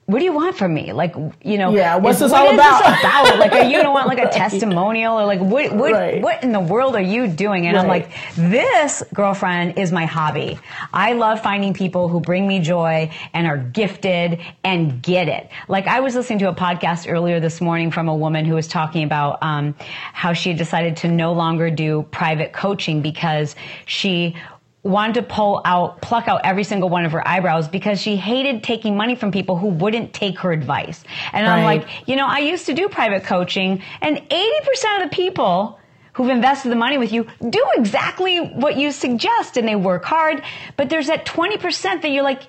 what 0.06 0.20
do 0.20 0.26
you 0.26 0.34
want 0.34 0.58
from 0.58 0.74
me? 0.74 0.92
Like, 0.92 1.16
you 1.44 1.58
know, 1.58 1.74
yeah, 1.74 1.96
what's 1.96 2.18
is, 2.18 2.24
this 2.24 2.32
all 2.34 2.54
about? 2.54 2.84
This 2.84 3.00
about? 3.00 3.24
Like, 3.44 3.54
are 3.54 3.64
you 3.64 3.78
gonna 3.78 3.92
want 3.92 4.08
like 4.08 4.20
a 4.20 4.30
testimonial 4.30 5.20
or 5.20 5.26
like 5.26 5.40
what 5.40 5.74
what 5.74 5.92
right. 5.92 6.22
what 6.22 6.44
in 6.44 6.52
the 6.52 6.60
world 6.60 6.96
are 6.96 7.02
you 7.02 7.28
doing? 7.28 7.68
And 7.68 7.76
right. 7.76 7.84
I'm 7.84 7.88
like, 7.88 8.12
this 8.36 9.02
girlfriend 9.14 9.78
is 9.80 9.92
my 9.92 10.06
hobby. 10.06 10.60
I 10.94 11.14
love 11.14 11.42
finding 11.42 11.74
people 11.74 12.10
who 12.10 12.20
bring 12.20 12.48
me 12.48 12.60
joy 12.60 13.12
and 13.34 13.48
are 13.48 13.58
gifted 13.58 14.42
and 14.64 15.02
get 15.02 15.30
it. 15.30 15.50
Like 15.68 15.88
I 15.88 16.02
was 16.02 16.16
listening 16.16 16.40
to 16.40 16.50
a 16.50 16.56
podcast 16.56 17.10
earlier 17.10 17.40
this 17.40 17.62
morning 17.62 17.90
from 17.90 18.10
a 18.10 18.16
woman 18.16 18.44
who 18.44 18.56
was 18.56 18.68
talking 18.68 19.04
about 19.04 19.42
um, 19.42 19.74
how 20.14 20.34
she 20.34 20.54
decided 20.54 20.98
to 20.98 21.08
no 21.08 21.32
longer 21.34 21.70
do 21.70 22.04
private 22.12 22.52
coaching 22.52 23.02
because 23.02 23.56
she 23.86 24.36
wanted 24.84 25.16
to 25.16 25.24
pull 25.24 25.62
out, 25.64 26.02
pluck 26.02 26.28
out 26.28 26.42
every 26.44 26.66
single 26.66 26.90
one 26.90 27.06
of 27.06 27.14
her 27.14 27.26
eyebrows 27.26 27.70
because 27.70 28.02
she 28.02 28.18
hated 28.18 28.64
taking 28.64 28.98
money 28.98 29.16
from 29.16 29.32
people 29.32 29.58
who 29.58 29.68
wouldn't 29.68 30.14
take 30.14 30.40
her 30.40 30.52
advice. 30.52 31.04
And 31.32 31.48
right. 31.48 31.58
I'm 31.58 31.64
like, 31.64 31.88
you 32.08 32.18
know, 32.18 32.28
I 32.28 32.40
used 32.40 32.66
to 32.66 32.74
do 32.74 32.90
private 32.90 33.24
coaching 33.24 33.82
and 34.02 34.18
80% 34.18 35.04
of 35.04 35.10
the 35.10 35.16
people 35.16 35.80
who've 36.14 36.30
invested 36.30 36.70
the 36.70 36.76
money 36.76 36.98
with 36.98 37.12
you 37.12 37.26
do 37.50 37.66
exactly 37.78 38.40
what 38.40 38.78
you 38.78 38.92
suggest 38.92 39.58
and 39.58 39.68
they 39.68 39.76
work 39.76 40.04
hard. 40.04 40.44
But 40.76 40.90
there's 40.90 41.08
that 41.08 41.26
20% 41.26 42.02
that 42.02 42.12
you're 42.12 42.24
like, 42.24 42.44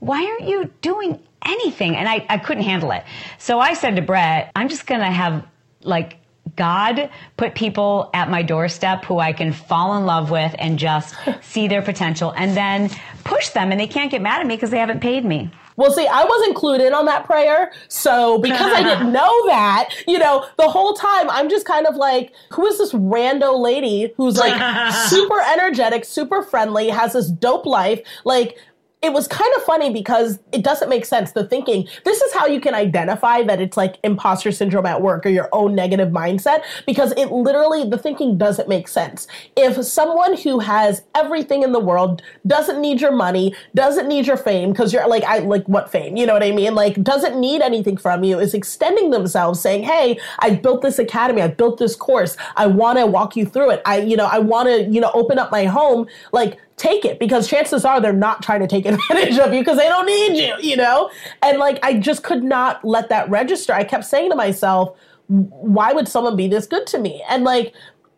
why 0.00 0.24
aren't 0.24 0.48
you 0.48 0.70
doing 0.82 1.20
anything? 1.44 1.96
And 1.96 2.08
I, 2.08 2.26
I 2.28 2.38
couldn't 2.38 2.64
handle 2.64 2.90
it. 2.90 3.04
So 3.38 3.60
I 3.60 3.74
said 3.74 3.96
to 3.96 4.02
Brett, 4.02 4.50
I'm 4.54 4.68
just 4.68 4.86
going 4.86 5.00
to 5.00 5.06
have 5.06 5.46
like 5.82 6.18
God 6.58 7.08
put 7.36 7.54
people 7.54 8.10
at 8.12 8.28
my 8.28 8.42
doorstep 8.42 9.04
who 9.04 9.20
I 9.20 9.32
can 9.32 9.52
fall 9.52 9.96
in 9.96 10.04
love 10.04 10.30
with 10.30 10.54
and 10.58 10.78
just 10.78 11.14
see 11.40 11.68
their 11.68 11.82
potential 11.82 12.34
and 12.36 12.56
then 12.56 12.90
push 13.24 13.50
them 13.50 13.70
and 13.70 13.80
they 13.80 13.86
can't 13.86 14.10
get 14.10 14.20
mad 14.20 14.40
at 14.40 14.46
me 14.46 14.56
because 14.56 14.70
they 14.70 14.78
haven't 14.78 15.00
paid 15.00 15.24
me. 15.24 15.50
Well, 15.78 15.92
see, 15.92 16.08
I 16.08 16.24
was 16.24 16.48
included 16.48 16.92
on 16.92 17.04
that 17.04 17.24
prayer. 17.24 17.70
So 17.86 18.38
because 18.38 18.72
I 18.72 18.82
didn't 18.82 19.12
know 19.12 19.46
that, 19.46 19.90
you 20.08 20.18
know, 20.18 20.44
the 20.56 20.68
whole 20.68 20.94
time 20.94 21.30
I'm 21.30 21.48
just 21.48 21.66
kind 21.66 21.86
of 21.86 21.94
like, 21.94 22.32
who 22.50 22.66
is 22.66 22.78
this 22.78 22.92
rando 22.92 23.56
lady 23.56 24.12
who's 24.16 24.36
like 24.36 24.92
super 25.08 25.40
energetic, 25.40 26.04
super 26.04 26.42
friendly, 26.42 26.88
has 26.88 27.12
this 27.12 27.30
dope 27.30 27.64
life? 27.64 28.00
Like, 28.24 28.58
it 29.00 29.12
was 29.12 29.28
kind 29.28 29.50
of 29.56 29.62
funny 29.62 29.92
because 29.92 30.40
it 30.50 30.64
doesn't 30.64 30.88
make 30.88 31.04
sense. 31.04 31.30
The 31.30 31.44
thinking, 31.44 31.86
this 32.04 32.20
is 32.20 32.32
how 32.32 32.46
you 32.46 32.60
can 32.60 32.74
identify 32.74 33.44
that 33.44 33.60
it's 33.60 33.76
like 33.76 33.96
imposter 34.02 34.50
syndrome 34.50 34.86
at 34.86 35.02
work 35.02 35.24
or 35.24 35.28
your 35.28 35.48
own 35.52 35.76
negative 35.76 36.08
mindset 36.08 36.64
because 36.84 37.12
it 37.12 37.26
literally, 37.26 37.88
the 37.88 37.96
thinking 37.96 38.36
doesn't 38.36 38.68
make 38.68 38.88
sense. 38.88 39.28
If 39.56 39.84
someone 39.84 40.36
who 40.36 40.58
has 40.58 41.02
everything 41.14 41.62
in 41.62 41.70
the 41.70 41.78
world 41.78 42.22
doesn't 42.44 42.80
need 42.80 43.00
your 43.00 43.12
money, 43.12 43.54
doesn't 43.72 44.08
need 44.08 44.26
your 44.26 44.36
fame, 44.36 44.72
because 44.72 44.92
you're 44.92 45.06
like, 45.06 45.22
I 45.24 45.38
like 45.38 45.66
what 45.68 45.90
fame? 45.90 46.16
You 46.16 46.26
know 46.26 46.32
what 46.32 46.42
I 46.42 46.50
mean? 46.50 46.74
Like, 46.74 47.00
doesn't 47.02 47.38
need 47.38 47.62
anything 47.62 47.96
from 47.96 48.24
you, 48.24 48.40
is 48.40 48.52
extending 48.52 49.10
themselves 49.10 49.60
saying, 49.60 49.84
Hey, 49.84 50.18
I 50.40 50.56
built 50.56 50.82
this 50.82 50.98
academy, 50.98 51.40
I 51.40 51.48
built 51.48 51.78
this 51.78 51.94
course, 51.94 52.36
I 52.56 52.66
want 52.66 52.98
to 52.98 53.06
walk 53.06 53.36
you 53.36 53.46
through 53.46 53.70
it. 53.70 53.82
I, 53.86 54.00
you 54.00 54.16
know, 54.16 54.26
I 54.26 54.40
want 54.40 54.68
to, 54.68 54.82
you 54.82 55.00
know, 55.00 55.12
open 55.14 55.38
up 55.38 55.52
my 55.52 55.66
home. 55.66 56.08
Like, 56.32 56.58
take 56.78 57.04
it 57.04 57.18
because 57.18 57.48
chances 57.48 57.84
are 57.84 58.00
they're 58.00 58.12
not 58.12 58.42
trying 58.42 58.60
to 58.60 58.66
take 58.66 58.86
advantage 58.86 59.38
of 59.38 59.52
you 59.52 59.60
because 59.60 59.76
they 59.76 59.88
don't 59.88 60.06
need 60.06 60.36
you, 60.36 60.54
you 60.60 60.76
know? 60.76 61.10
And 61.42 61.58
like, 61.58 61.78
I 61.82 61.98
just 61.98 62.22
could 62.22 62.42
not 62.42 62.84
let 62.84 63.08
that 63.08 63.28
register. 63.28 63.72
I 63.72 63.84
kept 63.84 64.04
saying 64.04 64.30
to 64.30 64.36
myself, 64.36 64.96
why 65.26 65.92
would 65.92 66.08
someone 66.08 66.36
be 66.36 66.48
this 66.48 66.66
good 66.66 66.86
to 66.88 66.98
me? 66.98 67.22
And 67.28 67.44
like, 67.44 67.74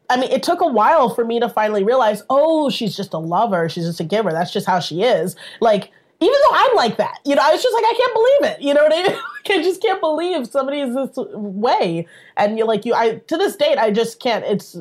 I 0.08 0.16
mean, 0.16 0.30
it 0.30 0.42
took 0.42 0.60
a 0.60 0.66
while 0.66 1.14
for 1.14 1.24
me 1.24 1.38
to 1.40 1.48
finally 1.48 1.84
realize, 1.84 2.22
oh, 2.30 2.68
she's 2.68 2.96
just 2.96 3.12
a 3.14 3.18
lover. 3.18 3.68
She's 3.68 3.86
just 3.86 4.00
a 4.00 4.04
giver. 4.04 4.32
That's 4.32 4.52
just 4.52 4.66
how 4.66 4.80
she 4.80 5.02
is. 5.02 5.36
Like, 5.60 5.90
even 6.20 6.34
though 6.34 6.56
I'm 6.56 6.76
like 6.76 6.96
that, 6.98 7.18
you 7.24 7.34
know, 7.34 7.42
I 7.42 7.52
was 7.52 7.62
just 7.62 7.74
like, 7.74 7.84
I 7.84 7.94
can't 7.96 8.14
believe 8.14 8.52
it. 8.52 8.62
You 8.62 8.74
know 8.74 8.82
what 8.82 8.92
I 8.92 9.02
mean? 9.02 9.18
I 9.60 9.62
just 9.62 9.80
can't 9.80 10.00
believe 10.00 10.46
somebody 10.46 10.80
is 10.80 10.94
this 10.94 11.16
way. 11.16 12.06
And 12.36 12.58
you're 12.58 12.66
like, 12.66 12.84
you, 12.84 12.92
I, 12.92 13.16
to 13.26 13.36
this 13.36 13.56
date, 13.56 13.78
I 13.78 13.90
just 13.90 14.20
can't, 14.20 14.44
it's 14.44 14.76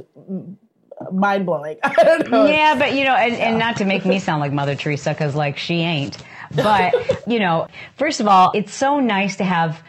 mind 1.11 1.45
blowing. 1.45 1.77
Yeah, 2.29 2.75
but 2.77 2.93
you 2.93 3.03
know, 3.03 3.15
and, 3.15 3.33
and 3.35 3.59
not 3.59 3.77
to 3.77 3.85
make 3.85 4.05
me 4.05 4.19
sound 4.19 4.41
like 4.41 4.51
Mother 4.51 4.75
Teresa, 4.75 5.11
because 5.11 5.35
like 5.35 5.57
she 5.57 5.75
ain't. 5.75 6.17
But, 6.55 7.27
you 7.27 7.39
know, 7.39 7.67
first 7.95 8.19
of 8.19 8.27
all, 8.27 8.51
it's 8.55 8.73
so 8.73 8.99
nice 8.99 9.35
to 9.37 9.43
have, 9.43 9.83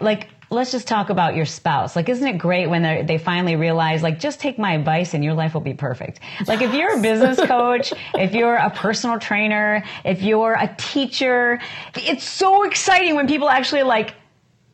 like, 0.00 0.28
let's 0.50 0.72
just 0.72 0.88
talk 0.88 1.10
about 1.10 1.36
your 1.36 1.44
spouse. 1.44 1.94
Like, 1.94 2.08
isn't 2.08 2.26
it 2.26 2.38
great 2.38 2.68
when 2.68 3.04
they 3.06 3.18
finally 3.18 3.56
realize, 3.56 4.02
like, 4.02 4.18
just 4.18 4.40
take 4.40 4.58
my 4.58 4.72
advice 4.72 5.12
and 5.12 5.22
your 5.22 5.34
life 5.34 5.52
will 5.52 5.60
be 5.60 5.74
perfect? 5.74 6.20
Like, 6.46 6.62
if 6.62 6.72
you're 6.72 6.98
a 6.98 7.02
business 7.02 7.38
coach, 7.46 7.92
if 8.14 8.32
you're 8.32 8.56
a 8.56 8.70
personal 8.70 9.18
trainer, 9.18 9.84
if 10.04 10.22
you're 10.22 10.54
a 10.54 10.74
teacher, 10.78 11.60
it's 11.94 12.24
so 12.24 12.64
exciting 12.64 13.14
when 13.14 13.26
people 13.26 13.50
actually 13.50 13.82
like, 13.82 14.14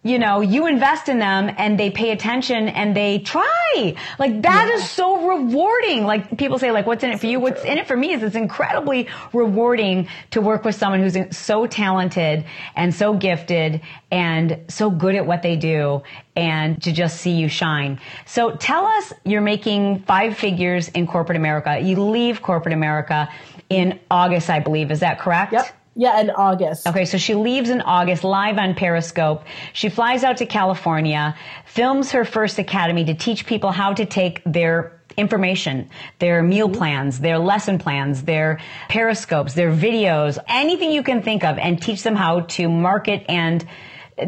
you 0.04 0.18
know, 0.18 0.42
you 0.42 0.66
invest 0.66 1.08
in 1.08 1.18
them 1.18 1.50
and 1.56 1.80
they 1.80 1.90
pay 1.90 2.10
attention 2.10 2.68
and 2.68 2.94
they 2.94 3.20
try. 3.20 3.96
Like 4.18 4.42
that 4.42 4.68
yeah. 4.68 4.74
is 4.74 4.88
so 4.88 5.26
rewarding. 5.26 6.04
Like 6.04 6.36
people 6.36 6.58
say, 6.58 6.70
like, 6.70 6.86
what's 6.86 7.02
in 7.02 7.10
it 7.10 7.18
for 7.18 7.26
you? 7.26 7.40
What's 7.40 7.64
in 7.64 7.78
it 7.78 7.86
for 7.86 7.96
me 7.96 8.12
is 8.12 8.22
it's 8.22 8.36
incredibly 8.36 9.08
rewarding 9.32 10.06
to 10.32 10.42
work 10.42 10.62
with 10.62 10.74
someone 10.74 11.00
who's 11.00 11.16
so 11.34 11.66
talented 11.66 12.44
and 12.76 12.94
so 12.94 13.14
gifted 13.14 13.80
and 14.10 14.60
so 14.68 14.90
good 14.90 15.14
at 15.14 15.26
what 15.26 15.42
they 15.42 15.56
do 15.56 16.02
and 16.36 16.82
to 16.82 16.92
just 16.92 17.22
see 17.22 17.32
you 17.32 17.48
shine. 17.48 17.98
So 18.26 18.56
tell 18.56 18.84
us 18.84 19.14
you're 19.24 19.40
making 19.40 20.00
five 20.00 20.36
figures 20.36 20.88
in 20.88 21.06
corporate 21.06 21.36
America. 21.36 21.80
You 21.80 21.96
leave 22.02 22.42
corporate 22.42 22.74
America 22.74 23.30
in 23.70 23.98
August, 24.10 24.50
I 24.50 24.60
believe. 24.60 24.90
Is 24.90 25.00
that 25.00 25.18
correct? 25.18 25.54
Yep. 25.54 25.66
Yeah, 25.96 26.20
in 26.20 26.30
August. 26.30 26.88
Okay, 26.88 27.04
so 27.04 27.18
she 27.18 27.34
leaves 27.34 27.70
in 27.70 27.80
August 27.80 28.24
live 28.24 28.58
on 28.58 28.74
Periscope. 28.74 29.44
She 29.72 29.88
flies 29.88 30.24
out 30.24 30.38
to 30.38 30.46
California, 30.46 31.36
films 31.66 32.10
her 32.10 32.24
first 32.24 32.58
academy 32.58 33.04
to 33.04 33.14
teach 33.14 33.46
people 33.46 33.70
how 33.70 33.92
to 33.94 34.04
take 34.04 34.42
their 34.44 35.00
information, 35.16 35.88
their 36.18 36.42
meal 36.42 36.68
mm-hmm. 36.68 36.78
plans, 36.78 37.20
their 37.20 37.38
lesson 37.38 37.78
plans, 37.78 38.24
their 38.24 38.60
periscopes, 38.88 39.54
their 39.54 39.70
videos, 39.70 40.38
anything 40.48 40.90
you 40.90 41.02
can 41.02 41.22
think 41.22 41.44
of 41.44 41.58
and 41.58 41.80
teach 41.80 42.02
them 42.02 42.16
how 42.16 42.40
to 42.40 42.68
market 42.68 43.24
and 43.28 43.64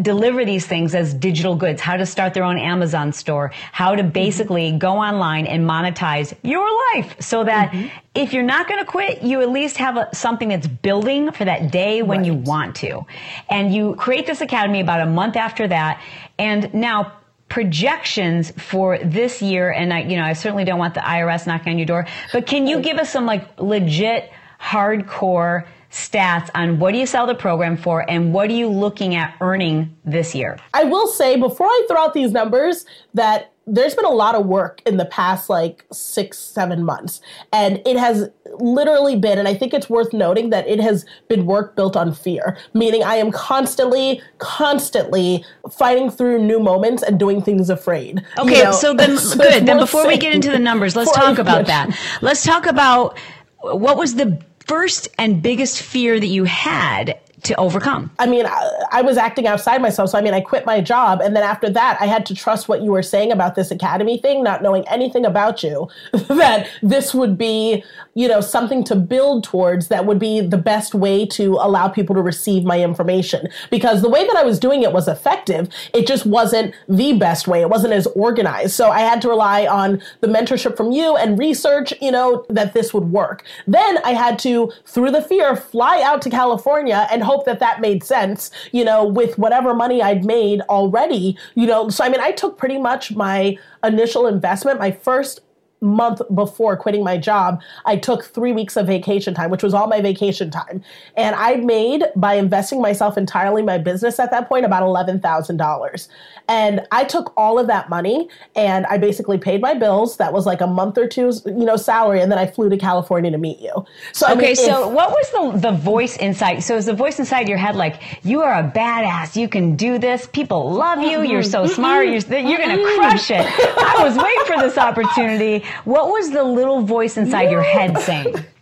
deliver 0.02 0.44
these 0.44 0.66
things 0.66 0.94
as 0.94 1.14
digital 1.14 1.54
goods, 1.54 1.80
how 1.80 1.96
to 1.96 2.06
start 2.06 2.34
their 2.34 2.44
own 2.44 2.58
Amazon 2.58 3.12
store, 3.12 3.52
how 3.72 3.94
to 3.94 4.02
basically 4.02 4.70
mm-hmm. 4.70 4.78
go 4.78 4.96
online 4.96 5.46
and 5.46 5.68
monetize 5.68 6.34
your 6.42 6.68
life 6.94 7.16
so 7.20 7.44
that 7.44 7.70
mm-hmm. 7.70 7.88
if 8.14 8.32
you're 8.32 8.42
not 8.42 8.68
going 8.68 8.84
to 8.84 8.90
quit, 8.90 9.22
you 9.22 9.42
at 9.42 9.50
least 9.50 9.76
have 9.76 9.96
a, 9.96 10.08
something 10.14 10.48
that's 10.48 10.66
building 10.66 11.30
for 11.30 11.44
that 11.44 11.70
day 11.70 12.02
when 12.02 12.18
right. 12.18 12.26
you 12.26 12.34
want 12.34 12.74
to. 12.76 13.06
And 13.48 13.74
you 13.74 13.94
create 13.94 14.26
this 14.26 14.40
academy 14.40 14.80
about 14.80 15.00
a 15.00 15.06
month 15.06 15.36
after 15.36 15.68
that. 15.68 16.02
And 16.38 16.72
now 16.74 17.12
projections 17.48 18.50
for 18.58 18.98
this 18.98 19.40
year, 19.40 19.70
and 19.70 19.92
I, 19.92 20.02
you 20.02 20.16
know, 20.16 20.24
I 20.24 20.32
certainly 20.32 20.64
don't 20.64 20.80
want 20.80 20.94
the 20.94 21.00
IRS 21.00 21.46
knocking 21.46 21.72
on 21.72 21.78
your 21.78 21.86
door, 21.86 22.06
but 22.32 22.46
can 22.46 22.66
you 22.66 22.80
give 22.80 22.98
us 22.98 23.10
some 23.10 23.24
like 23.24 23.60
legit 23.60 24.32
hardcore 24.60 25.66
stats 25.90 26.50
on 26.54 26.78
what 26.78 26.92
do 26.92 26.98
you 26.98 27.06
sell 27.06 27.26
the 27.26 27.34
program 27.34 27.76
for 27.76 28.08
and 28.08 28.32
what 28.32 28.50
are 28.50 28.54
you 28.54 28.68
looking 28.68 29.14
at 29.14 29.34
earning 29.40 29.96
this 30.04 30.34
year? 30.34 30.58
I 30.74 30.84
will 30.84 31.06
say 31.06 31.36
before 31.36 31.66
I 31.66 31.86
throw 31.88 31.98
out 31.98 32.14
these 32.14 32.32
numbers 32.32 32.86
that 33.14 33.52
there's 33.68 33.96
been 33.96 34.04
a 34.04 34.10
lot 34.10 34.36
of 34.36 34.46
work 34.46 34.80
in 34.86 34.96
the 34.96 35.04
past 35.06 35.50
like 35.50 35.84
six, 35.90 36.38
seven 36.38 36.84
months. 36.84 37.20
And 37.52 37.82
it 37.84 37.96
has 37.96 38.30
literally 38.60 39.16
been, 39.16 39.38
and 39.38 39.48
I 39.48 39.54
think 39.54 39.74
it's 39.74 39.90
worth 39.90 40.12
noting 40.12 40.50
that 40.50 40.68
it 40.68 40.78
has 40.78 41.04
been 41.28 41.46
work 41.46 41.74
built 41.74 41.96
on 41.96 42.14
fear, 42.14 42.56
meaning 42.74 43.02
I 43.02 43.16
am 43.16 43.32
constantly, 43.32 44.22
constantly 44.38 45.44
fighting 45.70 46.10
through 46.10 46.44
new 46.44 46.60
moments 46.60 47.02
and 47.02 47.18
doing 47.18 47.42
things 47.42 47.68
afraid. 47.68 48.24
Okay, 48.38 48.58
you 48.58 48.64
know? 48.64 48.72
so 48.72 48.94
then 48.94 49.18
so 49.18 49.36
good. 49.36 49.66
Then 49.66 49.78
before 49.78 50.06
we 50.06 50.16
get 50.16 50.32
into 50.32 50.50
the 50.50 50.60
numbers, 50.60 50.94
let's 50.94 51.12
talk 51.12 51.38
about 51.38 51.66
that. 51.66 51.98
Let's 52.22 52.44
talk 52.44 52.66
about 52.66 53.18
what 53.58 53.96
was 53.96 54.14
the 54.14 54.40
first 54.66 55.08
and 55.18 55.42
biggest 55.42 55.80
fear 55.80 56.18
that 56.18 56.26
you 56.26 56.44
had 56.44 57.18
to 57.46 57.54
overcome? 57.56 58.10
I 58.18 58.26
mean, 58.26 58.46
I, 58.46 58.70
I, 58.92 59.02
was 59.02 59.16
acting 59.16 59.46
outside 59.46 59.80
myself. 59.80 60.10
So, 60.10 60.18
I 60.18 60.20
mean, 60.20 60.34
I 60.34 60.40
quit 60.40 60.66
my 60.66 60.80
job. 60.80 61.20
And 61.20 61.34
then 61.34 61.42
after 61.42 61.70
that, 61.70 61.96
I 62.00 62.06
had 62.06 62.26
to 62.26 62.34
trust 62.34 62.68
what 62.68 62.82
you 62.82 62.90
were 62.90 63.02
saying 63.02 63.32
about 63.32 63.54
this 63.54 63.70
academy 63.70 64.18
thing, 64.18 64.42
not 64.42 64.62
knowing 64.62 64.86
anything 64.88 65.24
about 65.24 65.62
you, 65.62 65.88
that 66.12 66.68
this 66.82 67.14
would 67.14 67.38
be, 67.38 67.84
you 68.14 68.28
know, 68.28 68.40
something 68.40 68.84
to 68.84 68.96
build 68.96 69.44
towards 69.44 69.88
that 69.88 70.06
would 70.06 70.18
be 70.18 70.40
the 70.40 70.58
best 70.58 70.94
way 70.94 71.26
to 71.26 71.54
allow 71.54 71.88
people 71.88 72.14
to 72.14 72.22
receive 72.22 72.64
my 72.64 72.80
information. 72.80 73.48
Because 73.70 74.02
the 74.02 74.08
way 74.08 74.26
that 74.26 74.36
I 74.36 74.42
was 74.42 74.58
doing 74.58 74.82
it 74.82 74.92
was 74.92 75.08
effective. 75.08 75.68
It 75.92 76.06
just 76.06 76.26
wasn't 76.26 76.74
the 76.88 77.12
best 77.12 77.46
way. 77.46 77.60
It 77.60 77.70
wasn't 77.70 77.92
as 77.92 78.06
organized. 78.08 78.72
So 78.74 78.90
I 78.90 79.00
had 79.00 79.20
to 79.22 79.28
rely 79.28 79.66
on 79.66 80.02
the 80.20 80.28
mentorship 80.28 80.76
from 80.76 80.92
you 80.92 81.16
and 81.16 81.38
research, 81.38 81.92
you 82.00 82.10
know, 82.10 82.44
that 82.48 82.74
this 82.74 82.92
would 82.94 83.12
work. 83.12 83.44
Then 83.66 83.98
I 84.04 84.12
had 84.12 84.38
to, 84.40 84.72
through 84.84 85.10
the 85.10 85.22
fear, 85.22 85.56
fly 85.56 86.00
out 86.02 86.22
to 86.22 86.30
California 86.30 87.06
and 87.10 87.22
hope 87.22 87.35
hope 87.36 87.44
that 87.44 87.58
that 87.60 87.80
made 87.80 88.02
sense, 88.02 88.50
you 88.72 88.84
know, 88.84 89.04
with 89.04 89.38
whatever 89.38 89.74
money 89.74 90.02
I'd 90.02 90.24
made 90.24 90.62
already, 90.62 91.36
you 91.54 91.66
know. 91.66 91.90
So, 91.90 92.02
I 92.02 92.08
mean, 92.08 92.20
I 92.20 92.32
took 92.32 92.56
pretty 92.56 92.78
much 92.78 93.12
my 93.14 93.58
initial 93.84 94.26
investment, 94.26 94.78
my 94.78 94.90
first 94.90 95.40
month 95.80 96.22
before 96.34 96.76
quitting 96.76 97.04
my 97.04 97.16
job, 97.18 97.60
I 97.84 97.96
took 97.96 98.24
three 98.24 98.52
weeks 98.52 98.76
of 98.76 98.86
vacation 98.86 99.34
time, 99.34 99.50
which 99.50 99.62
was 99.62 99.74
all 99.74 99.86
my 99.86 100.00
vacation 100.00 100.50
time. 100.50 100.82
And 101.16 101.36
I 101.36 101.56
made, 101.56 102.04
by 102.16 102.34
investing 102.34 102.80
myself 102.80 103.18
entirely 103.18 103.60
in 103.60 103.66
my 103.66 103.78
business 103.78 104.18
at 104.18 104.30
that 104.30 104.48
point, 104.48 104.64
about 104.64 104.82
$11,000. 104.82 106.08
And 106.48 106.86
I 106.92 107.04
took 107.04 107.32
all 107.36 107.58
of 107.58 107.66
that 107.66 107.88
money 107.88 108.28
and 108.54 108.86
I 108.86 108.98
basically 108.98 109.36
paid 109.36 109.60
my 109.60 109.74
bills. 109.74 110.16
That 110.16 110.32
was 110.32 110.46
like 110.46 110.60
a 110.60 110.66
month 110.66 110.96
or 110.96 111.08
two's, 111.08 111.42
you 111.44 111.64
know, 111.64 111.76
salary. 111.76 112.20
And 112.20 112.30
then 112.30 112.38
I 112.38 112.46
flew 112.46 112.68
to 112.68 112.76
California 112.76 113.30
to 113.30 113.38
meet 113.38 113.58
you. 113.58 113.84
So, 114.12 114.26
okay. 114.26 114.38
I 114.38 114.46
mean, 114.46 114.56
so 114.56 114.88
if, 114.88 114.94
what 114.94 115.10
was 115.10 115.30
the, 115.60 115.70
the 115.70 115.76
voice 115.76 116.16
inside? 116.16 116.60
So 116.60 116.76
is 116.76 116.86
the 116.86 116.94
voice 116.94 117.18
inside 117.18 117.48
your 117.48 117.58
head 117.58 117.74
like, 117.76 118.24
you 118.24 118.42
are 118.42 118.60
a 118.60 118.70
badass. 118.70 119.36
You 119.36 119.48
can 119.48 119.76
do 119.76 119.98
this. 119.98 120.26
People 120.28 120.70
love 120.70 121.00
you. 121.00 121.22
You're 121.22 121.42
so 121.42 121.64
mm-hmm. 121.64 121.74
smart. 121.74 122.06
You're, 122.06 122.14
you're 122.14 122.58
going 122.58 122.76
to 122.76 122.82
mm-hmm. 122.82 123.00
crush 123.00 123.30
it. 123.30 123.44
I 123.44 124.04
was 124.04 124.16
waiting 124.16 124.44
for 124.46 124.62
this 124.62 124.78
opportunity. 124.78 125.65
What 125.84 126.08
was 126.08 126.30
the 126.30 126.44
little 126.44 126.82
voice 126.82 127.16
inside 127.16 127.50
your 127.50 127.62
head 127.62 127.98
saying? 127.98 128.34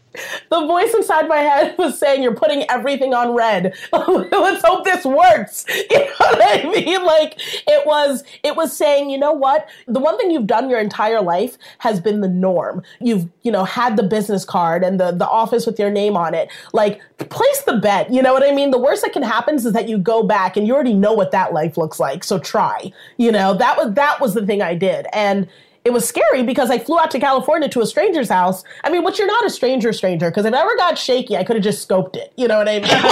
the 0.51 0.67
voice 0.67 0.95
inside 0.95 1.27
my 1.29 1.39
head 1.39 1.77
was 1.79 1.99
saying, 1.99 2.23
You're 2.23 2.35
putting 2.35 2.69
everything 2.71 3.15
on 3.15 3.35
red. 3.35 3.75
Let's 3.93 4.65
hope 4.65 4.85
this 4.85 5.05
works. 5.05 5.65
You 5.91 5.99
know 5.99 6.15
what 6.19 6.41
I 6.43 6.71
mean? 6.71 7.05
Like 7.05 7.35
it 7.67 7.87
was 7.87 8.25
it 8.43 8.57
was 8.57 8.77
saying, 8.77 9.11
you 9.11 9.19
know 9.19 9.33
what? 9.33 9.69
The 9.87 10.01
one 10.01 10.19
thing 10.19 10.31
you've 10.31 10.47
done 10.47 10.69
your 10.69 10.81
entire 10.81 11.21
life 11.21 11.57
has 11.79 12.01
been 12.01 12.21
the 12.21 12.29
norm. 12.29 12.83
You've, 13.01 13.29
you 13.43 13.53
know, 13.53 13.65
had 13.65 13.97
the 13.97 14.03
business 14.03 14.45
card 14.45 14.83
and 14.83 14.99
the, 14.99 15.13
the 15.13 15.29
office 15.29 15.67
with 15.67 15.79
your 15.79 15.91
name 15.91 16.17
on 16.17 16.35
it. 16.35 16.51
Like, 16.73 17.01
place 17.19 17.63
the 17.63 17.75
bet. 17.75 18.13
You 18.13 18.23
know 18.23 18.33
what 18.33 18.43
I 18.43 18.53
mean? 18.53 18.71
The 18.71 18.79
worst 18.79 19.03
that 19.03 19.13
can 19.13 19.23
happen 19.23 19.57
is 19.57 19.73
that 19.73 19.89
you 19.89 19.99
go 19.99 20.23
back 20.23 20.57
and 20.57 20.67
you 20.67 20.75
already 20.75 20.95
know 20.95 21.13
what 21.13 21.31
that 21.33 21.53
life 21.53 21.77
looks 21.77 22.01
like. 22.01 22.25
So 22.25 22.39
try. 22.39 22.93
You 23.17 23.31
know, 23.31 23.55
that 23.55 23.77
was 23.77 23.95
that 23.95 24.21
was 24.21 24.35
the 24.35 24.45
thing 24.47 24.63
I 24.63 24.75
did. 24.75 25.07
And 25.13 25.49
it 25.85 25.93
was 25.93 26.09
scary 26.09 26.43
because 26.43 26.71
I 26.71 26.79
flew 26.79 26.99
out 26.99 27.11
to 27.11 27.21
California 27.21 27.69
to 27.69 27.83
a 27.83 27.87
stranger's 27.87 28.31
house. 28.31 28.65
I 28.85 28.91
mean, 28.91 29.05
which 29.05 29.19
you're 29.19 29.27
not 29.27 29.45
a 29.45 29.51
stranger 29.51 29.93
stranger 29.93 30.31
because 30.31 30.47
if 30.47 30.55
I 30.55 30.61
ever 30.61 30.75
got 30.77 30.99
shaky, 30.99 31.37
I 31.37 31.45
could 31.45 31.57
have 31.57 31.63
just 31.63 31.87
scoped 31.87 32.17
it. 32.17 32.33
You 32.37 32.49
know 32.49 32.57
what 32.59 32.69
I 32.69 32.81
mean? 32.81 32.85
Like, 33.05 33.05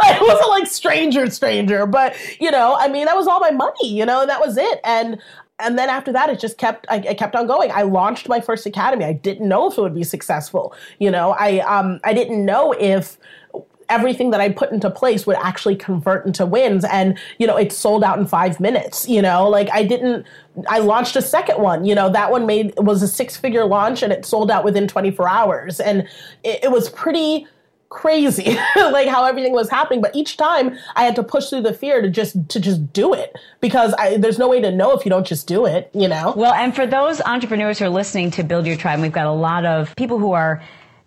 I 0.00 0.18
wasn't 0.20 0.48
like 0.48 0.66
stranger 0.66 1.28
stranger, 1.30 1.84
but 1.86 2.16
you 2.40 2.50
know, 2.50 2.74
I 2.78 2.88
mean, 2.88 3.04
that 3.04 3.16
was 3.16 3.26
all 3.26 3.38
my 3.38 3.50
money, 3.50 3.88
you 3.88 4.06
know, 4.06 4.22
and 4.22 4.30
that 4.30 4.40
was 4.40 4.56
it. 4.56 4.80
And 4.82 5.20
and 5.58 5.78
then 5.78 5.90
after 5.90 6.12
that, 6.12 6.30
it 6.30 6.38
just 6.38 6.58
kept 6.58 6.86
I, 6.88 6.96
I, 6.96 7.14
kept 7.14 7.34
on 7.34 7.46
going. 7.46 7.70
I 7.70 7.82
launched 7.82 8.28
my 8.28 8.40
first 8.40 8.66
academy. 8.66 9.04
I 9.04 9.12
didn't 9.12 9.48
know 9.48 9.70
if 9.70 9.76
it 9.76 9.82
would 9.82 9.94
be 9.94 10.04
successful. 10.04 10.74
You 10.98 11.10
know, 11.10 11.32
I 11.38 11.58
um 11.60 12.00
I 12.02 12.14
didn't 12.14 12.44
know 12.44 12.72
if 12.72 13.18
everything 13.88 14.30
that 14.30 14.40
I 14.40 14.48
put 14.48 14.72
into 14.72 14.90
place 14.90 15.26
would 15.26 15.36
actually 15.36 15.76
convert 15.76 16.26
into 16.26 16.44
wins. 16.46 16.84
And, 16.84 17.18
you 17.38 17.46
know, 17.46 17.56
it 17.56 17.72
sold 17.72 18.02
out 18.04 18.18
in 18.18 18.26
five 18.26 18.60
minutes, 18.60 19.08
you 19.08 19.22
know, 19.22 19.48
like 19.48 19.68
I 19.72 19.82
didn't, 19.84 20.26
I 20.68 20.78
launched 20.78 21.16
a 21.16 21.22
second 21.22 21.60
one, 21.60 21.84
you 21.84 21.94
know, 21.94 22.08
that 22.10 22.30
one 22.30 22.46
made, 22.46 22.74
was 22.78 23.02
a 23.02 23.08
six 23.08 23.36
figure 23.36 23.64
launch 23.64 24.02
and 24.02 24.12
it 24.12 24.24
sold 24.24 24.50
out 24.50 24.64
within 24.64 24.88
24 24.88 25.28
hours. 25.28 25.80
And 25.80 26.08
it, 26.42 26.64
it 26.64 26.70
was 26.70 26.88
pretty, 26.90 27.46
crazy 27.88 28.58
like 28.76 29.06
how 29.06 29.24
everything 29.24 29.52
was 29.52 29.70
happening 29.70 30.02
but 30.02 30.14
each 30.14 30.36
time 30.36 30.76
i 30.96 31.04
had 31.04 31.14
to 31.14 31.22
push 31.22 31.48
through 31.48 31.60
the 31.60 31.72
fear 31.72 32.02
to 32.02 32.10
just 32.10 32.36
to 32.48 32.58
just 32.58 32.92
do 32.92 33.14
it 33.14 33.36
because 33.60 33.94
I, 33.94 34.16
there's 34.16 34.38
no 34.38 34.48
way 34.48 34.60
to 34.60 34.72
know 34.72 34.92
if 34.92 35.04
you 35.04 35.08
don't 35.08 35.26
just 35.26 35.46
do 35.46 35.66
it 35.66 35.88
you 35.94 36.08
know 36.08 36.34
well 36.36 36.52
and 36.52 36.74
for 36.74 36.84
those 36.84 37.20
entrepreneurs 37.20 37.78
who 37.78 37.84
are 37.84 37.90
listening 37.90 38.32
to 38.32 38.42
build 38.42 38.66
your 38.66 38.76
tribe 38.76 39.00
we've 39.00 39.12
got 39.12 39.26
a 39.26 39.32
lot 39.32 39.64
of 39.64 39.94
people 39.94 40.18
who 40.18 40.32
are 40.32 40.60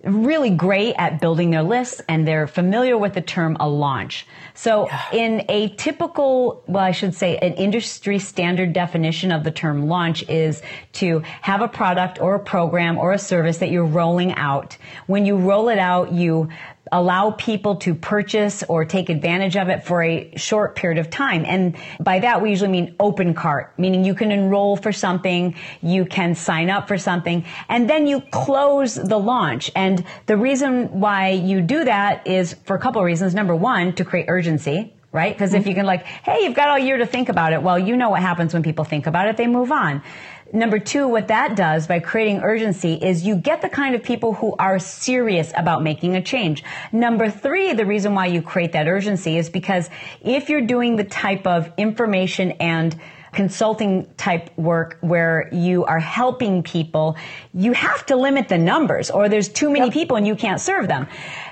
really 0.04 0.50
great 0.50 0.96
at 0.98 1.20
building 1.20 1.52
their 1.52 1.64
lists 1.64 2.02
and 2.08 2.28
they're 2.28 2.48
familiar 2.48 2.98
with 2.98 3.14
the 3.14 3.22
term 3.22 3.58
a 3.60 3.68
launch. 3.68 4.26
So 4.54 4.88
yeah. 4.88 5.12
in 5.12 5.46
a 5.50 5.70
typical, 5.76 6.64
well, 6.68 6.84
I 6.84 6.92
should 6.92 7.14
say 7.14 7.38
an 7.38 7.54
industry 7.54 8.20
standard 8.20 8.72
definition 8.72 9.32
of 9.32 9.44
the 9.44 9.52
term 9.52 9.88
launch 9.88 10.28
is 10.30 10.62
to 10.94 11.20
have 11.42 11.62
a 11.62 11.68
product 11.68 12.20
or 12.22 12.36
a 12.36 12.40
program 12.40 12.98
or 12.98 13.12
a 13.12 13.20
service 13.20 13.58
that 13.58 13.72
you're 13.72 13.86
rolling 13.86 14.34
out. 14.36 14.78
When 15.08 15.26
you 15.26 15.36
roll 15.36 15.70
it 15.70 15.80
out, 15.80 16.14
you 16.14 16.50
allow 16.92 17.32
people 17.32 17.76
to 17.78 17.96
purchase 17.96 18.64
or 18.64 18.86
take 18.86 19.10
advantage 19.10 19.56
of 19.56 19.70
it 19.70 19.84
for 19.84 20.04
a 20.04 20.34
short 20.36 20.76
period 20.76 20.98
of 20.98 21.10
time. 21.10 21.46
And 21.46 21.76
by 22.00 22.20
that, 22.20 22.42
we 22.42 22.50
usually 22.50 22.72
mean 22.72 22.96
open 23.00 23.34
cart, 23.34 23.74
meaning 23.78 24.04
you 24.04 24.16
can 24.16 24.32
enroll 24.32 24.76
for 24.76 24.92
something, 24.92 25.56
you 25.82 26.06
can 26.06 26.36
sign 26.36 26.70
up 26.70 26.88
for 26.88 26.98
something, 26.98 27.46
and 27.68 27.90
then 27.90 28.08
you 28.08 28.22
close 28.22 28.96
the 28.96 29.18
launch. 29.18 29.72
And 29.76 30.06
the 30.26 30.38
reason 30.38 31.00
why 31.00 31.30
you 31.30 31.62
do 31.62 31.84
that 31.84 32.28
is 32.28 32.56
for 32.66 32.76
a 32.76 32.80
couple 32.80 33.02
of 33.02 33.06
reasons. 33.06 33.34
Number 33.34 33.56
one, 33.56 33.94
to 33.94 34.06
create 34.06 34.26
urgency 34.28 34.94
right? 35.12 35.34
Because 35.34 35.54
if 35.54 35.62
mm-hmm. 35.62 35.70
you 35.70 35.76
can 35.76 35.86
like, 35.86 36.04
hey, 36.06 36.44
you've 36.44 36.56
got 36.56 36.70
all 36.70 36.78
year 36.78 36.98
to 36.98 37.06
think 37.06 37.30
about 37.30 37.54
it. 37.54 37.64
Well, 37.64 37.80
you 37.80 37.98
know 37.98 38.10
what 38.10 38.22
happens 38.22 38.54
when 38.54 38.64
people 38.64 38.86
think 38.86 39.08
about 39.08 39.28
it. 39.28 39.38
They 39.38 39.48
move 39.48 39.72
on. 39.72 40.04
Number 40.52 40.80
two, 40.80 41.08
what 41.08 41.28
that 41.28 41.56
does 41.56 41.86
by 41.86 42.00
creating 42.00 42.40
urgency 42.40 42.94
is 42.96 43.24
you 43.24 43.36
get 43.36 43.62
the 43.62 43.70
kind 43.70 43.94
of 43.94 44.02
people 44.02 44.34
who 44.34 44.56
are 44.58 44.80
serious 44.80 45.54
about 45.56 45.84
making 45.84 46.16
a 46.16 46.22
change. 46.22 46.64
Number 46.92 47.30
three, 47.30 47.74
the 47.74 47.86
reason 47.86 48.16
why 48.16 48.26
you 48.26 48.42
create 48.42 48.72
that 48.72 48.88
urgency 48.88 49.38
is 49.38 49.48
because 49.50 49.90
if 50.22 50.50
you're 50.50 50.66
doing 50.66 50.96
the 50.96 51.04
type 51.04 51.46
of 51.46 51.72
information 51.78 52.54
and 52.54 53.00
consulting 53.34 54.08
type 54.16 54.56
work 54.58 54.98
where 55.02 55.50
you 55.54 55.86
are 55.86 56.00
helping 56.00 56.64
people, 56.64 57.18
you 57.54 57.74
have 57.74 58.06
to 58.08 58.16
limit 58.16 58.50
the 58.50 58.58
numbers 58.58 59.10
or 59.10 59.30
there's 59.30 59.50
too 59.50 59.70
many 59.70 59.86
yep. 59.86 59.94
people 59.94 60.18
and 60.18 60.26
you 60.26 60.36
can't 60.36 60.62
serve 60.62 60.88
them. 60.88 61.08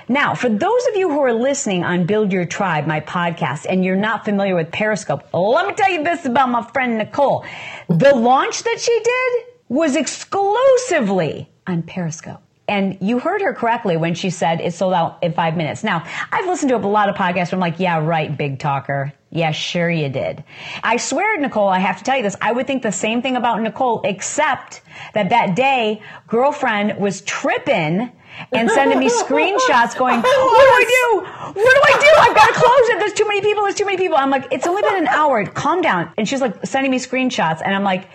Now, 0.08 0.34
for 0.34 0.48
those 0.48 0.86
of 0.88 0.96
you 0.96 1.10
who 1.10 1.20
are 1.20 1.32
listening 1.32 1.84
on 1.84 2.06
Build 2.06 2.32
Your 2.32 2.46
Tribe, 2.46 2.86
my 2.86 3.00
podcast, 3.00 3.66
and 3.68 3.84
you're 3.84 3.96
not 3.96 4.24
familiar 4.24 4.54
with 4.54 4.72
Periscope, 4.72 5.22
let 5.32 5.66
me 5.66 5.74
tell 5.74 5.90
you 5.90 6.02
this 6.02 6.24
about 6.24 6.48
my 6.48 6.62
friend 6.72 6.98
Nicole. 6.98 7.44
The 7.88 8.14
launch 8.14 8.62
that 8.62 8.80
she 8.80 9.00
did 9.02 9.44
was 9.68 9.96
exclusively 9.96 11.50
on 11.66 11.82
Periscope. 11.82 12.42
And 12.68 12.98
you 13.00 13.18
heard 13.18 13.40
her 13.42 13.54
correctly 13.54 13.96
when 13.96 14.14
she 14.14 14.30
said 14.30 14.60
it 14.60 14.74
sold 14.74 14.94
out 14.94 15.22
in 15.22 15.32
five 15.32 15.56
minutes. 15.56 15.82
Now, 15.82 16.04
I've 16.30 16.46
listened 16.46 16.68
to 16.70 16.76
a 16.76 16.78
lot 16.78 17.08
of 17.08 17.14
podcasts 17.16 17.52
where 17.52 17.54
I'm 17.54 17.60
like, 17.60 17.80
yeah, 17.80 17.98
right, 17.98 18.36
big 18.36 18.58
talker. 18.58 19.12
Yeah, 19.30 19.52
sure 19.52 19.90
you 19.90 20.08
did. 20.08 20.42
I 20.82 20.96
swear, 20.96 21.38
Nicole, 21.38 21.68
I 21.68 21.78
have 21.80 21.98
to 21.98 22.04
tell 22.04 22.16
you 22.16 22.22
this. 22.22 22.36
I 22.40 22.52
would 22.52 22.66
think 22.66 22.82
the 22.82 22.92
same 22.92 23.20
thing 23.20 23.36
about 23.36 23.60
Nicole, 23.60 24.00
except 24.04 24.80
that 25.12 25.30
that 25.30 25.54
day, 25.54 26.02
girlfriend 26.26 26.98
was 26.98 27.20
tripping 27.22 28.10
and 28.52 28.70
sending 28.70 28.98
me 28.98 29.08
screenshots 29.22 29.96
going, 29.96 30.16
what 30.16 30.22
do 30.22 30.30
I 30.30 30.84
do? 30.88 31.60
What 31.60 31.74
do 31.74 31.82
I 31.84 31.98
do? 32.00 32.20
I've 32.20 32.36
got 32.36 32.46
to 32.46 32.54
close 32.54 32.88
it. 32.90 32.98
There's 33.00 33.12
too 33.12 33.26
many 33.28 33.42
people. 33.42 33.64
There's 33.64 33.74
too 33.74 33.86
many 33.86 33.98
people. 33.98 34.16
I'm 34.16 34.30
like, 34.30 34.46
it's 34.50 34.66
only 34.66 34.82
been 34.82 34.96
an 34.96 35.08
hour. 35.08 35.44
Calm 35.46 35.82
down. 35.82 36.12
And 36.16 36.28
she's 36.28 36.40
like 36.40 36.64
sending 36.64 36.90
me 36.90 36.98
screenshots. 36.98 37.60
And 37.64 37.74
I'm 37.74 37.84
like, 37.84 38.08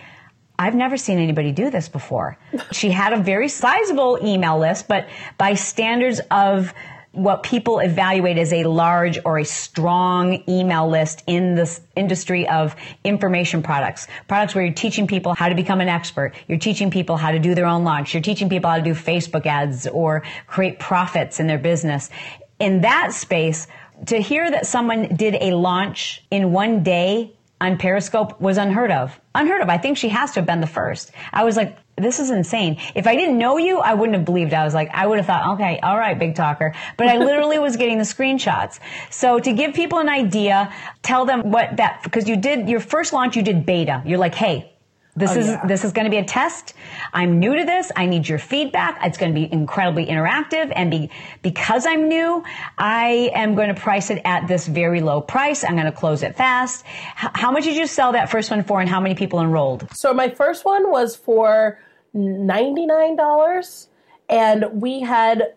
I've 0.58 0.74
never 0.74 0.96
seen 0.96 1.18
anybody 1.18 1.52
do 1.52 1.70
this 1.70 1.88
before. 1.88 2.38
She 2.72 2.90
had 2.90 3.12
a 3.12 3.16
very 3.16 3.48
sizable 3.48 4.18
email 4.22 4.58
list, 4.58 4.86
but 4.86 5.08
by 5.36 5.54
standards 5.54 6.20
of 6.30 6.72
what 7.14 7.44
people 7.44 7.78
evaluate 7.78 8.38
as 8.38 8.52
a 8.52 8.64
large 8.64 9.18
or 9.24 9.38
a 9.38 9.44
strong 9.44 10.42
email 10.48 10.88
list 10.88 11.22
in 11.26 11.54
this 11.54 11.80
industry 11.94 12.46
of 12.48 12.74
information 13.04 13.62
products. 13.62 14.08
Products 14.26 14.54
where 14.54 14.64
you're 14.64 14.74
teaching 14.74 15.06
people 15.06 15.34
how 15.34 15.48
to 15.48 15.54
become 15.54 15.80
an 15.80 15.88
expert. 15.88 16.34
You're 16.48 16.58
teaching 16.58 16.90
people 16.90 17.16
how 17.16 17.30
to 17.30 17.38
do 17.38 17.54
their 17.54 17.66
own 17.66 17.84
launch. 17.84 18.14
You're 18.14 18.22
teaching 18.22 18.48
people 18.48 18.68
how 18.68 18.76
to 18.76 18.82
do 18.82 18.94
Facebook 18.94 19.46
ads 19.46 19.86
or 19.86 20.22
create 20.48 20.80
profits 20.80 21.38
in 21.38 21.46
their 21.46 21.58
business. 21.58 22.10
In 22.58 22.80
that 22.80 23.12
space, 23.12 23.68
to 24.06 24.20
hear 24.20 24.50
that 24.50 24.66
someone 24.66 25.14
did 25.14 25.36
a 25.40 25.54
launch 25.54 26.22
in 26.30 26.52
one 26.52 26.82
day 26.82 27.32
on 27.64 27.78
Periscope 27.78 28.38
was 28.40 28.58
unheard 28.58 28.90
of. 28.90 29.18
Unheard 29.34 29.62
of. 29.62 29.70
I 29.70 29.78
think 29.78 29.96
she 29.96 30.10
has 30.10 30.32
to 30.32 30.40
have 30.40 30.46
been 30.46 30.60
the 30.60 30.66
first. 30.66 31.12
I 31.32 31.44
was 31.44 31.56
like, 31.56 31.78
this 31.96 32.20
is 32.20 32.30
insane. 32.30 32.78
If 32.94 33.06
I 33.06 33.16
didn't 33.16 33.38
know 33.38 33.56
you, 33.56 33.78
I 33.78 33.94
wouldn't 33.94 34.16
have 34.16 34.26
believed. 34.26 34.52
I 34.52 34.64
was 34.64 34.74
like, 34.74 34.90
I 34.92 35.06
would 35.06 35.16
have 35.16 35.26
thought, 35.26 35.54
okay, 35.54 35.80
all 35.80 35.96
right, 35.96 36.18
big 36.18 36.34
talker. 36.34 36.74
But 36.98 37.06
I 37.06 37.16
literally 37.16 37.58
was 37.58 37.76
getting 37.76 37.96
the 37.96 38.04
screenshots. 38.04 38.80
So 39.10 39.38
to 39.38 39.52
give 39.52 39.74
people 39.74 39.98
an 39.98 40.10
idea, 40.10 40.74
tell 41.02 41.24
them 41.24 41.50
what 41.50 41.78
that, 41.78 42.02
because 42.02 42.28
you 42.28 42.36
did, 42.36 42.68
your 42.68 42.80
first 42.80 43.12
launch, 43.12 43.34
you 43.34 43.42
did 43.42 43.64
beta. 43.64 44.02
You're 44.04 44.18
like, 44.18 44.34
hey, 44.34 44.73
this 45.16 45.30
oh, 45.32 45.38
is 45.38 45.46
yeah. 45.46 45.66
this 45.66 45.84
is 45.84 45.92
going 45.92 46.06
to 46.06 46.10
be 46.10 46.16
a 46.16 46.24
test. 46.24 46.74
I'm 47.12 47.38
new 47.38 47.54
to 47.54 47.64
this. 47.64 47.92
I 47.94 48.06
need 48.06 48.28
your 48.28 48.38
feedback. 48.38 48.98
It's 49.02 49.16
going 49.16 49.32
to 49.32 49.40
be 49.40 49.50
incredibly 49.52 50.06
interactive, 50.06 50.72
and 50.74 50.90
be, 50.90 51.10
because 51.42 51.86
I'm 51.86 52.08
new, 52.08 52.42
I 52.78 53.30
am 53.34 53.54
going 53.54 53.68
to 53.72 53.80
price 53.80 54.10
it 54.10 54.20
at 54.24 54.48
this 54.48 54.66
very 54.66 55.00
low 55.00 55.20
price. 55.20 55.62
I'm 55.62 55.74
going 55.74 55.84
to 55.86 55.92
close 55.92 56.22
it 56.22 56.34
fast. 56.34 56.84
H- 56.86 57.30
how 57.34 57.52
much 57.52 57.64
did 57.64 57.76
you 57.76 57.86
sell 57.86 58.12
that 58.12 58.28
first 58.28 58.50
one 58.50 58.64
for, 58.64 58.80
and 58.80 58.88
how 58.88 59.00
many 59.00 59.14
people 59.14 59.40
enrolled? 59.40 59.88
So 59.92 60.12
my 60.12 60.30
first 60.30 60.64
one 60.64 60.90
was 60.90 61.14
for 61.14 61.78
ninety 62.12 62.86
nine 62.86 63.14
dollars, 63.16 63.88
and 64.28 64.82
we 64.82 65.00
had, 65.00 65.54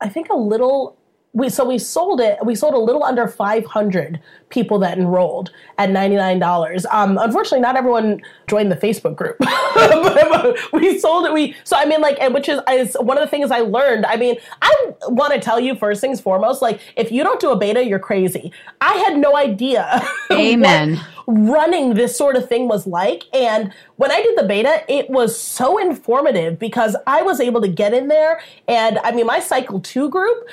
I 0.00 0.08
think, 0.08 0.28
a 0.28 0.36
little 0.36 0.96
we 1.34 1.48
so 1.48 1.64
we 1.64 1.78
sold 1.78 2.20
it 2.20 2.38
we 2.44 2.54
sold 2.54 2.74
a 2.74 2.78
little 2.78 3.02
under 3.02 3.26
500 3.26 4.20
people 4.50 4.78
that 4.80 4.98
enrolled 4.98 5.50
at 5.78 5.88
$99 5.88 6.84
um, 6.90 7.16
unfortunately 7.18 7.60
not 7.60 7.76
everyone 7.76 8.20
joined 8.46 8.70
the 8.70 8.76
facebook 8.76 9.16
group. 9.16 9.36
We 10.72 10.98
sold 10.98 11.26
it 11.26 11.32
we 11.32 11.54
so 11.64 11.76
i 11.76 11.84
mean 11.84 12.00
like 12.00 12.18
which 12.32 12.48
is, 12.48 12.60
is 12.70 12.96
one 13.00 13.16
of 13.16 13.22
the 13.22 13.28
things 13.28 13.50
i 13.50 13.60
learned 13.60 14.04
i 14.06 14.16
mean 14.16 14.36
i 14.60 14.74
want 15.08 15.32
to 15.32 15.40
tell 15.40 15.58
you 15.58 15.74
first 15.74 16.00
things 16.00 16.20
foremost 16.20 16.60
like 16.60 16.80
if 16.96 17.10
you 17.10 17.22
don't 17.22 17.40
do 17.40 17.50
a 17.50 17.56
beta 17.56 17.84
you're 17.84 17.98
crazy. 17.98 18.52
I 18.80 18.94
had 18.94 19.16
no 19.16 19.36
idea 19.36 20.06
amen 20.32 21.00
running 21.26 21.94
this 21.94 22.16
sort 22.16 22.36
of 22.36 22.48
thing 22.48 22.68
was 22.68 22.86
like. 22.86 23.24
And 23.32 23.72
when 23.96 24.10
I 24.10 24.22
did 24.22 24.36
the 24.36 24.44
beta, 24.44 24.84
it 24.88 25.08
was 25.10 25.38
so 25.38 25.78
informative 25.78 26.58
because 26.58 26.96
I 27.06 27.22
was 27.22 27.40
able 27.40 27.60
to 27.60 27.68
get 27.68 27.94
in 27.94 28.08
there. 28.08 28.40
And 28.68 28.98
I 29.00 29.12
mean, 29.12 29.26
my 29.26 29.40
cycle 29.40 29.80
two 29.80 30.08
group, 30.10 30.48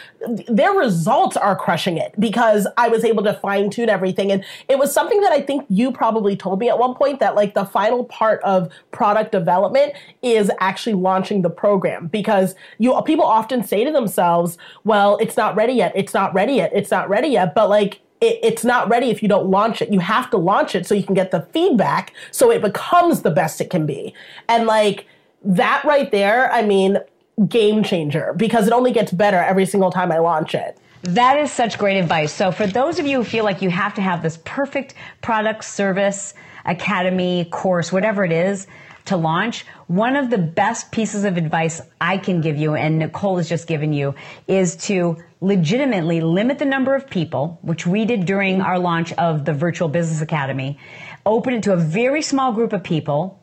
their 0.48 0.72
results 0.72 1.36
are 1.38 1.56
crushing 1.56 1.98
it 1.98 2.14
because 2.20 2.68
I 2.78 2.90
was 2.90 3.04
able 3.04 3.24
to 3.24 3.34
fine 3.34 3.70
tune 3.70 3.90
everything. 3.90 4.32
And 4.32 4.44
it 4.68 4.78
was 4.78 4.94
something 4.94 5.22
that 5.22 5.32
I 5.32 5.42
think 5.42 5.66
you 5.70 5.92
probably 5.92 6.36
told 6.36 6.60
me 6.60 6.70
at 6.70 6.78
one 6.78 6.96
point 6.96 7.20
that 7.20 7.36
like 7.36 7.54
the 7.54 7.66
final 7.66 8.04
part 8.06 8.42
of 8.44 8.72
product 8.92 9.32
development 9.32 9.94
is 10.22 10.52
actually 10.60 10.94
launching 10.94 11.42
the 11.42 11.50
program 11.50 12.08
because 12.08 12.56
you 12.78 13.00
people 13.06 13.26
often 13.26 13.64
say 13.64 13.84
to 13.84 13.92
themselves, 13.92 14.58
well, 14.84 15.18
it's 15.18 15.38
not 15.38 15.56
ready 15.56 15.74
yet. 15.74 15.92
It's 15.96 16.14
not 16.14 16.34
ready 16.34 16.54
yet. 16.54 16.72
It's 16.74 16.92
not 16.92 17.10
ready 17.10 17.30
yet. 17.30 17.56
But 17.56 17.70
like, 17.70 18.02
it, 18.22 18.40
it's 18.44 18.64
not 18.64 18.90
ready 18.90 19.10
if 19.10 19.22
you 19.22 19.30
don't 19.30 19.50
launch 19.50 19.82
it. 19.82 19.92
You 19.92 20.00
have 20.00 20.30
to 20.32 20.38
launch 20.38 20.76
it 20.76 20.86
so 20.86 20.96
you 20.96 21.04
can 21.04 21.16
get 21.16 21.32
the 21.32 21.42
feedback 21.54 22.14
so 22.32 22.52
it 22.52 22.62
becomes 22.62 23.22
the 23.22 23.32
best 23.32 23.62
it 23.62 23.70
can 23.70 23.86
be. 23.86 24.14
And 24.48 24.66
like 24.66 25.06
that 25.44 25.84
right 25.86 26.12
there, 26.12 26.52
I 26.52 26.62
mean, 26.62 27.00
game 27.48 27.84
changer 27.84 28.34
because 28.36 28.68
it 28.68 28.74
only 28.74 28.92
gets 28.92 29.12
better 29.12 29.38
every 29.38 29.66
single 29.66 29.92
time 29.92 30.12
I 30.12 30.18
launch 30.18 30.54
it. 30.54 30.78
That 31.04 31.40
is 31.40 31.52
such 31.52 31.78
great 31.78 31.98
advice. 31.98 32.34
So 32.34 32.52
for 32.52 32.68
those 32.68 33.00
of 33.00 33.06
you 33.06 33.20
who 33.20 33.24
feel 33.24 33.46
like 33.46 33.62
you 33.62 33.70
have 33.70 33.94
to 33.94 34.02
have 34.02 34.22
this 34.22 34.40
perfect 34.44 34.96
product, 35.22 35.64
service, 35.64 36.34
academy, 36.66 37.46
course, 37.46 37.92
whatever 37.92 38.26
it 38.26 38.34
is, 38.34 38.68
to 39.10 39.18
launch, 39.18 39.66
one 39.88 40.16
of 40.16 40.30
the 40.30 40.38
best 40.38 40.92
pieces 40.92 41.26
of 41.26 41.38
advice 41.38 41.82
I 42.02 42.18
can 42.18 42.42
give 42.42 42.58
you, 42.58 42.76
and 42.76 42.98
Nicole 42.98 43.38
has 43.38 43.50
just 43.50 43.68
given 43.68 43.94
you, 43.94 44.16
is 44.48 44.76
to 44.88 45.18
legitimately 45.42 46.22
limit 46.22 46.60
the 46.60 46.66
number 46.66 46.96
of 46.96 47.10
people, 47.10 47.60
which 47.62 47.86
we 47.86 48.06
did 48.06 48.26
during 48.26 48.62
our 48.62 48.80
launch 48.80 49.14
of 49.14 49.46
the 49.46 49.54
Virtual 49.54 49.88
Business 49.88 50.22
Academy, 50.22 50.80
open 51.26 51.54
it 51.54 51.64
to 51.64 51.74
a 51.74 51.78
very 51.78 52.22
small 52.22 52.54
group 52.54 52.74
of 52.74 52.84
people 52.84 53.39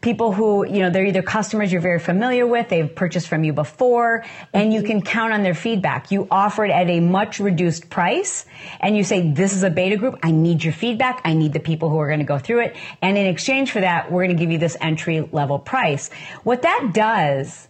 people 0.00 0.32
who, 0.32 0.66
you 0.66 0.80
know, 0.80 0.90
they're 0.90 1.04
either 1.04 1.22
customers 1.22 1.70
you're 1.70 1.80
very 1.80 1.98
familiar 1.98 2.46
with, 2.46 2.68
they've 2.68 2.94
purchased 2.94 3.28
from 3.28 3.44
you 3.44 3.52
before, 3.52 4.24
and 4.52 4.72
you 4.72 4.82
can 4.82 5.02
count 5.02 5.32
on 5.32 5.42
their 5.42 5.54
feedback. 5.54 6.10
You 6.10 6.26
offer 6.30 6.64
it 6.64 6.70
at 6.70 6.88
a 6.88 7.00
much 7.00 7.38
reduced 7.38 7.90
price, 7.90 8.46
and 8.80 8.96
you 8.96 9.04
say, 9.04 9.30
this 9.30 9.54
is 9.54 9.62
a 9.62 9.70
beta 9.70 9.96
group, 9.96 10.18
I 10.22 10.30
need 10.30 10.64
your 10.64 10.72
feedback, 10.72 11.20
I 11.24 11.34
need 11.34 11.52
the 11.52 11.60
people 11.60 11.90
who 11.90 11.98
are 11.98 12.06
going 12.06 12.20
to 12.20 12.24
go 12.24 12.38
through 12.38 12.60
it, 12.60 12.76
and 13.02 13.18
in 13.18 13.26
exchange 13.26 13.70
for 13.70 13.80
that, 13.80 14.10
we're 14.10 14.24
going 14.24 14.36
to 14.36 14.42
give 14.42 14.50
you 14.50 14.58
this 14.58 14.76
entry 14.80 15.28
level 15.32 15.58
price. 15.58 16.10
What 16.44 16.62
that 16.62 16.90
does 16.94 17.68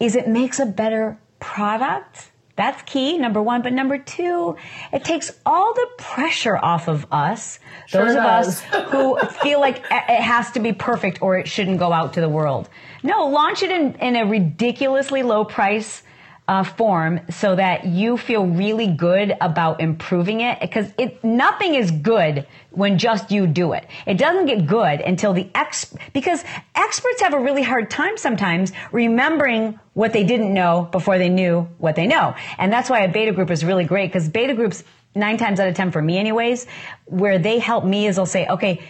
is 0.00 0.16
it 0.16 0.28
makes 0.28 0.58
a 0.58 0.66
better 0.66 1.18
product 1.38 2.30
that's 2.56 2.80
key, 2.82 3.18
number 3.18 3.42
one. 3.42 3.62
But 3.62 3.72
number 3.72 3.98
two, 3.98 4.56
it 4.92 5.04
takes 5.04 5.32
all 5.44 5.74
the 5.74 5.88
pressure 5.98 6.56
off 6.56 6.88
of 6.88 7.06
us, 7.10 7.58
sure 7.86 8.06
those 8.06 8.14
does. 8.14 8.64
of 8.64 8.74
us 8.74 8.90
who 8.92 9.18
feel 9.42 9.60
like 9.60 9.78
it 9.90 10.22
has 10.22 10.52
to 10.52 10.60
be 10.60 10.72
perfect 10.72 11.20
or 11.20 11.36
it 11.36 11.48
shouldn't 11.48 11.78
go 11.78 11.92
out 11.92 12.12
to 12.12 12.20
the 12.20 12.28
world. 12.28 12.68
No, 13.02 13.26
launch 13.26 13.62
it 13.62 13.70
in, 13.72 13.94
in 13.96 14.16
a 14.16 14.24
ridiculously 14.24 15.22
low 15.22 15.44
price 15.44 16.03
uh, 16.46 16.62
form 16.62 17.20
so 17.30 17.56
that 17.56 17.86
you 17.86 18.18
feel 18.18 18.46
really 18.46 18.86
good 18.86 19.34
about 19.40 19.80
improving 19.80 20.42
it 20.42 20.60
because 20.60 20.92
it 20.98 21.22
nothing 21.24 21.74
is 21.74 21.90
good 21.90 22.46
when 22.70 22.98
just 22.98 23.30
you 23.30 23.46
do 23.46 23.72
it. 23.72 23.86
It 24.06 24.18
doesn't 24.18 24.46
get 24.46 24.66
good 24.66 25.00
until 25.00 25.32
the 25.32 25.48
ex 25.54 25.94
because 26.12 26.44
experts 26.74 27.22
have 27.22 27.32
a 27.32 27.40
really 27.40 27.62
hard 27.62 27.90
time 27.90 28.18
sometimes 28.18 28.72
remembering 28.92 29.78
what 29.94 30.12
they 30.12 30.24
didn't 30.24 30.52
know 30.52 30.88
before 30.92 31.16
they 31.16 31.30
knew 31.30 31.62
what 31.78 31.96
they 31.96 32.06
know. 32.06 32.34
And 32.58 32.70
that's 32.70 32.90
why 32.90 33.00
a 33.00 33.12
beta 33.12 33.32
group 33.32 33.50
is 33.50 33.64
really 33.64 33.84
great 33.84 34.08
because 34.08 34.28
beta 34.28 34.54
groups 34.54 34.84
nine 35.14 35.38
times 35.38 35.60
out 35.60 35.68
of 35.68 35.74
ten 35.74 35.92
for 35.92 36.02
me 36.02 36.18
anyways, 36.18 36.66
where 37.06 37.38
they 37.38 37.58
help 37.58 37.84
me 37.84 38.06
is 38.06 38.16
they'll 38.16 38.26
say, 38.26 38.46
okay, 38.48 38.82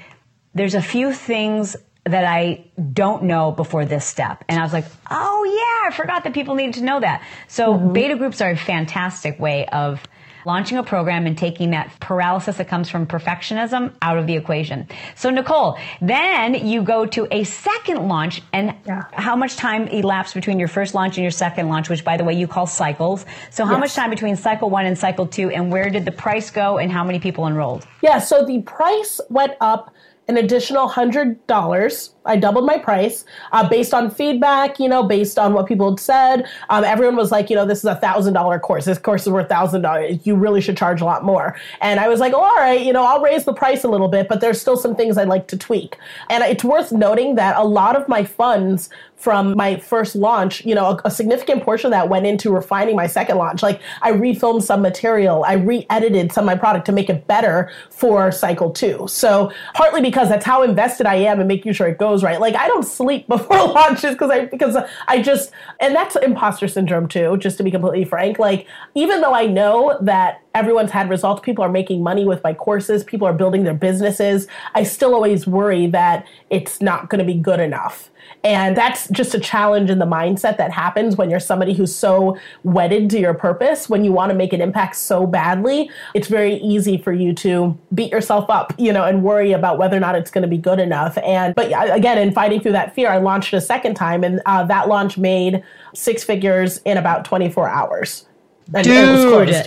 there's 0.55 0.75
a 0.75 0.83
few 0.83 1.13
things 1.13 1.77
that 2.05 2.25
I 2.25 2.65
don't 2.93 3.25
know 3.25 3.51
before 3.51 3.87
this 3.87 4.05
step. 4.05 4.45
And 4.49 4.61
I 4.61 4.63
was 4.63 4.73
like, 4.73 4.85
oh 5.11 5.45
yeah, 5.45 5.89
I 5.89 5.97
forgot 5.97 6.25
that 6.25 6.35
people 6.35 6.55
needed 6.55 6.75
to 6.75 6.85
know 6.85 7.01
that. 7.01 7.23
So 7.49 7.75
mm-hmm. 7.75 7.93
beta 7.93 8.17
groups 8.17 8.41
are 8.41 8.51
a 8.51 8.57
fantastic 8.57 9.39
way 9.39 9.67
of 9.67 10.07
launching 10.47 10.79
a 10.79 10.83
program 10.83 11.27
and 11.27 11.37
taking 11.39 11.71
that 11.71 11.91
paralysis 12.01 12.59
that 12.59 12.69
comes 12.69 12.91
from 12.91 13.07
perfectionism 13.07 13.95
out 14.03 14.19
of 14.19 14.27
the 14.27 14.37
equation. 14.37 14.87
So 15.15 15.31
Nicole, 15.31 15.79
then 16.03 16.67
you 16.67 16.83
go 16.83 17.07
to 17.07 17.27
a 17.31 17.45
second 17.45 18.09
launch 18.09 18.43
and 18.53 18.75
yeah. 18.87 19.05
how 19.13 19.37
much 19.37 19.57
time 19.57 19.89
elapsed 19.89 20.35
between 20.35 20.59
your 20.59 20.69
first 20.69 20.95
launch 20.95 21.17
and 21.17 21.23
your 21.23 21.31
second 21.31 21.69
launch, 21.69 21.89
which 21.89 22.05
by 22.05 22.17
the 22.17 22.25
way, 22.25 22.35
you 22.35 22.47
call 22.47 22.67
cycles. 22.67 23.25
So 23.51 23.65
how 23.65 23.73
yes. 23.73 23.81
much 23.81 23.95
time 23.95 24.11
between 24.11 24.37
cycle 24.37 24.71
one 24.71 24.87
and 24.87 24.99
cycle 24.99 25.27
two 25.27 25.51
and 25.51 25.73
where 25.73 25.89
did 25.89 26.05
the 26.05 26.13
price 26.13 26.51
go 26.51 26.79
and 26.79 26.93
how 26.93 27.05
many 27.05 27.19
people 27.19 27.47
enrolled? 27.47 27.87
Yeah, 28.03 28.19
so 28.19 28.45
the 28.45 28.61
price 28.63 29.21
went 29.31 29.55
up 29.61 29.95
an 30.29 30.37
additional 30.37 30.89
hundred 30.89 31.47
dollars. 31.47 32.11
I 32.27 32.37
doubled 32.37 32.65
my 32.65 32.79
price 32.79 33.25
uh, 33.53 33.69
based 33.69 33.93
on 33.93 34.11
feedback, 34.11 34.81
you 34.81 34.89
know, 34.89 35.03
based 35.03 35.39
on 35.39 35.53
what 35.53 35.67
people 35.67 35.91
had 35.91 36.01
said. 36.01 36.47
Um, 36.71 36.83
everyone 36.83 37.17
was 37.17 37.31
like, 37.31 37.51
you 37.51 37.57
know, 37.57 37.67
this 37.67 37.79
is 37.79 37.85
a 37.85 37.97
thousand 37.97 38.33
dollar 38.33 38.59
course. 38.59 38.87
This 38.87 38.99
course 38.99 39.23
is 39.23 39.29
worth 39.29 39.49
thousand 39.49 39.83
dollars. 39.83 40.27
You 40.27 40.35
really 40.35 40.63
should 40.63 40.77
charge 40.77 41.03
a 41.03 41.05
lot 41.05 41.25
more. 41.25 41.57
And 41.83 42.01
I 42.01 42.09
was 42.09 42.21
like, 42.21 42.33
oh, 42.33 42.41
all 42.41 42.55
right, 42.57 42.81
you 42.81 42.93
know, 42.93 43.05
I'll 43.05 43.21
raise 43.21 43.45
the 43.45 43.53
price 43.53 43.85
a 43.85 43.89
little 43.89 44.09
bit, 44.09 44.29
but 44.29 44.41
there's 44.41 44.61
still 44.61 44.79
some 44.79 44.97
things 44.97 45.19
I'd 45.19 45.29
like 45.29 45.49
to 45.49 45.59
tweak. 45.59 45.99
And 46.31 46.43
it's 46.43 46.65
worth 46.65 46.93
noting 46.93 47.35
that 47.35 47.57
a 47.57 47.65
lot 47.65 47.95
of 47.95 48.09
my 48.09 48.25
funds 48.25 48.89
from 49.17 49.57
my 49.57 49.77
first 49.77 50.15
launch, 50.15 50.65
you 50.67 50.75
know, 50.75 50.87
a, 50.87 51.01
a, 51.07 51.11
significant 51.11 51.63
portion 51.63 51.87
of 51.87 51.93
that 51.93 52.09
went 52.09 52.27
into 52.27 52.51
refining 52.51 52.95
my 52.95 53.07
second 53.07 53.39
launch. 53.39 53.63
Like 53.63 53.81
I 54.03 54.13
refilmed 54.13 54.63
some 54.63 54.83
material, 54.83 55.45
I 55.45 55.55
re-edited 55.55 56.31
some 56.31 56.45
of 56.45 56.47
my 56.47 56.57
product 56.57 56.85
to 56.87 56.93
make 56.93 57.09
it 57.09 57.27
better 57.27 57.71
for 57.91 58.31
cycle 58.31 58.71
two. 58.71 59.07
So 59.09 59.51
partly 59.73 60.03
because 60.03 60.29
that's 60.29 60.45
how 60.45 60.63
invested 60.63 61.07
I 61.07 61.15
am 61.17 61.41
in 61.41 61.47
making 61.47 61.73
sure 61.73 61.89
it 61.89 61.97
goes 61.97 62.23
right. 62.23 62.39
Like 62.39 62.55
I 62.55 62.69
don't 62.69 62.85
sleep 62.85 63.27
before 63.29 63.57
launches 63.69 64.13
because 64.13 64.31
I 64.31 64.45
because 64.47 64.77
I 65.09 65.23
just 65.23 65.53
and 65.81 65.95
that's 65.95 66.17
imposter 66.17 66.69
syndrome 66.69 67.09
too, 67.09 67.39
just 67.39 67.57
to 67.59 67.63
be 67.63 67.71
completely 67.71 68.05
frank. 68.05 68.39
Like 68.39 68.67
even 68.95 69.21
though 69.23 69.35
I 69.35 69.47
know 69.47 69.97
that 70.03 70.44
everyone's 70.55 70.91
had 70.91 71.09
results, 71.11 71.43
people 71.45 71.65
are 71.65 71.71
making 71.71 72.03
money 72.03 72.25
with 72.25 72.43
my 72.43 72.55
courses, 72.55 73.05
people 73.05 73.27
are 73.27 73.33
building 73.33 73.65
their 73.65 73.75
businesses, 73.75 74.47
I 74.75 74.85
still 74.85 75.15
always 75.15 75.47
worry 75.47 75.87
that 75.89 76.27
it's 76.51 76.81
not 76.81 77.11
going 77.11 77.19
to 77.19 77.25
be 77.25 77.39
good 77.39 77.61
enough. 77.61 78.11
And 78.43 78.77
that's 78.77 79.09
just 79.09 79.35
a 79.35 79.41
challenge 79.41 79.91
in 79.91 79.99
the 79.99 80.07
mindset 80.07 80.57
that 80.59 80.71
happens 80.71 81.17
when 81.17 81.31
you're 81.31 81.41
somebody 81.41 81.73
who's 81.75 81.95
so 81.95 82.39
wedded 82.63 83.11
to 83.11 83.19
your 83.19 83.35
purpose. 83.35 83.89
When 83.89 84.05
you 84.05 84.13
want 84.13 84.31
to 84.31 84.37
make 84.37 84.53
an 84.53 84.61
impact 84.61 84.97
so 84.97 85.27
badly, 85.27 85.91
it's 86.15 86.29
very 86.29 86.57
easy 86.57 86.99
for 86.99 87.13
you 87.13 87.33
to 87.35 87.79
beat 87.95 88.13
yourself 88.13 88.49
up, 88.51 88.75
you 88.79 88.93
know, 88.93 89.05
and 89.05 89.23
worry 89.23 89.53
about 89.53 89.79
whether 89.79 89.97
or 89.97 90.01
not 90.01 90.15
it's 90.15 90.31
going 90.31 90.43
to 90.43 90.49
be 90.49 90.59
good 90.59 90.79
enough. 90.79 91.17
And, 91.19 91.55
but 91.55 91.67
again, 91.91 92.19
in 92.19 92.33
fighting 92.33 92.61
through 92.61 92.73
that 92.73 92.95
fear, 92.95 93.11
I 93.11 93.19
launched 93.19 93.53
a 93.55 93.61
second 93.61 93.95
time 93.95 94.25
and 94.25 94.41
uh, 94.47 94.65
that 94.65 94.89
launch 94.89 95.17
made 95.17 95.63
six 95.95 96.23
figures 96.23 96.79
in 96.85 96.99
about 96.99 97.25
24 97.25 97.69
hours. 97.69 98.27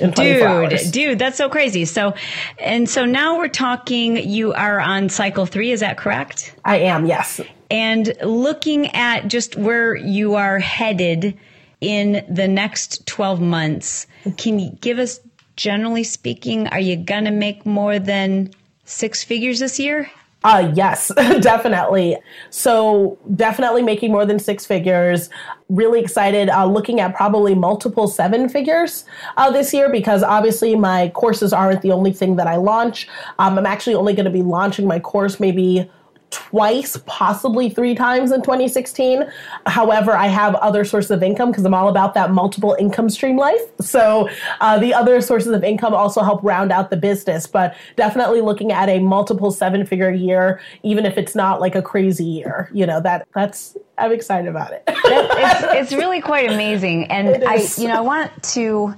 And 0.01 0.13
dude, 0.15 0.69
dude, 0.79 0.91
dude, 0.91 1.19
that's 1.19 1.37
so 1.37 1.49
crazy. 1.49 1.85
So, 1.85 2.13
and 2.59 2.89
so 2.89 3.05
now 3.05 3.37
we're 3.37 3.47
talking, 3.47 4.17
you 4.17 4.53
are 4.53 4.79
on 4.79 5.09
cycle 5.09 5.45
three, 5.45 5.71
is 5.71 5.81
that 5.81 5.97
correct? 5.97 6.55
I 6.65 6.77
am, 6.79 7.05
yes 7.05 7.39
and 7.69 8.13
looking 8.23 8.87
at 8.95 9.27
just 9.27 9.55
where 9.55 9.95
you 9.95 10.35
are 10.35 10.59
headed 10.59 11.37
in 11.81 12.25
the 12.29 12.47
next 12.47 13.05
12 13.05 13.41
months, 13.41 14.07
can 14.37 14.59
you 14.59 14.71
give 14.81 14.99
us, 14.99 15.19
generally 15.55 16.03
speaking, 16.03 16.67
are 16.67 16.79
you 16.79 16.95
going 16.95 17.25
to 17.25 17.31
make 17.31 17.65
more 17.65 17.99
than 17.99 18.51
six 18.85 19.23
figures 19.23 19.59
this 19.59 19.79
year? 19.79 20.09
Uh, 20.47 20.71
yes, 20.75 21.11
definitely. 21.41 22.15
So, 22.51 23.19
definitely 23.35 23.83
making 23.83 24.13
more 24.13 24.25
than 24.25 24.39
six 24.39 24.65
figures. 24.65 25.29
Really 25.67 25.99
excited, 25.99 26.47
uh, 26.49 26.65
looking 26.65 27.01
at 27.01 27.13
probably 27.13 27.53
multiple 27.53 28.07
seven 28.07 28.47
figures 28.47 29.03
uh, 29.35 29.51
this 29.51 29.73
year 29.73 29.91
because 29.91 30.23
obviously 30.23 30.73
my 30.77 31.09
courses 31.09 31.51
aren't 31.51 31.81
the 31.81 31.91
only 31.91 32.13
thing 32.13 32.37
that 32.37 32.47
I 32.47 32.55
launch. 32.55 33.09
Um, 33.39 33.57
I'm 33.57 33.65
actually 33.65 33.95
only 33.95 34.13
going 34.13 34.23
to 34.23 34.31
be 34.31 34.41
launching 34.41 34.87
my 34.87 34.99
course 35.01 35.37
maybe 35.37 35.91
twice, 36.29 36.97
possibly 37.05 37.69
three 37.69 37.95
times 37.95 38.31
in 38.31 38.41
2016. 38.41 39.25
However, 39.65 40.11
I 40.11 40.27
have 40.27 40.55
other 40.55 40.83
sources 40.83 41.11
of 41.11 41.23
income 41.23 41.51
because 41.51 41.63
I'm 41.65 41.73
all 41.73 41.89
about 41.89 42.13
that 42.15 42.31
multiple 42.31 42.75
income 42.79 43.09
stream 43.09 43.37
life. 43.37 43.61
So 43.79 44.29
uh, 44.59 44.77
the 44.79 44.93
other 44.93 45.21
sources 45.21 45.51
of 45.53 45.63
income 45.63 45.93
also 45.93 46.21
help 46.21 46.43
round 46.43 46.71
out 46.71 46.89
the 46.89 46.97
business, 46.97 47.47
but 47.47 47.75
definitely 47.95 48.41
looking 48.41 48.71
at 48.71 48.89
a 48.89 48.99
multiple 48.99 49.51
seven 49.51 49.85
figure 49.85 50.11
year, 50.11 50.61
even 50.83 51.05
if 51.05 51.17
it's 51.17 51.35
not 51.35 51.61
like 51.61 51.75
a 51.75 51.81
crazy 51.81 52.25
year, 52.25 52.69
you 52.73 52.85
know, 52.85 52.99
that 53.01 53.27
that's, 53.33 53.77
I'm 53.97 54.11
excited 54.11 54.49
about 54.49 54.73
it. 54.73 54.83
it's, 54.87 55.91
it's 55.91 55.93
really 55.93 56.21
quite 56.21 56.51
amazing. 56.51 57.09
And 57.09 57.43
I, 57.47 57.67
you 57.77 57.87
know, 57.87 57.97
I 57.97 58.01
want 58.01 58.43
to, 58.53 58.93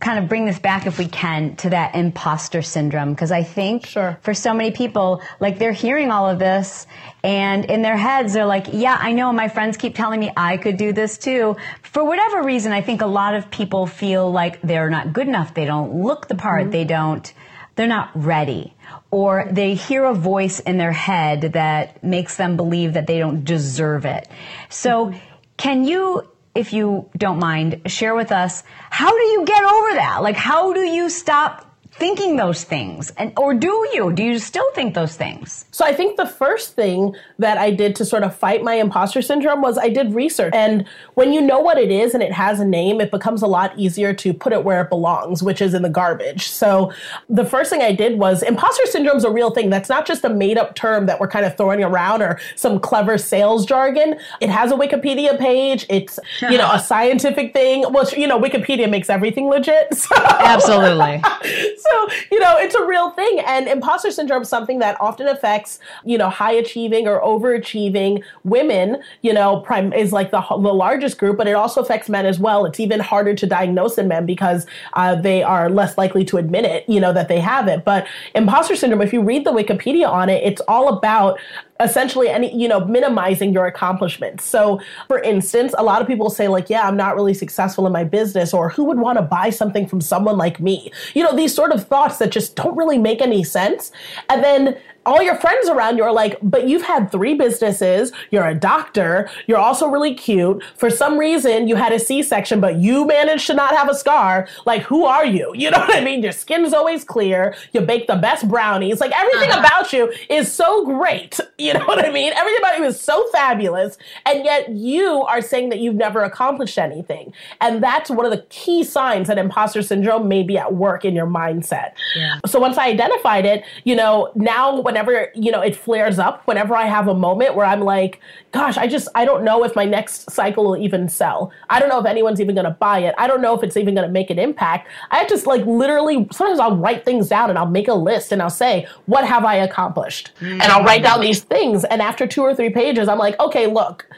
kind 0.00 0.18
of 0.18 0.28
bring 0.28 0.46
this 0.46 0.58
back 0.58 0.86
if 0.86 0.98
we 0.98 1.06
can 1.06 1.54
to 1.56 1.70
that 1.70 1.94
imposter 1.94 2.62
syndrome 2.62 3.12
because 3.12 3.30
I 3.30 3.42
think 3.42 3.86
sure. 3.86 4.18
for 4.22 4.32
so 4.32 4.54
many 4.54 4.70
people 4.70 5.22
like 5.38 5.58
they're 5.58 5.72
hearing 5.72 6.10
all 6.10 6.28
of 6.28 6.38
this 6.38 6.86
and 7.22 7.66
in 7.66 7.82
their 7.82 7.96
heads 7.96 8.32
they're 8.32 8.46
like 8.46 8.68
yeah 8.72 8.96
I 8.98 9.12
know 9.12 9.32
my 9.32 9.48
friends 9.48 9.76
keep 9.76 9.94
telling 9.94 10.20
me 10.20 10.32
I 10.36 10.56
could 10.56 10.78
do 10.78 10.92
this 10.92 11.18
too. 11.18 11.56
For 11.82 12.02
whatever 12.02 12.42
reason 12.42 12.72
I 12.72 12.80
think 12.80 13.02
a 13.02 13.06
lot 13.06 13.34
of 13.34 13.50
people 13.50 13.86
feel 13.86 14.30
like 14.30 14.62
they're 14.62 14.90
not 14.90 15.12
good 15.12 15.28
enough. 15.28 15.54
They 15.54 15.66
don't 15.66 16.02
look 16.02 16.28
the 16.28 16.34
part. 16.34 16.62
Mm-hmm. 16.62 16.70
they 16.70 16.84
don't 16.84 17.32
they're 17.76 17.86
not 17.86 18.10
ready. 18.14 18.74
Or 19.10 19.48
they 19.50 19.74
hear 19.74 20.04
a 20.04 20.14
voice 20.14 20.60
in 20.60 20.76
their 20.76 20.92
head 20.92 21.52
that 21.52 22.02
makes 22.02 22.36
them 22.36 22.56
believe 22.56 22.94
that 22.94 23.06
they 23.06 23.18
don't 23.18 23.44
deserve 23.44 24.04
it. 24.04 24.28
So 24.68 25.14
can 25.56 25.84
you 25.84 26.28
if 26.54 26.72
you 26.72 27.08
don't 27.16 27.38
mind, 27.38 27.82
share 27.86 28.14
with 28.14 28.32
us 28.32 28.62
how 28.90 29.10
do 29.10 29.22
you 29.24 29.44
get 29.44 29.62
over 29.62 29.94
that? 29.94 30.22
Like, 30.22 30.36
how 30.36 30.72
do 30.72 30.80
you 30.80 31.08
stop 31.08 31.69
thinking 32.00 32.36
those 32.36 32.64
things 32.64 33.12
and 33.18 33.30
or 33.36 33.52
do 33.52 33.86
you? 33.92 34.10
Do 34.10 34.24
you 34.24 34.38
still 34.38 34.68
think 34.74 34.94
those 34.94 35.16
things? 35.16 35.66
So 35.70 35.84
i 35.84 35.92
think 35.92 36.16
the 36.16 36.26
first 36.26 36.74
thing 36.74 37.14
that 37.38 37.58
i 37.58 37.70
did 37.70 37.94
to 37.96 38.04
sort 38.04 38.22
of 38.22 38.34
fight 38.34 38.64
my 38.64 38.74
imposter 38.74 39.20
syndrome 39.20 39.60
was 39.60 39.76
i 39.78 39.90
did 39.90 40.14
research. 40.14 40.54
And 40.54 40.86
when 41.14 41.32
you 41.34 41.42
know 41.42 41.60
what 41.60 41.78
it 41.78 41.90
is 41.90 42.14
and 42.14 42.22
it 42.22 42.32
has 42.32 42.58
a 42.58 42.64
name 42.64 43.00
it 43.00 43.10
becomes 43.10 43.42
a 43.42 43.46
lot 43.46 43.78
easier 43.78 44.14
to 44.14 44.32
put 44.32 44.52
it 44.54 44.64
where 44.64 44.80
it 44.80 44.88
belongs 44.88 45.42
which 45.42 45.60
is 45.60 45.74
in 45.74 45.82
the 45.82 45.90
garbage. 45.90 46.48
So 46.48 46.90
the 47.28 47.44
first 47.44 47.70
thing 47.70 47.82
i 47.82 47.92
did 47.92 48.18
was 48.18 48.42
imposter 48.42 48.86
syndrome 48.86 49.18
is 49.18 49.24
a 49.24 49.30
real 49.30 49.50
thing. 49.50 49.68
That's 49.68 49.90
not 49.90 50.06
just 50.06 50.24
a 50.24 50.30
made 50.30 50.56
up 50.56 50.74
term 50.74 51.04
that 51.06 51.20
we're 51.20 51.28
kind 51.28 51.44
of 51.44 51.56
throwing 51.58 51.84
around 51.84 52.22
or 52.22 52.40
some 52.56 52.80
clever 52.80 53.18
sales 53.18 53.66
jargon. 53.66 54.18
It 54.40 54.48
has 54.48 54.72
a 54.72 54.74
wikipedia 54.74 55.38
page. 55.38 55.84
It's 55.90 56.18
you 56.40 56.56
know 56.56 56.70
a 56.72 56.80
scientific 56.90 57.52
thing. 57.52 57.84
Well 57.92 58.08
you 58.16 58.26
know 58.26 58.40
wikipedia 58.40 58.88
makes 58.88 59.10
everything 59.10 59.48
legit. 59.48 59.88
So. 60.00 60.16
absolutely. 60.16 61.20
so, 61.78 61.89
you 62.30 62.38
know, 62.38 62.56
it's 62.58 62.74
a 62.74 62.84
real 62.84 63.10
thing. 63.10 63.40
And 63.46 63.68
imposter 63.68 64.10
syndrome 64.10 64.42
is 64.42 64.48
something 64.48 64.78
that 64.80 65.00
often 65.00 65.28
affects, 65.28 65.78
you 66.04 66.18
know, 66.18 66.28
high 66.28 66.52
achieving 66.52 67.06
or 67.06 67.20
overachieving 67.20 68.22
women, 68.44 69.02
you 69.22 69.32
know, 69.32 69.60
prime 69.60 69.92
is 69.92 70.12
like 70.12 70.30
the, 70.30 70.40
the 70.50 70.56
largest 70.56 71.18
group, 71.18 71.36
but 71.36 71.46
it 71.46 71.54
also 71.54 71.80
affects 71.82 72.08
men 72.08 72.26
as 72.26 72.38
well. 72.38 72.64
It's 72.64 72.80
even 72.80 73.00
harder 73.00 73.34
to 73.34 73.46
diagnose 73.46 73.98
in 73.98 74.08
men 74.08 74.26
because 74.26 74.66
uh, 74.94 75.14
they 75.14 75.42
are 75.42 75.70
less 75.70 75.96
likely 75.98 76.24
to 76.26 76.36
admit 76.36 76.64
it, 76.64 76.88
you 76.88 77.00
know, 77.00 77.12
that 77.12 77.28
they 77.28 77.40
have 77.40 77.68
it. 77.68 77.84
But 77.84 78.06
imposter 78.34 78.76
syndrome, 78.76 79.02
if 79.02 79.12
you 79.12 79.22
read 79.22 79.44
the 79.44 79.52
Wikipedia 79.52 80.08
on 80.08 80.28
it, 80.28 80.42
it's 80.44 80.60
all 80.62 80.88
about 80.96 81.38
essentially 81.80 82.28
any 82.28 82.54
you 82.54 82.68
know 82.68 82.84
minimizing 82.84 83.52
your 83.52 83.66
accomplishments. 83.66 84.44
So 84.44 84.80
for 85.08 85.20
instance 85.20 85.74
a 85.76 85.82
lot 85.82 86.00
of 86.00 86.06
people 86.06 86.30
say 86.30 86.48
like 86.48 86.70
yeah 86.70 86.86
i'm 86.86 86.96
not 86.96 87.14
really 87.14 87.34
successful 87.34 87.86
in 87.86 87.92
my 87.92 88.04
business 88.04 88.52
or 88.52 88.68
who 88.68 88.84
would 88.84 88.98
want 88.98 89.18
to 89.18 89.22
buy 89.22 89.50
something 89.50 89.86
from 89.86 90.00
someone 90.00 90.36
like 90.36 90.60
me? 90.60 90.92
You 91.14 91.24
know 91.24 91.34
these 91.34 91.54
sort 91.54 91.72
of 91.72 91.86
thoughts 91.86 92.18
that 92.18 92.30
just 92.30 92.56
don't 92.56 92.76
really 92.76 92.98
make 92.98 93.20
any 93.20 93.42
sense. 93.44 93.92
And 94.28 94.44
then 94.44 94.78
all 95.06 95.22
your 95.22 95.34
friends 95.36 95.68
around 95.68 95.96
you 95.96 96.04
are 96.04 96.12
like, 96.12 96.38
but 96.42 96.68
you've 96.68 96.82
had 96.82 97.10
three 97.10 97.34
businesses, 97.34 98.12
you're 98.30 98.46
a 98.46 98.54
doctor, 98.54 99.30
you're 99.46 99.58
also 99.58 99.88
really 99.88 100.14
cute. 100.14 100.62
For 100.76 100.90
some 100.90 101.18
reason, 101.18 101.68
you 101.68 101.76
had 101.76 101.92
a 101.92 101.98
C 101.98 102.22
section, 102.22 102.60
but 102.60 102.76
you 102.76 103.06
managed 103.06 103.46
to 103.46 103.54
not 103.54 103.74
have 103.74 103.88
a 103.88 103.94
scar. 103.94 104.46
Like, 104.66 104.82
who 104.82 105.04
are 105.04 105.26
you? 105.26 105.54
You 105.60 105.70
know 105.70 105.78
what 105.80 105.94
I 105.94 106.00
mean? 106.00 106.22
Your 106.22 106.32
skin's 106.32 106.72
always 106.72 107.04
clear, 107.04 107.54
you 107.72 107.82
bake 107.82 108.06
the 108.06 108.16
best 108.16 108.48
brownies. 108.48 108.98
Like, 108.98 109.12
everything 109.12 109.50
uh-huh. 109.50 109.60
about 109.60 109.92
you 109.92 110.10
is 110.30 110.50
so 110.52 110.84
great. 110.84 111.38
You 111.60 111.74
know 111.74 111.84
what 111.84 112.02
I 112.02 112.10
mean? 112.10 112.32
Everything 112.32 112.58
about 112.58 112.78
you 112.78 112.84
is 112.84 112.98
so 112.98 113.28
fabulous. 113.32 113.98
And 114.24 114.46
yet, 114.46 114.70
you 114.70 115.22
are 115.24 115.42
saying 115.42 115.68
that 115.68 115.78
you've 115.78 115.94
never 115.94 116.22
accomplished 116.22 116.78
anything. 116.78 117.34
And 117.60 117.82
that's 117.82 118.08
one 118.08 118.24
of 118.24 118.32
the 118.32 118.46
key 118.48 118.82
signs 118.82 119.28
that 119.28 119.36
imposter 119.36 119.82
syndrome 119.82 120.26
may 120.26 120.42
be 120.42 120.56
at 120.56 120.72
work 120.72 121.04
in 121.04 121.14
your 121.14 121.26
mindset. 121.26 121.92
Yeah. 122.16 122.40
So, 122.46 122.58
once 122.58 122.78
I 122.78 122.88
identified 122.88 123.44
it, 123.44 123.62
you 123.84 123.94
know, 123.94 124.32
now 124.34 124.80
whenever, 124.90 125.30
you 125.36 125.52
know, 125.52 125.60
it 125.60 125.76
flares 125.76 126.18
up, 126.18 126.44
whenever 126.48 126.74
I 126.74 126.86
have 126.86 127.06
a 127.06 127.14
moment 127.14 127.54
where 127.54 127.64
I'm 127.64 127.80
like, 127.80 128.20
gosh, 128.50 128.76
I 128.76 128.88
just, 128.88 129.06
I 129.14 129.24
don't 129.24 129.44
know 129.44 129.62
if 129.62 129.76
my 129.76 129.84
next 129.84 130.28
cycle 130.28 130.64
will 130.64 130.76
even 130.76 131.08
sell. 131.08 131.52
I 131.68 131.78
don't 131.78 131.88
know 131.88 132.00
if 132.00 132.06
anyone's 132.06 132.40
even 132.40 132.56
going 132.56 132.64
to 132.64 132.72
buy 132.72 132.98
it. 132.98 133.14
I 133.16 133.28
don't 133.28 133.40
know 133.40 133.54
if 133.54 133.62
it's 133.62 133.76
even 133.76 133.94
going 133.94 134.06
to 134.06 134.12
make 134.12 134.30
an 134.30 134.38
impact. 134.40 134.88
I 135.12 135.26
just 135.26 135.46
like 135.46 135.64
literally, 135.64 136.26
sometimes 136.32 136.58
I'll 136.58 136.76
write 136.76 137.04
things 137.04 137.28
down 137.28 137.50
and 137.50 137.58
I'll 137.58 137.66
make 137.66 137.86
a 137.86 137.94
list 137.94 138.32
and 138.32 138.42
I'll 138.42 138.50
say, 138.50 138.88
what 139.06 139.24
have 139.24 139.44
I 139.44 139.56
accomplished? 139.56 140.32
Mm-hmm. 140.40 140.60
And 140.60 140.62
I'll 140.64 140.82
write 140.82 141.04
down 141.04 141.20
these 141.20 141.40
things. 141.40 141.84
And 141.84 142.02
after 142.02 142.26
two 142.26 142.42
or 142.42 142.52
three 142.52 142.70
pages, 142.70 143.08
I'm 143.08 143.18
like, 143.18 143.38
okay, 143.38 143.68
look, 143.68 144.08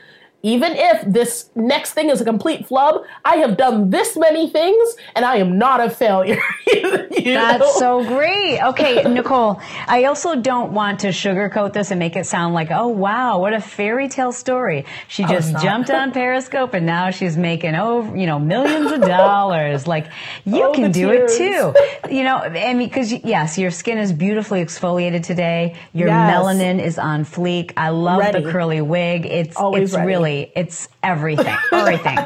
even 0.42 0.72
if 0.74 1.04
this 1.06 1.50
next 1.54 1.92
thing 1.92 2.10
is 2.10 2.20
a 2.20 2.24
complete 2.24 2.66
flub, 2.66 3.04
I 3.24 3.36
have 3.36 3.56
done 3.56 3.90
this 3.90 4.16
many 4.16 4.48
things 4.50 4.96
and 5.14 5.24
I 5.24 5.36
am 5.36 5.56
not 5.56 5.80
a 5.80 5.88
failure. 5.88 6.42
That's 6.72 7.60
know? 7.60 7.72
so 7.78 8.04
great. 8.04 8.60
Okay, 8.60 9.04
Nicole, 9.04 9.60
I 9.86 10.04
also 10.04 10.34
don't 10.34 10.72
want 10.72 11.00
to 11.00 11.08
sugarcoat 11.08 11.72
this 11.72 11.92
and 11.92 12.00
make 12.00 12.16
it 12.16 12.26
sound 12.26 12.54
like, 12.54 12.72
oh, 12.72 12.88
wow, 12.88 13.38
what 13.38 13.52
a 13.52 13.60
fairy 13.60 14.08
tale 14.08 14.32
story. 14.32 14.84
She 15.06 15.24
oh, 15.24 15.28
just 15.28 15.54
oh, 15.54 15.60
jumped 15.60 15.90
on 15.90 16.10
Periscope 16.12 16.74
and 16.74 16.86
now 16.86 17.10
she's 17.10 17.36
making 17.36 17.76
over, 17.76 18.16
you 18.16 18.26
know, 18.26 18.40
millions 18.40 18.90
of 18.90 19.00
dollars. 19.00 19.86
like, 19.86 20.08
you 20.44 20.64
oh, 20.64 20.72
can 20.72 20.90
do 20.90 21.08
tears. 21.08 21.34
it 21.34 21.38
too. 21.38 22.12
You 22.12 22.24
know, 22.24 22.38
I 22.38 22.74
mean, 22.74 22.88
because 22.88 23.12
yes, 23.12 23.58
your 23.58 23.70
skin 23.70 23.98
is 23.98 24.12
beautifully 24.12 24.64
exfoliated 24.64 25.22
today. 25.22 25.76
Your 25.92 26.08
yes. 26.08 26.34
melanin 26.34 26.82
is 26.82 26.98
on 26.98 27.24
fleek. 27.24 27.72
I 27.76 27.90
love 27.90 28.18
ready. 28.18 28.42
the 28.42 28.50
curly 28.50 28.80
wig. 28.80 29.24
It's, 29.26 29.56
Always 29.56 29.90
it's 29.90 29.96
ready. 29.96 30.08
really 30.08 30.31
it's 30.54 30.88
everything, 31.02 31.56
everything. 31.72 32.16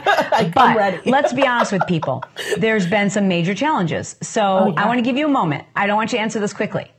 but 0.55 1.07
let's 1.07 1.33
be 1.33 1.47
honest 1.47 1.73
with 1.73 1.87
people. 1.87 2.25
There's 2.59 2.87
been 2.87 3.11
some 3.11 3.29
major 3.29 3.55
challenges. 3.55 4.17
So 4.23 4.43
oh, 4.43 4.67
yeah. 4.69 4.83
I 4.83 4.87
want 4.87 4.99
to 4.99 5.03
give 5.03 5.17
you 5.17 5.27
a 5.27 5.31
moment. 5.31 5.65
I 5.75 5.87
don't 5.87 5.97
want 5.97 6.13
you 6.13 6.19
to 6.19 6.23
answer 6.23 6.41
this 6.41 6.53
quickly. 6.53 6.91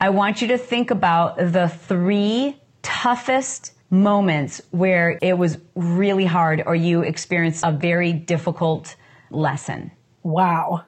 I 0.00 0.10
want 0.10 0.42
you 0.42 0.48
to 0.48 0.58
think 0.58 0.90
about 0.90 1.36
the 1.36 1.68
three 1.68 2.60
toughest 2.82 3.72
moments 3.90 4.60
where 4.70 5.18
it 5.22 5.38
was 5.38 5.58
really 5.74 6.24
hard 6.24 6.62
or 6.66 6.74
you 6.74 7.02
experienced 7.02 7.64
a 7.64 7.72
very 7.72 8.12
difficult 8.12 8.96
lesson. 9.30 9.90
Wow. 10.22 10.84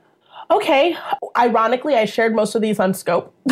Okay. 0.51 0.97
Ironically, 1.37 1.95
I 1.95 2.05
shared 2.05 2.35
most 2.35 2.55
of 2.55 2.63
these 2.63 2.79
on 2.79 2.95
Scope. 2.95 3.35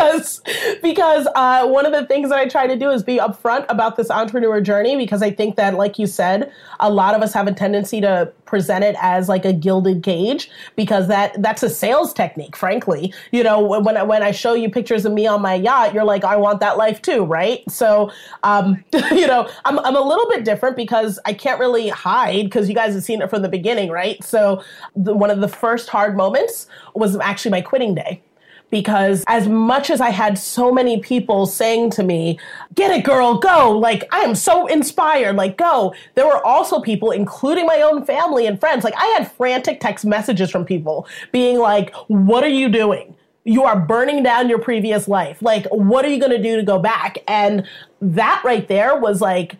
because 0.00 0.42
because 0.82 1.28
uh, 1.34 1.66
one 1.66 1.86
of 1.86 1.92
the 1.92 2.06
things 2.06 2.30
that 2.30 2.38
I 2.38 2.46
try 2.46 2.66
to 2.66 2.76
do 2.76 2.90
is 2.90 3.02
be 3.02 3.18
upfront 3.18 3.66
about 3.68 3.96
this 3.96 4.10
entrepreneur 4.10 4.60
journey 4.60 4.96
because 4.96 5.22
I 5.22 5.30
think 5.30 5.56
that, 5.56 5.74
like 5.74 5.98
you 5.98 6.06
said, 6.06 6.52
a 6.78 6.90
lot 6.90 7.14
of 7.14 7.22
us 7.22 7.32
have 7.34 7.46
a 7.46 7.52
tendency 7.52 8.00
to 8.00 8.32
present 8.46 8.82
it 8.82 8.96
as 9.00 9.28
like 9.28 9.44
a 9.44 9.52
gilded 9.52 10.02
cage 10.02 10.50
because 10.76 11.08
that 11.08 11.40
that's 11.42 11.62
a 11.62 11.70
sales 11.70 12.12
technique. 12.12 12.56
Frankly, 12.56 13.12
you 13.30 13.42
know, 13.42 13.60
when 13.60 14.06
when 14.06 14.22
I 14.22 14.30
show 14.30 14.54
you 14.54 14.70
pictures 14.70 15.04
of 15.04 15.12
me 15.12 15.26
on 15.26 15.42
my 15.42 15.54
yacht, 15.54 15.94
you're 15.94 16.04
like, 16.04 16.24
I 16.24 16.36
want 16.36 16.60
that 16.60 16.76
life 16.76 17.02
too, 17.02 17.24
right? 17.24 17.68
So, 17.70 18.10
um, 18.42 18.82
you 18.92 19.26
know, 19.26 19.48
I'm 19.64 19.78
I'm 19.80 19.96
a 19.96 20.00
little 20.00 20.28
bit 20.28 20.44
different 20.44 20.76
because 20.76 21.18
I 21.24 21.32
can't 21.32 21.60
really 21.60 21.88
hide 21.88 22.44
because 22.44 22.68
you 22.68 22.74
guys 22.74 22.94
have 22.94 23.04
seen 23.04 23.20
it 23.22 23.30
from 23.30 23.42
the 23.42 23.48
beginning, 23.48 23.90
right? 23.90 24.22
So, 24.24 24.62
the, 24.96 25.14
one 25.14 25.30
of 25.30 25.40
the 25.40 25.48
first 25.48 25.88
hard 25.88 26.16
moments 26.16 26.66
was 26.94 27.16
actually 27.16 27.50
my 27.50 27.60
quitting 27.60 27.94
day 27.94 28.22
because 28.70 29.24
as 29.26 29.48
much 29.48 29.90
as 29.90 30.00
I 30.00 30.10
had 30.10 30.38
so 30.38 30.72
many 30.72 31.00
people 31.00 31.46
saying 31.46 31.90
to 31.90 32.02
me, 32.02 32.38
get 32.74 32.90
it, 32.90 33.04
girl, 33.04 33.38
go, 33.38 33.76
like, 33.76 34.04
I 34.12 34.20
am 34.20 34.34
so 34.34 34.66
inspired, 34.66 35.36
like, 35.36 35.56
go, 35.56 35.94
there 36.14 36.26
were 36.26 36.44
also 36.44 36.80
people, 36.80 37.10
including 37.10 37.66
my 37.66 37.82
own 37.82 38.04
family 38.04 38.46
and 38.46 38.58
friends, 38.58 38.84
like, 38.84 38.94
I 38.96 39.06
had 39.18 39.30
frantic 39.32 39.80
text 39.80 40.04
messages 40.04 40.50
from 40.50 40.64
people 40.64 41.06
being 41.32 41.58
like, 41.58 41.94
what 42.06 42.44
are 42.44 42.48
you 42.48 42.68
doing? 42.68 43.16
You 43.44 43.64
are 43.64 43.78
burning 43.78 44.22
down 44.22 44.48
your 44.48 44.60
previous 44.60 45.08
life. 45.08 45.42
Like, 45.42 45.66
what 45.66 46.04
are 46.04 46.08
you 46.08 46.20
going 46.20 46.32
to 46.32 46.42
do 46.42 46.56
to 46.56 46.62
go 46.62 46.78
back? 46.78 47.18
And 47.26 47.66
that 48.00 48.42
right 48.44 48.68
there 48.68 48.98
was 48.98 49.20
like, 49.20 49.56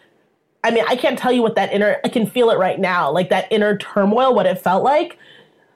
I 0.63 0.71
mean, 0.71 0.85
I 0.87 0.97
can't 0.97 1.19
tell 1.19 1.33
you 1.33 1.43
what 1.43 1.55
that 1.55 1.73
inner, 1.73 1.99
I 2.05 2.09
can 2.09 2.27
feel 2.27 2.51
it 2.51 2.59
right 2.59 2.79
now, 2.79 3.11
like 3.11 3.31
that 3.31 3.51
inner 3.51 3.79
turmoil, 3.79 4.35
what 4.35 4.47
it 4.47 4.59
felt 4.59 4.85
like 4.85 5.19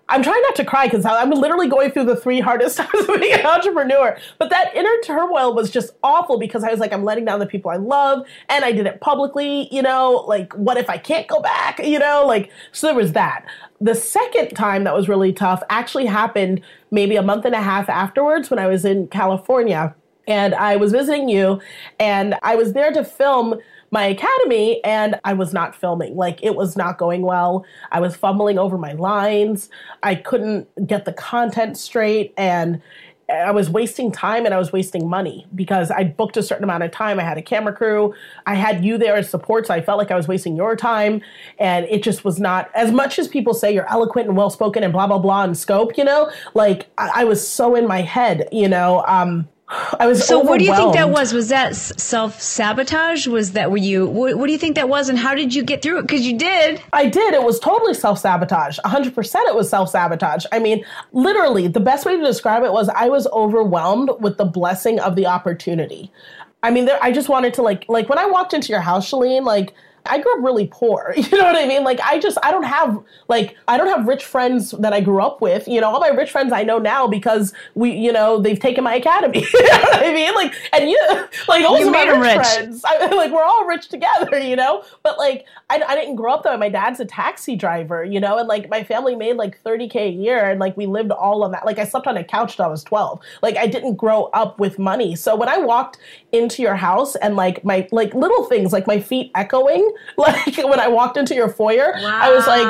I'm 0.08 0.22
trying 0.22 0.42
not 0.42 0.54
to 0.56 0.64
cry 0.64 0.86
because 0.86 1.06
I'm 1.06 1.30
literally 1.30 1.68
going 1.68 1.90
through 1.90 2.04
the 2.04 2.16
three 2.16 2.40
hardest 2.40 2.76
times 2.78 3.08
of 3.08 3.20
being 3.20 3.32
an 3.32 3.46
entrepreneur. 3.46 4.18
But 4.38 4.50
that 4.50 4.74
inner 4.76 4.94
turmoil 5.02 5.54
was 5.54 5.70
just 5.70 5.92
awful 6.02 6.38
because 6.38 6.62
I 6.62 6.70
was 6.70 6.80
like, 6.80 6.92
I'm 6.92 7.04
letting 7.04 7.24
down 7.24 7.38
the 7.40 7.46
people 7.46 7.70
I 7.70 7.76
love, 7.76 8.26
and 8.48 8.64
I 8.64 8.72
did 8.72 8.86
it 8.86 9.00
publicly. 9.00 9.68
You 9.74 9.82
know, 9.82 10.24
like, 10.26 10.52
what 10.54 10.76
if 10.76 10.90
I 10.90 10.98
can't 10.98 11.26
go 11.26 11.40
back? 11.40 11.78
You 11.78 11.98
know, 11.98 12.24
like, 12.26 12.50
so 12.72 12.88
there 12.88 12.96
was 12.96 13.12
that. 13.12 13.46
The 13.80 13.94
second 13.94 14.50
time 14.54 14.84
that 14.84 14.94
was 14.94 15.08
really 15.08 15.32
tough 15.32 15.62
actually 15.70 16.06
happened 16.06 16.60
maybe 16.90 17.16
a 17.16 17.22
month 17.22 17.44
and 17.44 17.54
a 17.54 17.62
half 17.62 17.88
afterwards 17.88 18.50
when 18.50 18.58
I 18.58 18.66
was 18.66 18.84
in 18.84 19.08
California 19.08 19.94
and 20.26 20.54
I 20.54 20.76
was 20.76 20.92
visiting 20.92 21.28
you, 21.28 21.60
and 21.98 22.34
I 22.42 22.56
was 22.56 22.72
there 22.72 22.92
to 22.92 23.04
film 23.04 23.60
my 23.90 24.04
academy 24.06 24.82
and 24.84 25.20
I 25.24 25.32
was 25.32 25.52
not 25.52 25.74
filming. 25.74 26.16
Like 26.16 26.42
it 26.42 26.54
was 26.54 26.76
not 26.76 26.98
going 26.98 27.22
well. 27.22 27.64
I 27.92 28.00
was 28.00 28.16
fumbling 28.16 28.58
over 28.58 28.78
my 28.78 28.92
lines. 28.92 29.70
I 30.02 30.14
couldn't 30.14 30.68
get 30.86 31.04
the 31.04 31.12
content 31.12 31.76
straight 31.76 32.34
and 32.36 32.82
I 33.28 33.52
was 33.52 33.70
wasting 33.70 34.12
time 34.12 34.44
and 34.44 34.54
I 34.54 34.58
was 34.58 34.72
wasting 34.72 35.08
money 35.08 35.46
because 35.54 35.90
I 35.90 36.04
booked 36.04 36.36
a 36.36 36.42
certain 36.42 36.64
amount 36.64 36.82
of 36.82 36.90
time. 36.90 37.18
I 37.18 37.22
had 37.22 37.38
a 37.38 37.42
camera 37.42 37.72
crew. 37.72 38.14
I 38.46 38.54
had 38.54 38.84
you 38.84 38.98
there 38.98 39.16
as 39.16 39.30
support, 39.30 39.66
so 39.66 39.74
I 39.74 39.80
felt 39.80 39.98
like 39.98 40.10
I 40.10 40.16
was 40.16 40.28
wasting 40.28 40.56
your 40.56 40.76
time. 40.76 41.22
And 41.58 41.86
it 41.86 42.02
just 42.02 42.24
was 42.24 42.38
not 42.38 42.70
as 42.74 42.92
much 42.92 43.18
as 43.18 43.26
people 43.28 43.54
say 43.54 43.72
you're 43.72 43.90
eloquent 43.90 44.28
and 44.28 44.36
well 44.36 44.50
spoken 44.50 44.82
and 44.82 44.92
blah 44.92 45.06
blah 45.06 45.18
blah 45.18 45.44
and 45.44 45.56
scope, 45.56 45.96
you 45.96 46.04
know, 46.04 46.30
like 46.54 46.86
I, 46.98 47.22
I 47.22 47.24
was 47.24 47.46
so 47.46 47.74
in 47.74 47.86
my 47.86 48.02
head, 48.02 48.48
you 48.52 48.68
know. 48.68 49.04
Um, 49.06 49.48
I 49.68 50.06
was 50.06 50.26
so. 50.26 50.40
What 50.40 50.58
do 50.58 50.64
you 50.64 50.74
think 50.74 50.92
that 50.94 51.08
was? 51.08 51.32
Was 51.32 51.48
that 51.48 51.74
self 51.74 52.40
sabotage? 52.40 53.26
Was 53.26 53.52
that 53.52 53.70
were 53.70 53.78
you? 53.78 54.06
What, 54.06 54.36
what, 54.36 54.46
do 54.46 54.52
you 54.52 54.58
think 54.58 54.76
that 54.76 54.90
was? 54.90 55.08
And 55.08 55.18
how 55.18 55.34
did 55.34 55.54
you 55.54 55.62
get 55.62 55.80
through 55.80 56.00
it? 56.00 56.02
Because 56.02 56.26
you 56.26 56.36
did. 56.36 56.82
I 56.92 57.08
did. 57.08 57.32
It 57.32 57.42
was 57.42 57.58
totally 57.58 57.94
self 57.94 58.18
sabotage. 58.18 58.78
hundred 58.84 59.14
percent. 59.14 59.48
It 59.48 59.54
was 59.54 59.70
self 59.70 59.88
sabotage. 59.88 60.44
I 60.52 60.58
mean, 60.58 60.84
literally, 61.12 61.66
the 61.68 61.80
best 61.80 62.04
way 62.04 62.16
to 62.16 62.22
describe 62.22 62.62
it 62.62 62.72
was 62.72 62.90
I 62.90 63.08
was 63.08 63.26
overwhelmed 63.28 64.10
with 64.20 64.36
the 64.36 64.44
blessing 64.44 65.00
of 65.00 65.16
the 65.16 65.26
opportunity. 65.26 66.12
I 66.62 66.70
mean, 66.70 66.84
there, 66.84 66.98
I 67.02 67.10
just 67.10 67.30
wanted 67.30 67.54
to 67.54 67.62
like 67.62 67.86
like 67.88 68.10
when 68.10 68.18
I 68.18 68.26
walked 68.26 68.52
into 68.52 68.68
your 68.68 68.80
house, 68.80 69.10
Chalene, 69.10 69.44
like 69.44 69.72
I 70.06 70.18
grew 70.18 70.36
up 70.38 70.44
really 70.44 70.68
poor. 70.70 71.14
You 71.24 71.38
know 71.38 71.44
what 71.44 71.56
I 71.56 71.66
mean? 71.66 71.84
Like 71.84 72.00
I 72.00 72.18
just 72.18 72.36
I 72.42 72.50
don't 72.50 72.64
have 72.64 73.02
like 73.28 73.56
I 73.66 73.78
don't 73.78 73.88
have 73.88 74.06
rich 74.06 74.24
friends 74.24 74.72
that 74.72 74.92
I 74.92 75.00
grew 75.00 75.22
up 75.22 75.40
with. 75.40 75.66
You 75.66 75.80
know, 75.80 75.88
all 75.88 76.00
my 76.00 76.08
rich 76.08 76.30
friends 76.30 76.52
I 76.52 76.62
know 76.62 76.78
now 76.78 77.08
because 77.08 77.54
we, 77.74 77.92
you 77.92 78.12
know, 78.12 78.40
they've 78.40 78.60
taken 78.60 78.84
my 78.84 78.94
academy. 78.94 79.40
you 79.54 79.62
know 79.62 79.78
what 79.78 80.04
I 80.04 80.12
mean? 80.12 80.34
Like 80.34 80.54
and 80.72 80.90
you 80.90 81.00
like 81.48 81.64
all 81.64 81.78
you 81.78 81.90
my 81.90 82.04
rich, 82.04 82.20
rich, 82.20 82.46
friends. 82.46 82.84
I, 82.84 83.06
like 83.16 83.32
we're 83.32 83.42
all 83.42 83.64
rich 83.64 83.88
together, 83.88 84.38
you 84.38 84.54
know? 84.54 84.84
But 85.02 85.18
like 85.18 85.46
I, 85.70 85.82
I 85.82 85.94
didn't 85.94 86.16
grow 86.16 86.34
up 86.34 86.42
though. 86.42 86.56
My 86.58 86.68
dad's 86.68 87.00
a 87.00 87.06
taxi 87.06 87.56
driver, 87.56 88.04
you 88.04 88.20
know, 88.20 88.38
and 88.38 88.46
like 88.46 88.68
my 88.68 88.84
family 88.84 89.16
made 89.16 89.36
like 89.36 89.62
30k 89.62 89.96
a 89.96 90.10
year 90.10 90.50
and 90.50 90.60
like 90.60 90.76
we 90.76 90.86
lived 90.86 91.10
all 91.10 91.42
on 91.42 91.52
that. 91.52 91.64
Like 91.64 91.78
I 91.78 91.84
slept 91.84 92.06
on 92.06 92.16
a 92.16 92.24
couch 92.24 92.56
till 92.56 92.66
I 92.66 92.68
was 92.68 92.84
12. 92.84 93.20
Like 93.42 93.56
I 93.56 93.66
didn't 93.66 93.96
grow 93.96 94.24
up 94.34 94.60
with 94.60 94.78
money. 94.78 95.16
So 95.16 95.34
when 95.34 95.48
I 95.48 95.58
walked 95.58 95.98
into 96.32 96.60
your 96.60 96.76
house 96.76 97.16
and 97.16 97.34
like 97.34 97.64
my 97.64 97.88
like 97.90 98.12
little 98.14 98.44
things 98.44 98.72
like 98.72 98.86
my 98.86 99.00
feet 99.00 99.30
echoing 99.34 99.93
like 100.16 100.56
when 100.56 100.80
I 100.80 100.88
walked 100.88 101.16
into 101.16 101.34
your 101.34 101.48
foyer, 101.48 101.92
wow. 101.96 102.20
I 102.22 102.32
was 102.32 102.46
like, 102.46 102.66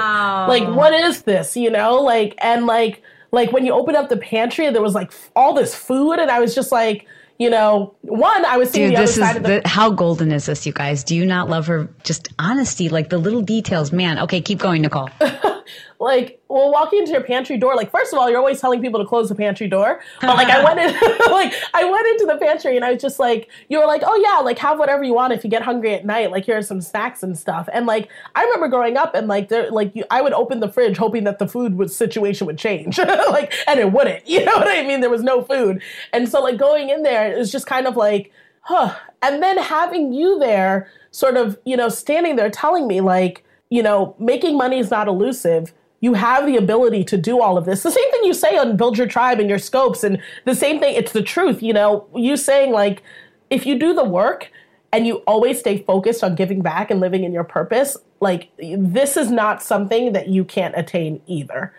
like, 0.49 0.77
what 0.77 0.93
is 0.93 1.23
this? 1.23 1.57
You 1.57 1.71
know, 1.71 2.01
like, 2.01 2.35
and 2.39 2.67
like, 2.67 3.03
like 3.33 3.53
when 3.53 3.67
you 3.67 3.73
open 3.73 3.97
up 3.97 4.09
the 4.09 4.17
pantry, 4.17 4.71
there 4.71 4.83
was 4.83 4.95
like 4.95 5.13
all 5.35 5.55
this 5.55 5.75
food, 5.75 6.15
and 6.15 6.31
I 6.31 6.41
was 6.41 6.55
just 6.55 6.73
like, 6.73 7.07
you 7.39 7.51
know, 7.51 7.95
one, 8.03 8.45
I 8.45 8.57
was 8.57 8.71
seeing 8.71 8.91
Dude, 8.91 8.99
the 8.99 9.03
this 9.03 9.19
other 9.19 9.27
side 9.27 9.37
of 9.37 9.43
the, 9.43 9.61
the. 9.63 9.69
How 9.69 9.91
golden 9.91 10.31
is 10.31 10.47
this, 10.47 10.67
you 10.67 10.73
guys? 10.73 11.03
Do 11.03 11.17
you 11.17 11.27
not 11.27 11.49
love 11.49 11.67
her? 11.67 11.89
Just 12.05 12.29
honesty, 12.39 12.89
like 12.89 13.09
the 13.11 13.19
little 13.19 13.43
details, 13.43 13.93
man. 13.93 14.19
Okay, 14.21 14.41
keep 14.41 14.59
going, 14.59 14.83
Nicole. 14.83 15.11
like 15.99 16.41
well 16.49 16.71
walking 16.71 17.01
into 17.01 17.13
your 17.13 17.23
pantry 17.23 17.57
door 17.57 17.75
like 17.75 17.91
first 17.91 18.13
of 18.13 18.19
all 18.19 18.29
you're 18.29 18.39
always 18.39 18.61
telling 18.61 18.81
people 18.81 19.01
to 19.01 19.07
close 19.07 19.29
the 19.29 19.35
pantry 19.35 19.69
door. 19.69 20.01
But 20.21 20.37
like 20.37 20.49
i 20.49 20.61
uh-huh. 20.61 20.75
went 20.75 20.81
in 20.81 21.33
like 21.33 21.53
i 21.73 21.85
went 21.85 22.07
into 22.09 22.27
the 22.27 22.39
pantry 22.39 22.77
and 22.77 22.85
i 22.85 22.93
was 22.93 23.03
just 23.03 23.19
like 23.19 23.49
you 23.69 23.79
were 23.79 23.87
like 23.87 24.03
oh 24.05 24.17
yeah 24.17 24.41
like 24.41 24.59
have 24.59 24.79
whatever 24.79 25.03
you 25.03 25.15
want 25.15 25.33
if 25.33 25.45
you 25.45 25.51
get 25.51 25.63
hungry 25.63 25.95
at 25.95 26.05
night. 26.05 26.31
Like 26.31 26.45
here's 26.45 26.67
some 26.67 26.81
snacks 26.81 27.23
and 27.23 27.37
stuff. 27.37 27.69
And 27.73 27.87
like 27.87 28.09
i 28.35 28.45
remember 28.45 28.69
growing 28.69 28.97
up 28.97 29.15
and 29.15 29.29
like 29.29 29.49
there 29.49 29.71
like 29.71 29.95
you, 29.95 30.05
i 30.11 30.21
would 30.21 30.33
open 30.33 30.61
the 30.61 30.69
fridge 30.69 30.97
hoping 30.97 31.25
that 31.25 31.39
the 31.39 31.49
food 31.49 31.77
was, 31.77 31.95
situation 31.95 32.47
would 32.47 32.59
change. 32.59 32.99
Like 33.35 33.55
and 33.67 33.81
it 33.81 33.91
wouldn't. 33.93 34.27
You 34.35 34.45
know 34.45 34.57
what 34.57 34.69
i 34.69 34.83
mean? 34.83 35.01
There 35.01 35.11
was 35.11 35.23
no 35.23 35.43
food. 35.43 35.83
And 36.13 36.29
so 36.29 36.43
like 36.43 36.57
going 36.57 36.91
in 36.91 37.03
there 37.03 37.33
it 37.33 37.39
was 37.39 37.51
just 37.51 37.67
kind 37.67 37.87
of 37.87 37.97
like 37.97 38.33
huh. 38.63 38.95
And 39.23 39.43
then 39.43 39.57
having 39.59 40.13
you 40.13 40.39
there 40.39 40.91
sort 41.15 41.37
of 41.37 41.59
you 41.65 41.77
know 41.77 41.89
standing 41.89 42.37
there 42.37 42.51
telling 42.51 42.87
me 42.87 43.01
like 43.01 43.45
you 43.71 43.83
know, 43.83 44.15
making 44.19 44.57
money 44.57 44.79
is 44.79 44.91
not 44.91 45.09
elusive. 45.09 45.73
You 46.01 46.15
have 46.15 46.47
the 46.47 46.57
ability 46.57 47.05
to 47.05 47.17
do 47.17 47.41
all 47.41 47.57
of 47.57 47.65
this. 47.65 47.83
The 47.83 47.91
same 47.91 48.11
thing 48.11 48.25
you 48.25 48.35
say 48.35 48.57
on 48.57 48.77
Build 48.77 48.99
Your 48.99 49.07
Tribe 49.07 49.41
and 49.41 49.49
your 49.49 49.59
scopes, 49.59 50.05
and 50.05 50.21
the 50.45 50.55
same 50.55 50.81
thing, 50.81 50.95
it's 50.95 51.13
the 51.13 51.23
truth. 51.23 51.63
You 51.63 51.73
know, 51.73 52.07
you 52.15 52.37
saying, 52.37 52.73
like, 52.73 53.03
if 53.51 53.65
you 53.65 53.79
do 53.79 53.95
the 53.95 54.05
work 54.05 54.51
and 54.93 55.07
you 55.07 55.17
always 55.27 55.59
stay 55.59 55.79
focused 55.79 56.23
on 56.23 56.35
giving 56.35 56.63
back 56.63 56.91
and 56.91 57.01
living 57.01 57.25
in 57.25 57.33
your 57.33 57.45
purpose, 57.45 57.97
like, 58.21 58.51
this 58.59 59.17
is 59.17 59.31
not 59.31 59.63
something 59.63 60.13
that 60.13 60.29
you 60.29 60.45
can't 60.45 60.75
attain 60.77 61.23
either. 61.27 61.75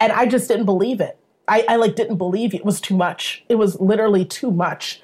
And 0.00 0.12
I 0.12 0.26
just 0.26 0.48
didn't 0.48 0.66
believe 0.66 1.00
it. 1.00 1.18
I, 1.48 1.64
I 1.68 1.76
like 1.76 1.94
didn't 1.94 2.16
believe 2.16 2.54
it. 2.54 2.58
it 2.58 2.64
was 2.64 2.80
too 2.80 2.96
much. 2.96 3.44
It 3.48 3.54
was 3.54 3.78
literally 3.78 4.24
too 4.24 4.50
much. 4.50 5.00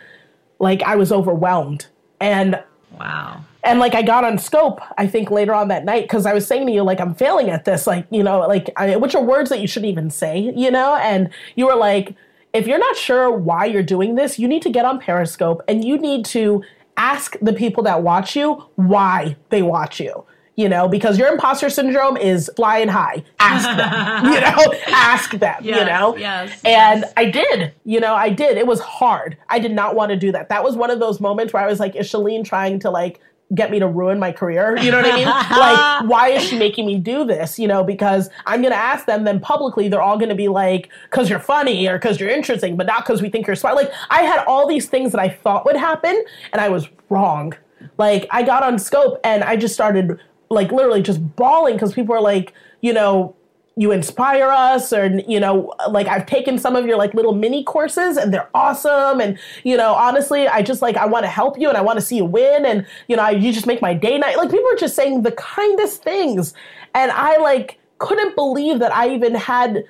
Like 0.59 0.83
I 0.83 0.97
was 0.97 1.13
overwhelmed. 1.13 1.87
And 2.21 2.63
wow 2.99 3.45
and 3.65 3.79
like 3.79 3.95
I 3.95 4.03
got 4.03 4.25
on 4.25 4.39
scope, 4.39 4.81
I 4.99 5.07
think 5.07 5.31
later 5.31 5.55
on 5.55 5.69
that 5.69 5.85
night, 5.85 6.03
because 6.05 6.27
I 6.27 6.35
was 6.35 6.47
saying 6.47 6.67
to 6.67 6.73
you, 6.73 6.83
like, 6.83 7.01
I'm 7.01 7.15
failing 7.15 7.49
at 7.51 7.65
this, 7.65 7.87
like, 7.87 8.07
you 8.11 8.23
know, 8.23 8.41
like, 8.41 8.71
I, 8.77 8.97
which 8.97 9.15
are 9.15 9.23
words 9.23 9.51
that 9.51 9.61
you 9.61 9.69
shouldn't 9.69 9.91
even 9.91 10.11
say, 10.11 10.53
you 10.57 10.71
know? 10.71 10.97
And 10.97 11.31
you 11.55 11.67
were 11.67 11.77
like, 11.77 12.17
if 12.53 12.67
you're 12.67 12.79
not 12.79 12.97
sure 12.97 13.31
why 13.31 13.67
you're 13.67 13.83
doing 13.83 14.17
this, 14.17 14.39
you 14.39 14.49
need 14.49 14.63
to 14.63 14.71
get 14.71 14.85
on 14.85 14.99
Periscope 14.99 15.63
and 15.69 15.85
you 15.85 15.97
need 15.97 16.25
to 16.27 16.63
ask 16.97 17.37
the 17.41 17.53
people 17.53 17.83
that 17.85 18.03
watch 18.03 18.37
you 18.37 18.65
why 18.75 19.37
they 19.51 19.63
watch 19.63 20.01
you. 20.01 20.25
You 20.55 20.69
know, 20.69 20.87
because 20.87 21.17
your 21.17 21.33
imposter 21.33 21.71
syndrome 21.71 22.19
is 22.19 22.51
flying 22.57 22.89
high. 22.89 23.25
Ask 23.39 23.67
them, 23.75 24.25
you 24.35 24.39
know, 24.39 24.79
ask 24.89 25.31
them, 25.31 25.57
yes, 25.63 25.65
you 25.65 25.87
know? 25.87 26.15
Yes. 26.15 26.61
And 26.63 27.01
yes. 27.01 27.13
I 27.17 27.31
did, 27.31 27.73
you 27.87 28.01
know, 28.01 28.15
I 28.15 28.29
did. 28.29 28.59
It 28.59 28.67
was 28.67 28.79
hard. 28.81 29.39
I 29.49 29.59
did 29.59 29.73
not 29.73 29.95
want 29.95 30.11
to 30.11 30.17
do 30.17 30.31
that. 30.33 30.51
That 30.51 30.63
was 30.63 30.77
one 30.77 30.91
of 30.91 31.01
those 31.01 31.21
moments 31.21 31.55
where 31.55 31.63
I 31.63 31.67
was 31.67 31.81
like, 31.81 31.97
is 31.97 32.07
Chalene 32.07 32.45
trying 32.45 32.81
to 32.81 32.91
like 32.91 33.19
get 33.55 33.71
me 33.71 33.79
to 33.79 33.87
ruin 33.87 34.19
my 34.19 34.33
career. 34.33 34.77
You 34.79 34.91
know 34.91 34.99
what 34.99 35.13
I 35.13 35.17
mean? 35.17 35.27
like, 35.27 36.11
why 36.11 36.29
is 36.29 36.43
she 36.43 36.59
making 36.59 36.87
me 36.87 36.99
do 36.99 37.25
this? 37.25 37.59
You 37.59 37.69
know, 37.69 37.85
because 37.85 38.31
I'm 38.47 38.61
going 38.61 38.73
to 38.73 38.79
ask 38.79 39.07
them, 39.07 39.25
then 39.25 39.41
publicly, 39.41 39.89
they're 39.89 40.03
all 40.03 40.17
going 40.17 40.31
to 40.31 40.35
be 40.35 40.49
like, 40.49 40.91
because 41.11 41.29
you're 41.29 41.39
funny 41.39 41.87
or 41.87 41.99
because 41.99 42.19
you're 42.19 42.31
interesting, 42.31 42.77
but 42.77 42.87
not 42.87 43.05
because 43.05 43.21
we 43.21 43.29
think 43.29 43.47
you're 43.47 43.57
smart. 43.57 43.77
Like, 43.77 43.93
I 44.11 44.23
had 44.23 44.45
all 44.47 44.67
these 44.67 44.89
things 44.89 45.13
that 45.13 45.21
I 45.21 45.29
thought 45.29 45.65
would 45.67 45.77
happen, 45.77 46.23
and 46.53 46.61
I 46.61 46.69
was 46.69 46.89
wrong. 47.11 47.55
Like, 47.99 48.27
I 48.31 48.43
got 48.43 48.63
on 48.63 48.79
scope 48.79 49.21
and 49.25 49.43
I 49.45 49.57
just 49.57 49.75
started, 49.75 50.19
like, 50.49 50.73
literally 50.73 51.03
just 51.03 51.37
bawling 51.37 51.75
because 51.75 51.93
people 51.93 52.15
are 52.15 52.21
like, 52.23 52.53
you 52.81 52.93
know, 52.93 53.35
you 53.77 53.91
inspire 53.91 54.51
us 54.51 54.93
or 54.93 55.07
you 55.27 55.41
know 55.41 55.73
like 55.89 56.07
i've 56.07 56.27
taken 56.27 56.59
some 56.59 56.77
of 56.77 56.85
your 56.85 56.97
like 56.97 57.15
little 57.15 57.35
mini 57.35 57.65
courses 57.65 58.19
and 58.19 58.33
they're 58.33 58.51
awesome 58.55 59.21
and 59.21 59.39
you 59.65 59.77
know 59.77 59.95
honestly 59.95 60.47
i 60.49 60.61
just 60.61 60.83
like 60.83 60.97
i 60.97 61.07
want 61.07 61.25
to 61.25 61.29
help 61.29 61.59
you 61.59 61.69
and 61.69 61.79
i 61.79 61.81
want 61.81 61.99
to 61.99 62.05
see 62.05 62.17
you 62.17 62.25
win 62.25 62.67
and 62.67 62.87
you 63.09 63.17
know 63.17 63.23
I, 63.23 63.31
you 63.31 63.53
just 63.53 63.67
make 63.67 63.81
my 63.81 63.95
day 63.95 64.19
night. 64.19 64.37
Like 64.37 64.51
people 64.51 64.69
are 64.71 64.77
just 64.77 64.95
saying 64.95 65.23
the 65.23 65.33
kindest 65.33 66.03
things 66.03 66.53
and 66.95 67.11
i 67.13 67.39
like 67.39 67.79
couldn't 67.99 68.35
believe 68.35 68.79
that 68.81 68.95
i 68.95 69.09
even 69.09 69.35
had 69.35 69.85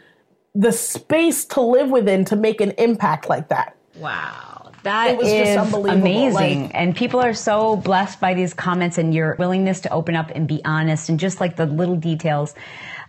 the 0.54 0.72
space 0.72 1.44
to 1.46 1.60
live 1.60 1.90
within 1.90 2.24
to 2.26 2.36
make 2.36 2.60
an 2.60 2.72
impact 2.72 3.28
like 3.28 3.48
that. 3.48 3.76
Wow. 3.96 4.70
That 4.82 5.20
is 5.22 5.56
amazing. 5.72 6.64
Like, 6.64 6.70
and 6.74 6.94
people 6.94 7.20
are 7.20 7.34
so 7.34 7.76
blessed 7.76 8.20
by 8.20 8.34
these 8.34 8.52
comments 8.52 8.98
and 8.98 9.14
your 9.14 9.36
willingness 9.38 9.80
to 9.82 9.92
open 9.92 10.16
up 10.16 10.30
and 10.34 10.48
be 10.48 10.60
honest 10.64 11.08
and 11.08 11.20
just 11.20 11.40
like 11.40 11.56
the 11.56 11.66
little 11.66 11.94
details 11.94 12.54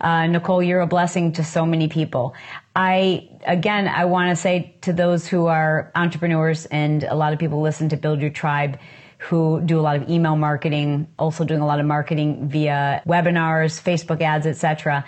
uh, 0.04 0.26
Nicole, 0.26 0.62
you're 0.62 0.82
a 0.82 0.86
blessing 0.86 1.32
to 1.32 1.42
so 1.42 1.64
many 1.64 1.88
people. 1.88 2.34
I, 2.76 3.28
again, 3.46 3.88
I 3.88 4.04
want 4.04 4.30
to 4.30 4.36
say 4.36 4.76
to 4.82 4.92
those 4.92 5.26
who 5.26 5.46
are 5.46 5.90
entrepreneurs 5.94 6.66
and 6.66 7.04
a 7.04 7.14
lot 7.14 7.32
of 7.32 7.38
people 7.38 7.62
listen 7.62 7.88
to 7.88 7.96
Build 7.96 8.20
Your 8.20 8.30
Tribe 8.30 8.78
who 9.18 9.62
do 9.64 9.80
a 9.80 9.82
lot 9.82 9.96
of 9.96 10.10
email 10.10 10.36
marketing, 10.36 11.08
also 11.18 11.44
doing 11.44 11.60
a 11.60 11.66
lot 11.66 11.80
of 11.80 11.86
marketing 11.86 12.46
via 12.48 13.02
webinars, 13.06 13.82
Facebook 13.82 14.20
ads, 14.20 14.46
etc. 14.46 15.02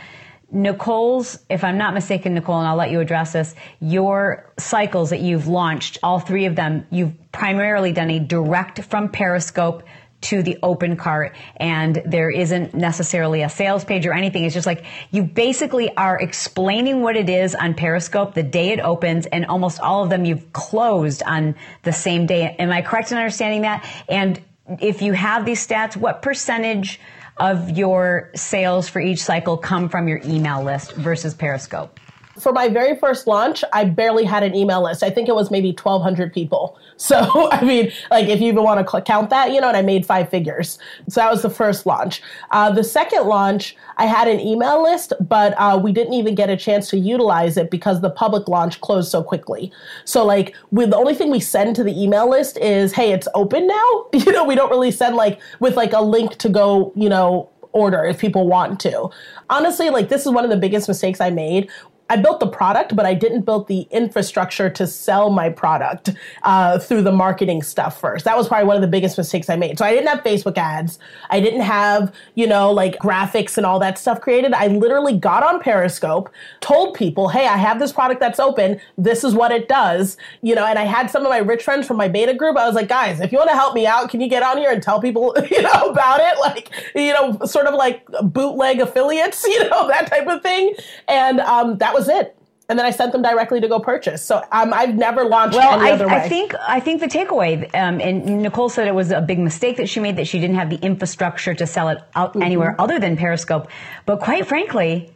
Nicole's, 0.50 1.38
if 1.50 1.62
I'm 1.62 1.76
not 1.76 1.92
mistaken, 1.92 2.32
Nicole, 2.32 2.58
and 2.58 2.66
I'll 2.66 2.76
let 2.76 2.90
you 2.90 3.00
address 3.00 3.32
this, 3.32 3.54
your 3.80 4.50
cycles 4.58 5.10
that 5.10 5.20
you've 5.20 5.48
launched, 5.48 5.98
all 6.02 6.18
three 6.18 6.46
of 6.46 6.56
them, 6.56 6.86
you've 6.90 7.12
primarily 7.32 7.92
done 7.92 8.10
a 8.10 8.18
direct 8.18 8.82
from 8.84 9.10
Periscope 9.10 9.82
to 10.26 10.42
the 10.42 10.58
open 10.62 10.96
cart 10.96 11.36
and 11.56 12.02
there 12.04 12.30
isn't 12.30 12.74
necessarily 12.74 13.42
a 13.42 13.48
sales 13.48 13.84
page 13.84 14.06
or 14.06 14.12
anything. 14.12 14.44
It's 14.44 14.54
just 14.54 14.66
like 14.66 14.84
you 15.12 15.22
basically 15.22 15.94
are 15.96 16.18
explaining 16.20 17.00
what 17.00 17.16
it 17.16 17.28
is 17.28 17.54
on 17.54 17.74
Periscope 17.74 18.34
the 18.34 18.42
day 18.42 18.70
it 18.70 18.80
opens 18.80 19.26
and 19.26 19.46
almost 19.46 19.78
all 19.78 20.02
of 20.02 20.10
them 20.10 20.24
you've 20.24 20.52
closed 20.52 21.22
on 21.22 21.54
the 21.84 21.92
same 21.92 22.26
day. 22.26 22.56
Am 22.58 22.70
I 22.72 22.82
correct 22.82 23.12
in 23.12 23.18
understanding 23.18 23.62
that? 23.62 23.88
And 24.08 24.40
if 24.80 25.00
you 25.00 25.12
have 25.12 25.44
these 25.44 25.64
stats, 25.64 25.96
what 25.96 26.22
percentage 26.22 26.98
of 27.36 27.70
your 27.70 28.30
sales 28.34 28.88
for 28.88 29.00
each 29.00 29.22
cycle 29.22 29.56
come 29.56 29.88
from 29.88 30.08
your 30.08 30.20
email 30.24 30.62
list 30.64 30.92
versus 30.92 31.34
Periscope? 31.34 32.00
For 32.38 32.52
my 32.52 32.68
very 32.68 32.96
first 32.96 33.26
launch, 33.26 33.64
I 33.72 33.84
barely 33.84 34.24
had 34.24 34.42
an 34.42 34.54
email 34.54 34.82
list. 34.82 35.02
I 35.02 35.10
think 35.10 35.28
it 35.28 35.34
was 35.34 35.50
maybe 35.50 35.70
1,200 35.70 36.32
people. 36.32 36.78
So, 36.98 37.50
I 37.52 37.62
mean, 37.62 37.92
like 38.10 38.26
if 38.26 38.40
you 38.40 38.48
even 38.48 38.64
want 38.64 38.88
to 38.88 39.02
count 39.02 39.28
that, 39.28 39.52
you 39.52 39.60
know, 39.60 39.68
and 39.68 39.76
I 39.76 39.82
made 39.82 40.06
five 40.06 40.30
figures. 40.30 40.78
So 41.10 41.20
that 41.20 41.30
was 41.30 41.42
the 41.42 41.50
first 41.50 41.84
launch. 41.84 42.22
Uh, 42.52 42.70
the 42.70 42.82
second 42.82 43.26
launch, 43.26 43.76
I 43.98 44.06
had 44.06 44.28
an 44.28 44.40
email 44.40 44.82
list, 44.82 45.12
but 45.20 45.52
uh, 45.58 45.78
we 45.80 45.92
didn't 45.92 46.14
even 46.14 46.34
get 46.34 46.48
a 46.48 46.56
chance 46.56 46.88
to 46.90 46.96
utilize 46.96 47.58
it 47.58 47.70
because 47.70 48.00
the 48.00 48.08
public 48.08 48.48
launch 48.48 48.80
closed 48.80 49.10
so 49.10 49.22
quickly. 49.22 49.70
So, 50.06 50.24
like, 50.24 50.56
we, 50.70 50.86
the 50.86 50.96
only 50.96 51.14
thing 51.14 51.30
we 51.30 51.38
send 51.38 51.76
to 51.76 51.84
the 51.84 51.92
email 52.02 52.30
list 52.30 52.56
is, 52.56 52.94
hey, 52.94 53.12
it's 53.12 53.28
open 53.34 53.66
now. 53.66 54.06
You 54.26 54.32
know, 54.32 54.44
we 54.44 54.54
don't 54.54 54.70
really 54.70 54.90
send 54.90 55.16
like 55.16 55.38
with 55.60 55.76
like 55.76 55.92
a 55.92 56.00
link 56.00 56.36
to 56.38 56.48
go, 56.48 56.92
you 56.96 57.10
know, 57.10 57.50
order 57.76 58.04
if 58.04 58.18
people 58.18 58.48
want 58.48 58.80
to. 58.80 59.10
Honestly, 59.50 59.90
like 59.90 60.08
this 60.08 60.24
is 60.26 60.32
one 60.32 60.44
of 60.44 60.50
the 60.50 60.56
biggest 60.56 60.88
mistakes 60.88 61.20
I 61.20 61.30
made 61.30 61.70
I 62.08 62.16
built 62.16 62.38
the 62.38 62.46
product, 62.46 62.94
but 62.94 63.04
I 63.04 63.14
didn't 63.14 63.42
build 63.42 63.66
the 63.66 63.82
infrastructure 63.90 64.70
to 64.70 64.86
sell 64.86 65.30
my 65.30 65.48
product 65.48 66.10
uh, 66.44 66.78
through 66.78 67.02
the 67.02 67.10
marketing 67.10 67.62
stuff 67.62 67.98
first. 68.00 68.24
That 68.24 68.36
was 68.36 68.46
probably 68.46 68.66
one 68.66 68.76
of 68.76 68.82
the 68.82 68.88
biggest 68.88 69.18
mistakes 69.18 69.50
I 69.50 69.56
made. 69.56 69.78
So 69.78 69.84
I 69.84 69.92
didn't 69.92 70.06
have 70.06 70.20
Facebook 70.20 70.56
ads. 70.56 71.00
I 71.30 71.40
didn't 71.40 71.62
have, 71.62 72.14
you 72.36 72.46
know, 72.46 72.70
like 72.70 72.98
graphics 72.98 73.56
and 73.56 73.66
all 73.66 73.80
that 73.80 73.98
stuff 73.98 74.20
created. 74.20 74.52
I 74.54 74.68
literally 74.68 75.18
got 75.18 75.42
on 75.42 75.60
Periscope, 75.60 76.30
told 76.60 76.94
people, 76.94 77.28
hey, 77.28 77.48
I 77.48 77.56
have 77.56 77.80
this 77.80 77.92
product 77.92 78.20
that's 78.20 78.38
open. 78.38 78.80
This 78.96 79.24
is 79.24 79.34
what 79.34 79.50
it 79.50 79.68
does. 79.68 80.16
You 80.42 80.54
know, 80.54 80.64
and 80.64 80.78
I 80.78 80.84
had 80.84 81.10
some 81.10 81.24
of 81.24 81.30
my 81.30 81.38
rich 81.38 81.64
friends 81.64 81.88
from 81.88 81.96
my 81.96 82.08
beta 82.08 82.34
group. 82.34 82.56
I 82.56 82.66
was 82.66 82.76
like, 82.76 82.88
guys, 82.88 83.20
if 83.20 83.32
you 83.32 83.38
want 83.38 83.50
to 83.50 83.56
help 83.56 83.74
me 83.74 83.84
out, 83.84 84.10
can 84.10 84.20
you 84.20 84.28
get 84.28 84.44
on 84.44 84.58
here 84.58 84.70
and 84.70 84.80
tell 84.80 85.00
people, 85.00 85.34
you 85.50 85.62
know, 85.62 85.90
about 85.90 86.20
it? 86.20 86.38
Like, 86.38 86.70
you 86.94 87.12
know, 87.12 87.44
sort 87.46 87.66
of 87.66 87.74
like 87.74 88.06
bootleg 88.22 88.78
affiliates, 88.78 89.44
you 89.46 89.68
know, 89.68 89.88
that 89.88 90.06
type 90.06 90.28
of 90.28 90.40
thing. 90.42 90.74
And 91.08 91.40
um, 91.40 91.78
that 91.78 91.95
was 91.96 92.08
it 92.08 92.36
and 92.68 92.78
then 92.78 92.86
I 92.86 92.90
sent 92.90 93.12
them 93.12 93.22
directly 93.22 93.60
to 93.60 93.68
go 93.68 93.78
purchase. 93.78 94.24
So 94.24 94.42
um, 94.50 94.72
I've 94.72 94.96
never 94.96 95.24
launched 95.24 95.56
well, 95.56 95.80
any 95.80 95.90
I, 95.90 95.92
other 95.92 96.08
way. 96.08 96.14
I 96.14 96.28
think 96.28 96.54
I 96.60 96.80
think 96.80 97.00
the 97.00 97.06
takeaway, 97.06 97.62
um, 97.74 98.00
and 98.00 98.42
Nicole 98.42 98.68
said 98.68 98.88
it 98.88 98.94
was 98.94 99.10
a 99.12 99.20
big 99.20 99.38
mistake 99.38 99.76
that 99.76 99.88
she 99.88 100.00
made 100.00 100.16
that 100.16 100.26
she 100.26 100.40
didn't 100.40 100.56
have 100.56 100.70
the 100.70 100.76
infrastructure 100.76 101.54
to 101.54 101.66
sell 101.66 101.88
it 101.88 101.98
out 102.14 102.30
mm-hmm. 102.30 102.42
anywhere 102.42 102.80
other 102.80 102.98
than 102.98 103.16
Periscope. 103.16 103.68
But 104.04 104.20
quite 104.20 104.46
frankly, 104.46 105.12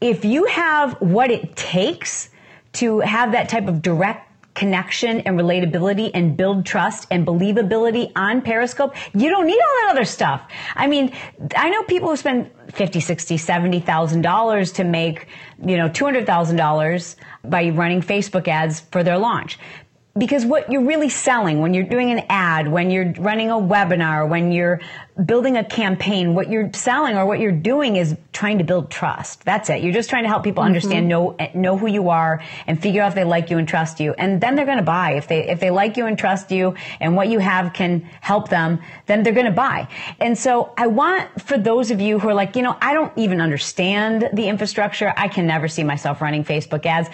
if 0.00 0.24
you 0.24 0.46
have 0.46 1.00
what 1.00 1.30
it 1.30 1.54
takes 1.56 2.30
to 2.74 3.00
have 3.00 3.32
that 3.32 3.48
type 3.48 3.68
of 3.68 3.80
direct 3.80 4.27
connection 4.58 5.20
and 5.20 5.38
relatability 5.38 6.10
and 6.14 6.36
build 6.36 6.66
trust 6.66 7.06
and 7.12 7.24
believability 7.24 8.10
on 8.16 8.42
Periscope, 8.42 8.92
you 9.14 9.30
don't 9.30 9.46
need 9.46 9.60
all 9.60 9.86
that 9.86 9.92
other 9.92 10.04
stuff. 10.04 10.42
I 10.74 10.88
mean, 10.88 11.12
I 11.56 11.70
know 11.70 11.84
people 11.84 12.08
who 12.08 12.16
spend 12.16 12.50
50, 12.72 12.98
60, 12.98 13.36
70,000 13.36 14.22
dollars 14.22 14.72
to 14.72 14.84
make, 14.84 15.28
you 15.64 15.76
know, 15.76 15.88
$200,000 15.88 17.16
by 17.44 17.68
running 17.70 18.02
Facebook 18.02 18.48
ads 18.48 18.80
for 18.80 19.04
their 19.04 19.16
launch 19.16 19.60
because 20.18 20.44
what 20.44 20.70
you're 20.70 20.84
really 20.84 21.08
selling 21.08 21.60
when 21.60 21.74
you're 21.74 21.84
doing 21.84 22.10
an 22.10 22.24
ad, 22.28 22.68
when 22.68 22.90
you're 22.90 23.12
running 23.18 23.50
a 23.50 23.54
webinar, 23.54 24.28
when 24.28 24.50
you're 24.52 24.80
building 25.24 25.56
a 25.56 25.64
campaign, 25.64 26.34
what 26.34 26.50
you're 26.50 26.72
selling 26.72 27.16
or 27.16 27.26
what 27.26 27.40
you're 27.40 27.52
doing 27.52 27.96
is 27.96 28.16
trying 28.32 28.58
to 28.58 28.64
build 28.64 28.90
trust. 28.90 29.44
That's 29.44 29.68
it. 29.70 29.82
You're 29.82 29.92
just 29.92 30.10
trying 30.10 30.24
to 30.24 30.28
help 30.28 30.44
people 30.44 30.62
mm-hmm. 30.62 30.68
understand, 30.68 31.08
know, 31.08 31.36
know 31.54 31.76
who 31.76 31.86
you 31.86 32.08
are 32.08 32.42
and 32.66 32.80
figure 32.80 33.02
out 33.02 33.08
if 33.08 33.14
they 33.14 33.24
like 33.24 33.50
you 33.50 33.58
and 33.58 33.66
trust 33.68 34.00
you. 34.00 34.12
And 34.14 34.40
then 34.40 34.54
they're 34.54 34.66
going 34.66 34.78
to 34.78 34.84
buy. 34.84 35.12
If 35.12 35.28
they, 35.28 35.48
if 35.48 35.60
they 35.60 35.70
like 35.70 35.96
you 35.96 36.06
and 36.06 36.18
trust 36.18 36.50
you 36.50 36.74
and 37.00 37.16
what 37.16 37.28
you 37.28 37.38
have 37.38 37.72
can 37.72 38.00
help 38.20 38.48
them, 38.48 38.80
then 39.06 39.22
they're 39.22 39.32
going 39.32 39.46
to 39.46 39.52
buy. 39.52 39.88
And 40.20 40.36
so 40.36 40.72
I 40.76 40.86
want 40.86 41.42
for 41.42 41.58
those 41.58 41.90
of 41.90 42.00
you 42.00 42.18
who 42.18 42.28
are 42.28 42.34
like, 42.34 42.56
you 42.56 42.62
know, 42.62 42.76
I 42.80 42.94
don't 42.94 43.12
even 43.16 43.40
understand 43.40 44.28
the 44.32 44.48
infrastructure. 44.48 45.12
I 45.16 45.28
can 45.28 45.46
never 45.46 45.68
see 45.68 45.84
myself 45.84 46.20
running 46.20 46.44
Facebook 46.44 46.86
ads, 46.86 47.08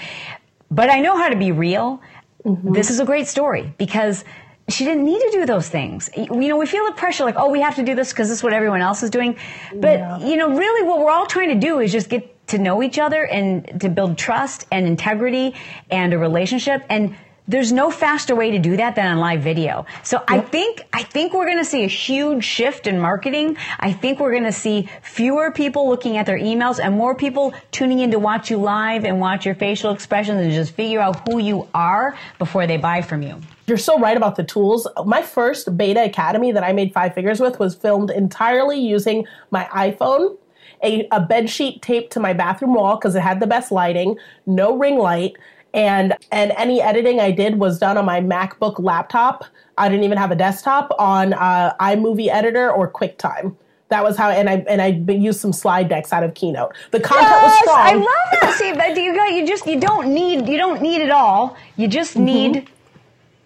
but 0.71 0.91
I 0.91 1.01
know 1.01 1.17
how 1.17 1.29
to 1.29 1.37
be 1.37 1.53
real. 1.53 2.01
Mm-hmm. 2.45 2.73
This 2.73 2.91
is 2.91 3.01
a 3.01 3.05
great 3.05 3.27
story 3.27 3.73
because 3.79 4.25
she 4.69 4.85
didn't 4.85 5.05
need 5.05 5.21
to 5.21 5.31
do 5.33 5.47
those 5.47 5.69
things. 5.69 6.11
You 6.17 6.49
know, 6.49 6.57
we 6.57 6.67
feel 6.67 6.85
the 6.87 6.93
pressure 6.93 7.25
like, 7.25 7.37
oh, 7.37 7.51
we 7.51 7.61
have 7.61 7.77
to 7.77 7.83
do 7.83 7.95
this 7.95 8.13
because 8.13 8.29
this 8.29 8.39
is 8.39 8.45
what 8.45 8.53
everyone 8.53 8.81
else 8.81 9.03
is 9.03 9.11
doing. 9.11 9.37
But, 9.75 9.99
yeah. 9.99 10.19
you 10.19 10.37
know, 10.37 10.57
really 10.57 10.89
what 10.89 11.01
we're 11.01 11.11
all 11.11 11.27
trying 11.27 11.49
to 11.49 11.67
do 11.67 11.81
is 11.81 11.93
just 11.93 12.09
get 12.09 12.47
to 12.49 12.59
know 12.59 12.83
each 12.83 12.99
other 12.99 13.27
and 13.27 13.81
to 13.81 13.89
build 13.89 14.19
trust 14.19 14.67
and 14.71 14.87
integrity 14.87 15.55
and 15.91 16.13
a 16.13 16.19
relationship. 16.19 16.83
And 16.89 17.17
there's 17.47 17.73
no 17.73 17.91
faster 17.91 18.35
way 18.35 18.51
to 18.53 18.59
do 18.59 18.77
that 18.77 18.95
than 18.95 19.07
on 19.07 19.19
live 19.19 19.43
video. 19.43 19.85
So 20.03 20.17
yep. 20.17 20.25
I 20.29 20.41
think, 20.41 20.83
I 20.93 21.03
think 21.03 21.35
we're 21.35 21.45
going 21.45 21.59
to 21.59 21.65
see 21.65 21.85
a 21.85 21.89
huge 21.89 22.43
shift 22.43 22.87
in 22.87 22.99
marketing. 22.99 23.57
I 23.79 23.93
think 23.93 24.19
we're 24.19 24.31
going 24.31 24.45
to 24.45 24.53
see 24.53 24.89
fewer 25.03 25.51
people 25.51 25.89
looking 25.89 26.17
at 26.17 26.25
their 26.25 26.39
emails 26.39 26.79
and 26.83 26.95
more 26.95 27.15
people 27.15 27.53
tuning 27.71 28.01
in 28.01 28.11
to 28.13 28.19
watch 28.19 28.51
you 28.51 28.57
live 28.57 29.05
and 29.05 29.21
watch 29.21 29.45
your 29.45 29.55
facial 29.55 29.93
expressions 29.93 30.41
and 30.41 30.53
just 30.53 30.73
figure 30.73 31.01
out 31.01 31.29
who 31.29 31.39
you 31.39 31.69
are 31.75 32.17
before 32.39 32.67
they 32.67 32.79
buy 32.79 33.03
from 33.03 33.23
you. 33.23 33.41
You're 33.67 33.79
so 33.79 33.99
right 33.99 34.17
about 34.17 34.37
the 34.37 34.45
tools. 34.45 34.87
My 35.05 35.23
first 35.23 35.77
beta 35.77 36.05
academy 36.05 36.53
that 36.53 36.65
I 36.65 36.73
made 36.73 36.93
five 36.93 37.15
figures 37.15 37.41
with 37.41 37.59
was 37.59 37.75
filmed 37.75 38.11
entirely 38.11 38.79
using 38.79 39.27
my 39.51 39.65
iPhone, 39.65 40.37
a, 40.83 41.07
a 41.11 41.21
bed 41.21 41.49
sheet 41.49 41.83
taped 41.83 42.13
to 42.15 42.21
my 42.21 42.33
bathroom 42.33 42.75
wall 42.75 42.97
because 42.97 43.15
it 43.15 43.21
had 43.21 43.41
the 43.41 43.47
best 43.47 43.73
lighting, 43.73 44.17
no 44.47 44.77
ring 44.77 44.99
light, 44.99 45.37
and 45.75 46.17
and 46.33 46.53
any 46.57 46.81
editing 46.81 47.21
I 47.21 47.33
did 47.33 47.59
was 47.59 47.79
done 47.79 47.99
on 47.99 48.07
my 48.07 48.21
MacBook 48.21 48.79
laptop. 48.79 49.45
I 49.77 49.89
didn't 49.89 50.05
even 50.05 50.17
have 50.17 50.31
a 50.31 50.37
desktop 50.37 50.91
on 50.99 51.33
uh, 51.35 51.75
iMovie 51.81 52.29
Editor 52.29 52.71
or 52.71 52.91
QuickTime. 52.91 53.57
That 53.89 54.03
was 54.03 54.17
how, 54.17 54.31
and 54.31 54.49
I 54.49 54.65
and 54.69 54.81
I 54.81 54.89
used 55.13 55.41
some 55.41 55.53
slide 55.53 55.89
decks 55.89 56.13
out 56.13 56.23
of 56.23 56.35
Keynote. 56.35 56.75
The 56.93 57.01
content 57.01 57.29
yes, 57.29 57.43
was 57.43 57.59
strong. 57.59 57.79
I 57.79 57.95
love 57.95 58.41
that. 58.41 58.55
See, 58.57 58.73
that 58.73 58.97
you 58.97 59.15
got 59.15 59.33
you 59.33 59.47
just 59.47 59.67
you 59.67 59.79
don't 59.79 60.15
need 60.15 60.49
you 60.49 60.57
don't 60.57 60.81
need 60.81 61.03
it 61.03 61.11
all. 61.11 61.57
You 61.77 61.89
just 61.89 62.15
mm-hmm. 62.15 62.25
need 62.25 62.71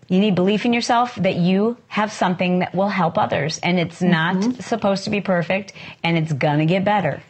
you 0.09 0.21
need 0.21 0.35
belief 0.35 0.65
in 0.65 0.73
yourself 0.73 1.15
that 1.17 1.37
you 1.37 1.77
have 1.89 2.13
something 2.13 2.61
that 2.61 2.75
will 2.75 2.89
help 2.89 3.19
others. 3.19 3.59
And 3.59 3.79
it's 3.79 4.01
not 4.01 4.37
mm-hmm. 4.37 4.61
supposed 4.61 5.05
to 5.05 5.11
be 5.11 5.21
perfect 5.21 5.75
and 6.03 6.17
it's 6.17 6.33
to 6.33 6.67
get 6.67 6.85
better. 6.85 7.23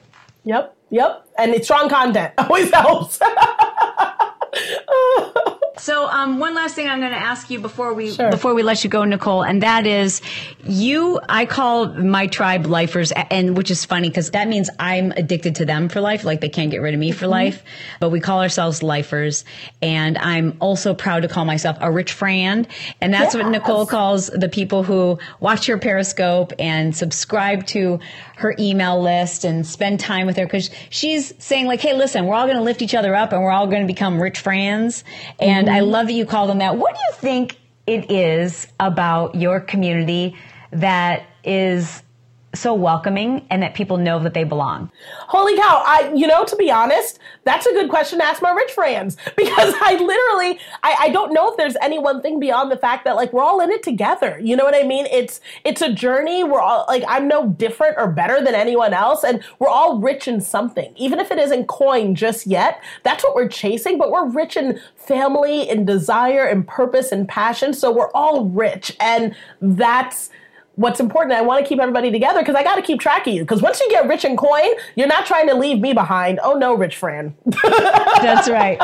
Yep. 0.44 0.76
Yep. 0.90 1.28
And 1.38 1.54
it's 1.54 1.66
strong 1.66 1.88
content 1.88 2.34
always 2.38 2.72
helps. 2.72 3.18
So, 5.78 6.08
um, 6.08 6.38
one 6.38 6.54
last 6.54 6.74
thing 6.74 6.88
I'm 6.88 7.00
going 7.00 7.12
to 7.12 7.18
ask 7.18 7.50
you 7.50 7.60
before 7.60 7.94
we 7.94 8.12
sure. 8.12 8.30
before 8.30 8.54
we 8.54 8.62
let 8.62 8.84
you 8.84 8.90
go, 8.90 9.04
Nicole, 9.04 9.42
and 9.42 9.62
that 9.62 9.86
is, 9.86 10.20
you. 10.64 11.20
I 11.28 11.46
call 11.46 11.88
my 11.94 12.26
tribe 12.26 12.66
lifers, 12.66 13.12
and 13.12 13.56
which 13.56 13.70
is 13.70 13.84
funny 13.84 14.08
because 14.08 14.30
that 14.32 14.48
means 14.48 14.70
I'm 14.78 15.12
addicted 15.12 15.56
to 15.56 15.64
them 15.64 15.88
for 15.88 16.00
life. 16.00 16.24
Like 16.24 16.40
they 16.40 16.48
can't 16.48 16.70
get 16.70 16.78
rid 16.78 16.94
of 16.94 17.00
me 17.00 17.12
for 17.12 17.24
mm-hmm. 17.24 17.32
life, 17.32 17.62
but 18.00 18.10
we 18.10 18.20
call 18.20 18.40
ourselves 18.40 18.82
lifers. 18.82 19.44
And 19.80 20.18
I'm 20.18 20.56
also 20.60 20.94
proud 20.94 21.22
to 21.22 21.28
call 21.28 21.44
myself 21.44 21.76
a 21.80 21.90
rich 21.90 22.12
friend, 22.12 22.66
and 23.00 23.12
that's 23.12 23.34
yes. 23.34 23.42
what 23.42 23.50
Nicole 23.50 23.86
calls 23.86 24.28
the 24.28 24.48
people 24.48 24.82
who 24.82 25.18
watch 25.40 25.66
her 25.66 25.78
Periscope 25.78 26.52
and 26.58 26.94
subscribe 26.94 27.66
to 27.66 28.00
her 28.38 28.54
email 28.58 29.02
list 29.02 29.44
and 29.44 29.66
spend 29.66 29.98
time 29.98 30.26
with 30.26 30.36
her 30.36 30.46
because 30.46 30.70
she's 30.90 31.34
saying 31.38 31.66
like, 31.66 31.80
hey, 31.80 31.92
listen, 31.94 32.24
we're 32.24 32.34
all 32.34 32.46
going 32.46 32.56
to 32.56 32.62
lift 32.62 32.82
each 32.82 32.94
other 32.94 33.14
up 33.14 33.32
and 33.32 33.42
we're 33.42 33.50
all 33.50 33.66
going 33.66 33.82
to 33.82 33.86
become 33.86 34.22
rich 34.22 34.38
friends. 34.38 35.02
And 35.40 35.66
mm-hmm. 35.66 35.74
I 35.78 35.82
love 35.82 36.08
that 36.08 36.12
you 36.12 36.26
call 36.26 36.48
them 36.48 36.58
that. 36.58 36.76
What 36.76 36.92
do 36.92 37.00
you 37.08 37.14
think 37.20 37.56
it 37.86 38.10
is 38.10 38.66
about 38.80 39.36
your 39.36 39.60
community 39.60 40.34
that 40.72 41.22
is 41.44 42.02
so 42.58 42.74
welcoming 42.74 43.46
and 43.50 43.62
that 43.62 43.74
people 43.74 43.96
know 43.96 44.18
that 44.18 44.34
they 44.34 44.44
belong? 44.44 44.90
Holy 45.28 45.56
cow. 45.56 45.82
I, 45.86 46.12
you 46.14 46.26
know, 46.26 46.44
to 46.44 46.56
be 46.56 46.70
honest, 46.70 47.18
that's 47.44 47.66
a 47.66 47.72
good 47.72 47.88
question 47.88 48.18
to 48.18 48.24
ask 48.24 48.42
my 48.42 48.50
rich 48.50 48.70
friends 48.72 49.16
because 49.36 49.74
I 49.80 49.92
literally, 49.94 50.60
I, 50.82 50.96
I 51.00 51.08
don't 51.10 51.32
know 51.32 51.50
if 51.50 51.56
there's 51.56 51.76
any 51.80 51.98
one 51.98 52.20
thing 52.20 52.40
beyond 52.40 52.70
the 52.70 52.76
fact 52.76 53.04
that 53.04 53.16
like 53.16 53.32
we're 53.32 53.42
all 53.42 53.60
in 53.60 53.70
it 53.70 53.82
together. 53.82 54.38
You 54.42 54.56
know 54.56 54.64
what 54.64 54.74
I 54.74 54.82
mean? 54.82 55.06
It's, 55.06 55.40
it's 55.64 55.82
a 55.82 55.92
journey. 55.92 56.44
We're 56.44 56.60
all 56.60 56.84
like, 56.88 57.04
I'm 57.08 57.28
no 57.28 57.48
different 57.48 57.96
or 57.98 58.08
better 58.08 58.42
than 58.42 58.54
anyone 58.54 58.92
else. 58.92 59.24
And 59.24 59.42
we're 59.58 59.68
all 59.68 59.98
rich 59.98 60.28
in 60.28 60.40
something, 60.40 60.92
even 60.96 61.20
if 61.20 61.30
it 61.30 61.38
isn't 61.38 61.68
coin 61.68 62.14
just 62.14 62.46
yet. 62.46 62.82
That's 63.02 63.22
what 63.24 63.34
we're 63.34 63.48
chasing, 63.48 63.98
but 63.98 64.10
we're 64.10 64.28
rich 64.28 64.56
in 64.56 64.80
family 64.96 65.68
and 65.68 65.86
desire 65.86 66.44
and 66.44 66.66
purpose 66.66 67.12
and 67.12 67.28
passion. 67.28 67.72
So 67.72 67.90
we're 67.90 68.10
all 68.12 68.46
rich. 68.46 68.96
And 69.00 69.34
that's, 69.60 70.30
what's 70.78 71.00
important. 71.00 71.32
I 71.32 71.42
want 71.42 71.62
to 71.62 71.68
keep 71.68 71.80
everybody 71.80 72.10
together 72.10 72.38
because 72.38 72.54
I 72.54 72.62
got 72.62 72.76
to 72.76 72.82
keep 72.82 73.00
track 73.00 73.26
of 73.26 73.34
you. 73.34 73.42
Because 73.42 73.60
once 73.60 73.80
you 73.80 73.90
get 73.90 74.06
rich 74.06 74.24
in 74.24 74.36
coin, 74.36 74.68
you're 74.94 75.08
not 75.08 75.26
trying 75.26 75.48
to 75.48 75.54
leave 75.54 75.80
me 75.80 75.92
behind. 75.92 76.38
Oh 76.42 76.54
no, 76.54 76.72
rich 76.74 76.96
Fran. 76.96 77.36
That's 77.62 78.48
right. 78.48 78.78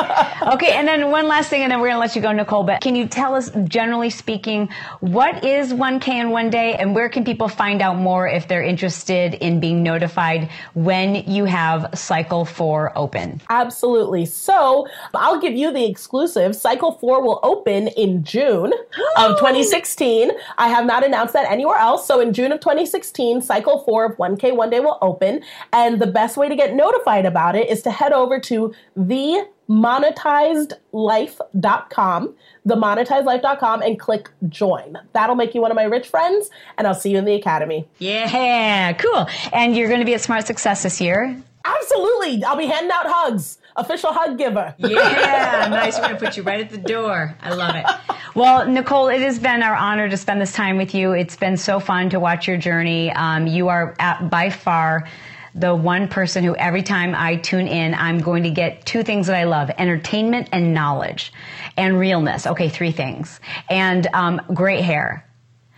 Okay, 0.53 0.73
and 0.73 0.85
then 0.87 1.09
one 1.09 1.27
last 1.27 1.49
thing, 1.49 1.63
and 1.63 1.71
then 1.71 1.79
we're 1.79 1.87
gonna 1.87 1.99
let 1.99 2.15
you 2.15 2.21
go, 2.21 2.33
Nicole. 2.33 2.63
But 2.63 2.81
can 2.81 2.95
you 2.95 3.07
tell 3.07 3.33
us, 3.33 3.49
generally 3.63 4.09
speaking, 4.09 4.67
what 4.99 5.45
is 5.45 5.73
1K 5.73 6.09
in 6.09 6.29
one 6.31 6.49
day, 6.49 6.75
and 6.75 6.93
where 6.93 7.07
can 7.07 7.23
people 7.23 7.47
find 7.47 7.81
out 7.81 7.97
more 7.97 8.27
if 8.27 8.47
they're 8.49 8.63
interested 8.63 9.35
in 9.35 9.61
being 9.61 9.81
notified 9.81 10.49
when 10.73 11.15
you 11.15 11.45
have 11.45 11.89
Cycle 11.97 12.43
Four 12.43 12.91
open? 12.97 13.41
Absolutely. 13.49 14.25
So 14.25 14.85
I'll 15.13 15.39
give 15.39 15.53
you 15.53 15.71
the 15.71 15.85
exclusive. 15.85 16.57
Cycle 16.57 16.91
Four 16.91 17.21
will 17.21 17.39
open 17.41 17.87
in 17.87 18.25
June 18.25 18.73
of 19.15 19.37
2016. 19.39 20.31
I 20.57 20.67
have 20.67 20.85
not 20.85 21.05
announced 21.05 21.31
that 21.33 21.49
anywhere 21.49 21.77
else 21.77 21.84
else. 21.85 22.07
So 22.07 22.19
in 22.19 22.33
June 22.33 22.51
of 22.51 22.59
2016, 22.59 23.41
cycle 23.41 23.83
four 23.83 24.05
of 24.05 24.17
1K 24.17 24.55
One 24.55 24.71
Day 24.71 24.79
will 24.79 24.97
open. 25.01 25.43
And 25.71 26.01
the 26.01 26.07
best 26.07 26.35
way 26.35 26.49
to 26.49 26.55
get 26.55 26.73
notified 26.73 27.25
about 27.25 27.55
it 27.55 27.69
is 27.69 27.83
to 27.83 27.91
head 27.91 28.11
over 28.11 28.39
to 28.39 28.73
the 28.95 29.47
monetizedlife.com, 29.69 32.35
themonetizedlife.com, 32.67 33.81
and 33.81 33.99
click 33.99 34.29
join. 34.49 34.97
That'll 35.13 35.35
make 35.35 35.55
you 35.55 35.61
one 35.61 35.71
of 35.71 35.75
my 35.75 35.83
rich 35.83 36.07
friends, 36.07 36.49
and 36.77 36.85
I'll 36.87 36.93
see 36.93 37.09
you 37.11 37.17
in 37.17 37.25
the 37.25 37.33
academy. 37.33 37.87
Yeah, 37.99 38.93
cool. 38.93 39.25
And 39.53 39.75
you're 39.75 39.87
going 39.87 40.01
to 40.01 40.05
be 40.05 40.13
at 40.13 40.21
Smart 40.21 40.45
Success 40.45 40.83
this 40.83 41.01
year? 41.01 41.41
Absolutely. 41.63 42.43
I'll 42.43 42.57
be 42.57 42.67
handing 42.67 42.91
out 42.91 43.07
hugs 43.07 43.57
official 43.75 44.13
hug 44.13 44.37
giver. 44.37 44.73
yeah, 44.77 45.67
nice. 45.69 45.97
We're 45.97 46.07
going 46.07 46.17
to 46.17 46.25
put 46.25 46.37
you 46.37 46.43
right 46.43 46.61
at 46.61 46.69
the 46.69 46.77
door. 46.77 47.35
I 47.41 47.53
love 47.53 47.75
it. 47.75 47.85
Well, 48.35 48.67
Nicole, 48.67 49.07
it 49.07 49.21
has 49.21 49.39
been 49.39 49.63
our 49.63 49.75
honor 49.75 50.09
to 50.09 50.17
spend 50.17 50.41
this 50.41 50.51
time 50.51 50.77
with 50.77 50.93
you. 50.93 51.13
It's 51.13 51.37
been 51.37 51.57
so 51.57 51.79
fun 51.79 52.09
to 52.09 52.19
watch 52.19 52.47
your 52.47 52.57
journey. 52.57 53.11
Um, 53.11 53.47
you 53.47 53.69
are 53.69 53.95
at, 53.99 54.29
by 54.29 54.49
far 54.49 55.07
the 55.55 55.73
one 55.73 56.09
person 56.09 56.43
who 56.43 56.53
every 56.57 56.83
time 56.83 57.15
I 57.15 57.37
tune 57.37 57.67
in, 57.67 57.95
I'm 57.95 58.19
going 58.19 58.43
to 58.43 58.49
get 58.49 58.85
two 58.85 59.03
things 59.03 59.27
that 59.27 59.37
I 59.37 59.45
love 59.45 59.71
entertainment 59.77 60.49
and 60.51 60.73
knowledge 60.73 61.31
and 61.77 61.97
realness. 61.97 62.45
Okay, 62.45 62.67
three 62.67 62.91
things. 62.91 63.39
And 63.69 64.07
um, 64.13 64.41
great 64.53 64.83
hair. 64.83 65.25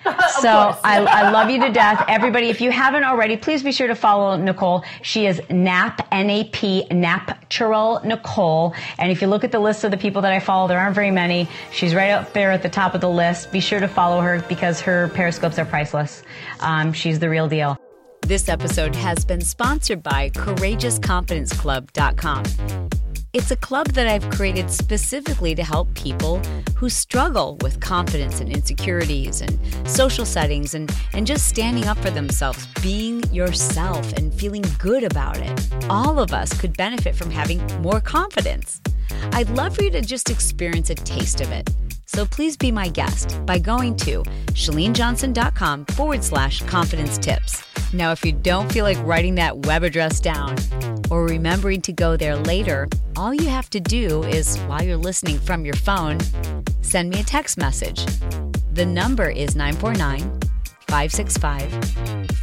so 0.41 0.77
I, 0.83 1.03
I, 1.03 1.31
love 1.31 1.49
you 1.49 1.59
to 1.61 1.71
death. 1.71 2.03
Everybody, 2.07 2.49
if 2.49 2.61
you 2.61 2.71
haven't 2.71 3.03
already, 3.03 3.35
please 3.37 3.63
be 3.63 3.71
sure 3.71 3.87
to 3.87 3.95
follow 3.95 4.37
Nicole. 4.37 4.83
She 5.01 5.25
is 5.25 5.41
NAP, 5.49 6.07
N-A-P, 6.11 6.85
Nap 6.91 7.47
Natural 7.47 8.01
Nicole. 8.03 8.75
And 8.97 9.09
if 9.11 9.21
you 9.21 9.27
look 9.27 9.43
at 9.43 9.51
the 9.51 9.59
list 9.59 9.83
of 9.83 9.91
the 9.91 9.97
people 9.97 10.21
that 10.21 10.31
I 10.31 10.39
follow, 10.39 10.67
there 10.67 10.79
aren't 10.79 10.95
very 10.95 11.11
many. 11.11 11.47
She's 11.71 11.93
right 11.95 12.11
up 12.11 12.33
there 12.33 12.51
at 12.51 12.61
the 12.61 12.69
top 12.69 12.93
of 12.93 13.01
the 13.01 13.09
list. 13.09 13.51
Be 13.51 13.59
sure 13.59 13.79
to 13.79 13.87
follow 13.87 14.21
her 14.21 14.43
because 14.47 14.79
her 14.81 15.07
periscopes 15.09 15.57
are 15.57 15.65
priceless. 15.65 16.21
Um, 16.59 16.93
she's 16.93 17.17
the 17.19 17.29
real 17.29 17.47
deal. 17.47 17.79
This 18.21 18.49
episode 18.49 18.95
has 18.95 19.23
been 19.23 19.41
sponsored 19.41 20.01
by 20.03 20.29
CourageousConfidenceClub.com. 20.31 23.06
It's 23.37 23.51
a 23.51 23.55
club 23.55 23.89
that 23.89 24.07
I've 24.07 24.27
created 24.31 24.71
specifically 24.71 25.53
to 25.53 25.63
help 25.63 25.93
people 25.93 26.39
who 26.75 26.89
struggle 26.89 27.55
with 27.61 27.79
confidence 27.79 28.39
and 28.39 28.51
insecurities 28.51 29.41
and 29.41 29.59
social 29.87 30.25
settings 30.25 30.73
and, 30.73 30.91
and 31.13 31.27
just 31.27 31.47
standing 31.47 31.85
up 31.85 31.99
for 31.99 32.09
themselves, 32.09 32.65
being 32.81 33.23
yourself 33.31 34.11
and 34.13 34.33
feeling 34.33 34.63
good 34.79 35.03
about 35.03 35.37
it. 35.37 35.69
All 35.87 36.17
of 36.17 36.33
us 36.33 36.51
could 36.59 36.75
benefit 36.75 37.15
from 37.15 37.29
having 37.29 37.63
more 37.79 38.01
confidence. 38.01 38.81
I'd 39.33 39.51
love 39.51 39.75
for 39.75 39.83
you 39.83 39.91
to 39.91 40.01
just 40.01 40.31
experience 40.31 40.89
a 40.89 40.95
taste 40.95 41.39
of 41.39 41.51
it. 41.51 41.69
So 42.07 42.25
please 42.25 42.57
be 42.57 42.71
my 42.71 42.89
guest 42.89 43.39
by 43.45 43.59
going 43.59 43.97
to 43.97 44.23
chalenejohnson.com 44.53 45.85
forward 45.85 46.23
slash 46.23 46.63
confidence 46.63 47.19
tips. 47.19 47.66
Now, 47.93 48.11
if 48.11 48.25
you 48.25 48.33
don't 48.33 48.71
feel 48.71 48.83
like 48.83 48.97
writing 49.03 49.35
that 49.35 49.65
web 49.65 49.83
address 49.83 50.19
down 50.19 50.57
or 51.09 51.25
remembering 51.25 51.81
to 51.81 51.93
go 51.93 52.17
there 52.17 52.35
later, 52.35 52.89
all 53.15 53.33
you 53.33 53.47
have 53.47 53.69
to 53.71 53.79
do 53.79 54.23
is, 54.23 54.57
while 54.63 54.83
you're 54.83 54.97
listening 54.97 55.39
from 55.39 55.63
your 55.63 55.75
phone, 55.75 56.19
send 56.81 57.09
me 57.09 57.21
a 57.21 57.23
text 57.23 57.57
message. 57.57 58.05
The 58.73 58.85
number 58.85 59.29
is 59.29 59.55
949 59.55 60.19
565 60.87 61.71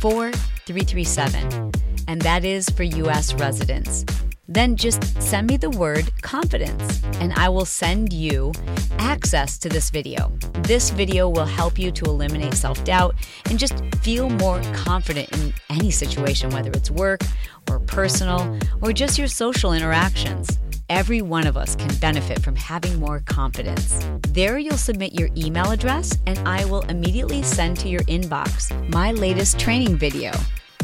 4337, 0.01 1.72
and 2.09 2.22
that 2.22 2.45
is 2.45 2.68
for 2.70 2.82
U.S. 2.82 3.34
residents. 3.34 4.05
Then 4.49 4.76
just 4.76 5.20
send 5.22 5.49
me 5.49 5.57
the 5.57 5.70
word 5.70 6.11
confidence, 6.20 7.03
and 7.18 7.32
I 7.32 7.49
will 7.49 7.64
send 7.64 8.12
you 8.12 8.53
access 8.99 9.57
to 9.59 9.68
this 9.68 9.88
video. 9.90 10.30
This 10.62 10.90
video 10.90 11.28
will 11.28 11.47
help 11.47 11.78
you 11.78 11.90
to 11.92 12.05
eliminate 12.05 12.55
self 12.55 12.82
doubt 12.84 13.14
and 13.47 13.59
just 13.59 13.82
feel 14.03 14.28
more 14.28 14.61
confident 14.74 15.32
in 15.32 15.55
any 15.70 15.90
situation, 15.90 16.51
whether 16.51 16.70
it's 16.70 16.90
work 16.90 17.22
or 17.70 17.80
personal 17.80 18.59
or 18.82 18.92
just 18.92 19.18
your 19.18 19.28
social 19.28 19.72
interactions. 19.72 20.59
Every 20.90 21.22
one 21.22 21.47
of 21.47 21.57
us 21.57 21.74
can 21.74 21.95
benefit 21.97 22.42
from 22.42 22.57
having 22.57 23.01
more 23.01 23.20
confidence. 23.20 24.07
There, 24.28 24.59
you'll 24.59 24.76
submit 24.76 25.18
your 25.18 25.30
email 25.34 25.70
address, 25.70 26.18
and 26.26 26.38
I 26.47 26.66
will 26.66 26.82
immediately 26.82 27.42
send 27.42 27.78
to 27.78 27.88
your 27.88 28.03
inbox 28.03 28.70
my 28.92 29.12
latest 29.12 29.59
training 29.59 29.97
video 29.97 30.32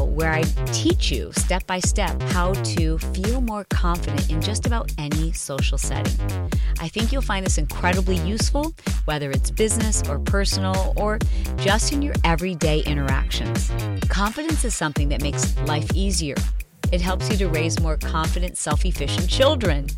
where 0.09 0.33
I 0.33 0.43
teach 0.73 1.11
you 1.11 1.33
step 1.33 1.67
by 1.67 1.81
step 1.81 2.21
how 2.33 2.53
to 2.53 2.99
feel 2.99 3.41
more 3.41 3.65
confident 3.71 4.31
in 4.31 4.41
just 4.41 4.67
about 4.67 4.93
any 4.99 5.33
social 5.33 5.79
setting. 5.79 6.51
I 6.81 6.89
think 6.89 7.13
you'll 7.13 7.23
find 7.23 7.45
this 7.45 7.59
incredibly 7.59 8.17
useful, 8.17 8.75
whether 9.05 9.31
it's 9.31 9.51
business 9.51 10.03
or 10.09 10.19
personal 10.19 10.93
or 10.97 11.19
just 11.57 11.93
in 11.93 12.03
your 12.03 12.15
everyday 12.25 12.81
interactions. 12.81 13.71
Confidence 14.09 14.65
is 14.65 14.75
something 14.75 15.09
that 15.11 15.23
makes 15.23 15.57
life 15.61 15.89
easier. 15.95 16.37
It 16.93 17.01
helps 17.01 17.31
you 17.31 17.37
to 17.39 17.49
raise 17.49 17.81
more 17.81 17.97
confident, 17.97 18.59
self 18.59 18.85
efficient 18.85 19.29
children. 19.29 19.89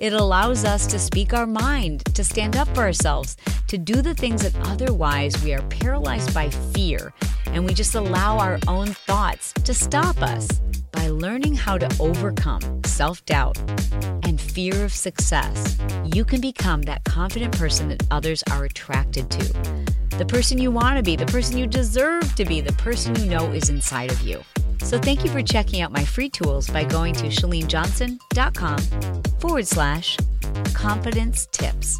It 0.00 0.14
allows 0.14 0.64
us 0.64 0.86
to 0.86 0.98
speak 0.98 1.34
our 1.34 1.46
mind, 1.46 2.06
to 2.14 2.24
stand 2.24 2.56
up 2.56 2.66
for 2.68 2.80
ourselves, 2.80 3.36
to 3.66 3.76
do 3.76 4.00
the 4.00 4.14
things 4.14 4.40
that 4.40 4.56
otherwise 4.66 5.44
we 5.44 5.52
are 5.52 5.60
paralyzed 5.64 6.32
by 6.32 6.48
fear, 6.48 7.12
and 7.48 7.66
we 7.66 7.74
just 7.74 7.94
allow 7.94 8.38
our 8.38 8.58
own 8.66 8.86
thoughts 8.86 9.52
to 9.52 9.74
stop 9.74 10.16
us. 10.22 10.48
By 10.92 11.08
learning 11.08 11.54
how 11.54 11.76
to 11.76 11.96
overcome 12.00 12.82
self 12.86 13.22
doubt 13.26 13.58
and 14.22 14.40
fear 14.40 14.86
of 14.86 14.94
success, 14.94 15.76
you 16.14 16.24
can 16.24 16.40
become 16.40 16.80
that 16.82 17.04
confident 17.04 17.58
person 17.58 17.90
that 17.90 18.02
others 18.10 18.42
are 18.50 18.64
attracted 18.64 19.30
to. 19.30 19.52
The 20.16 20.24
person 20.24 20.56
you 20.56 20.70
want 20.70 20.96
to 20.96 21.02
be, 21.02 21.14
the 21.14 21.26
person 21.26 21.58
you 21.58 21.66
deserve 21.66 22.34
to 22.36 22.46
be, 22.46 22.62
the 22.62 22.72
person 22.72 23.14
you 23.16 23.26
know 23.26 23.52
is 23.52 23.68
inside 23.68 24.10
of 24.10 24.22
you. 24.22 24.42
So 24.82 24.98
thank 24.98 25.24
you 25.24 25.30
for 25.30 25.42
checking 25.42 25.82
out 25.82 25.92
my 25.92 26.04
free 26.04 26.28
tools 26.28 26.68
by 26.68 26.84
going 26.84 27.14
to 27.14 27.26
chalenejohnson.com 27.26 28.78
forward 29.38 29.66
slash 29.66 30.18
confidence 30.74 31.46
tips. 31.52 31.98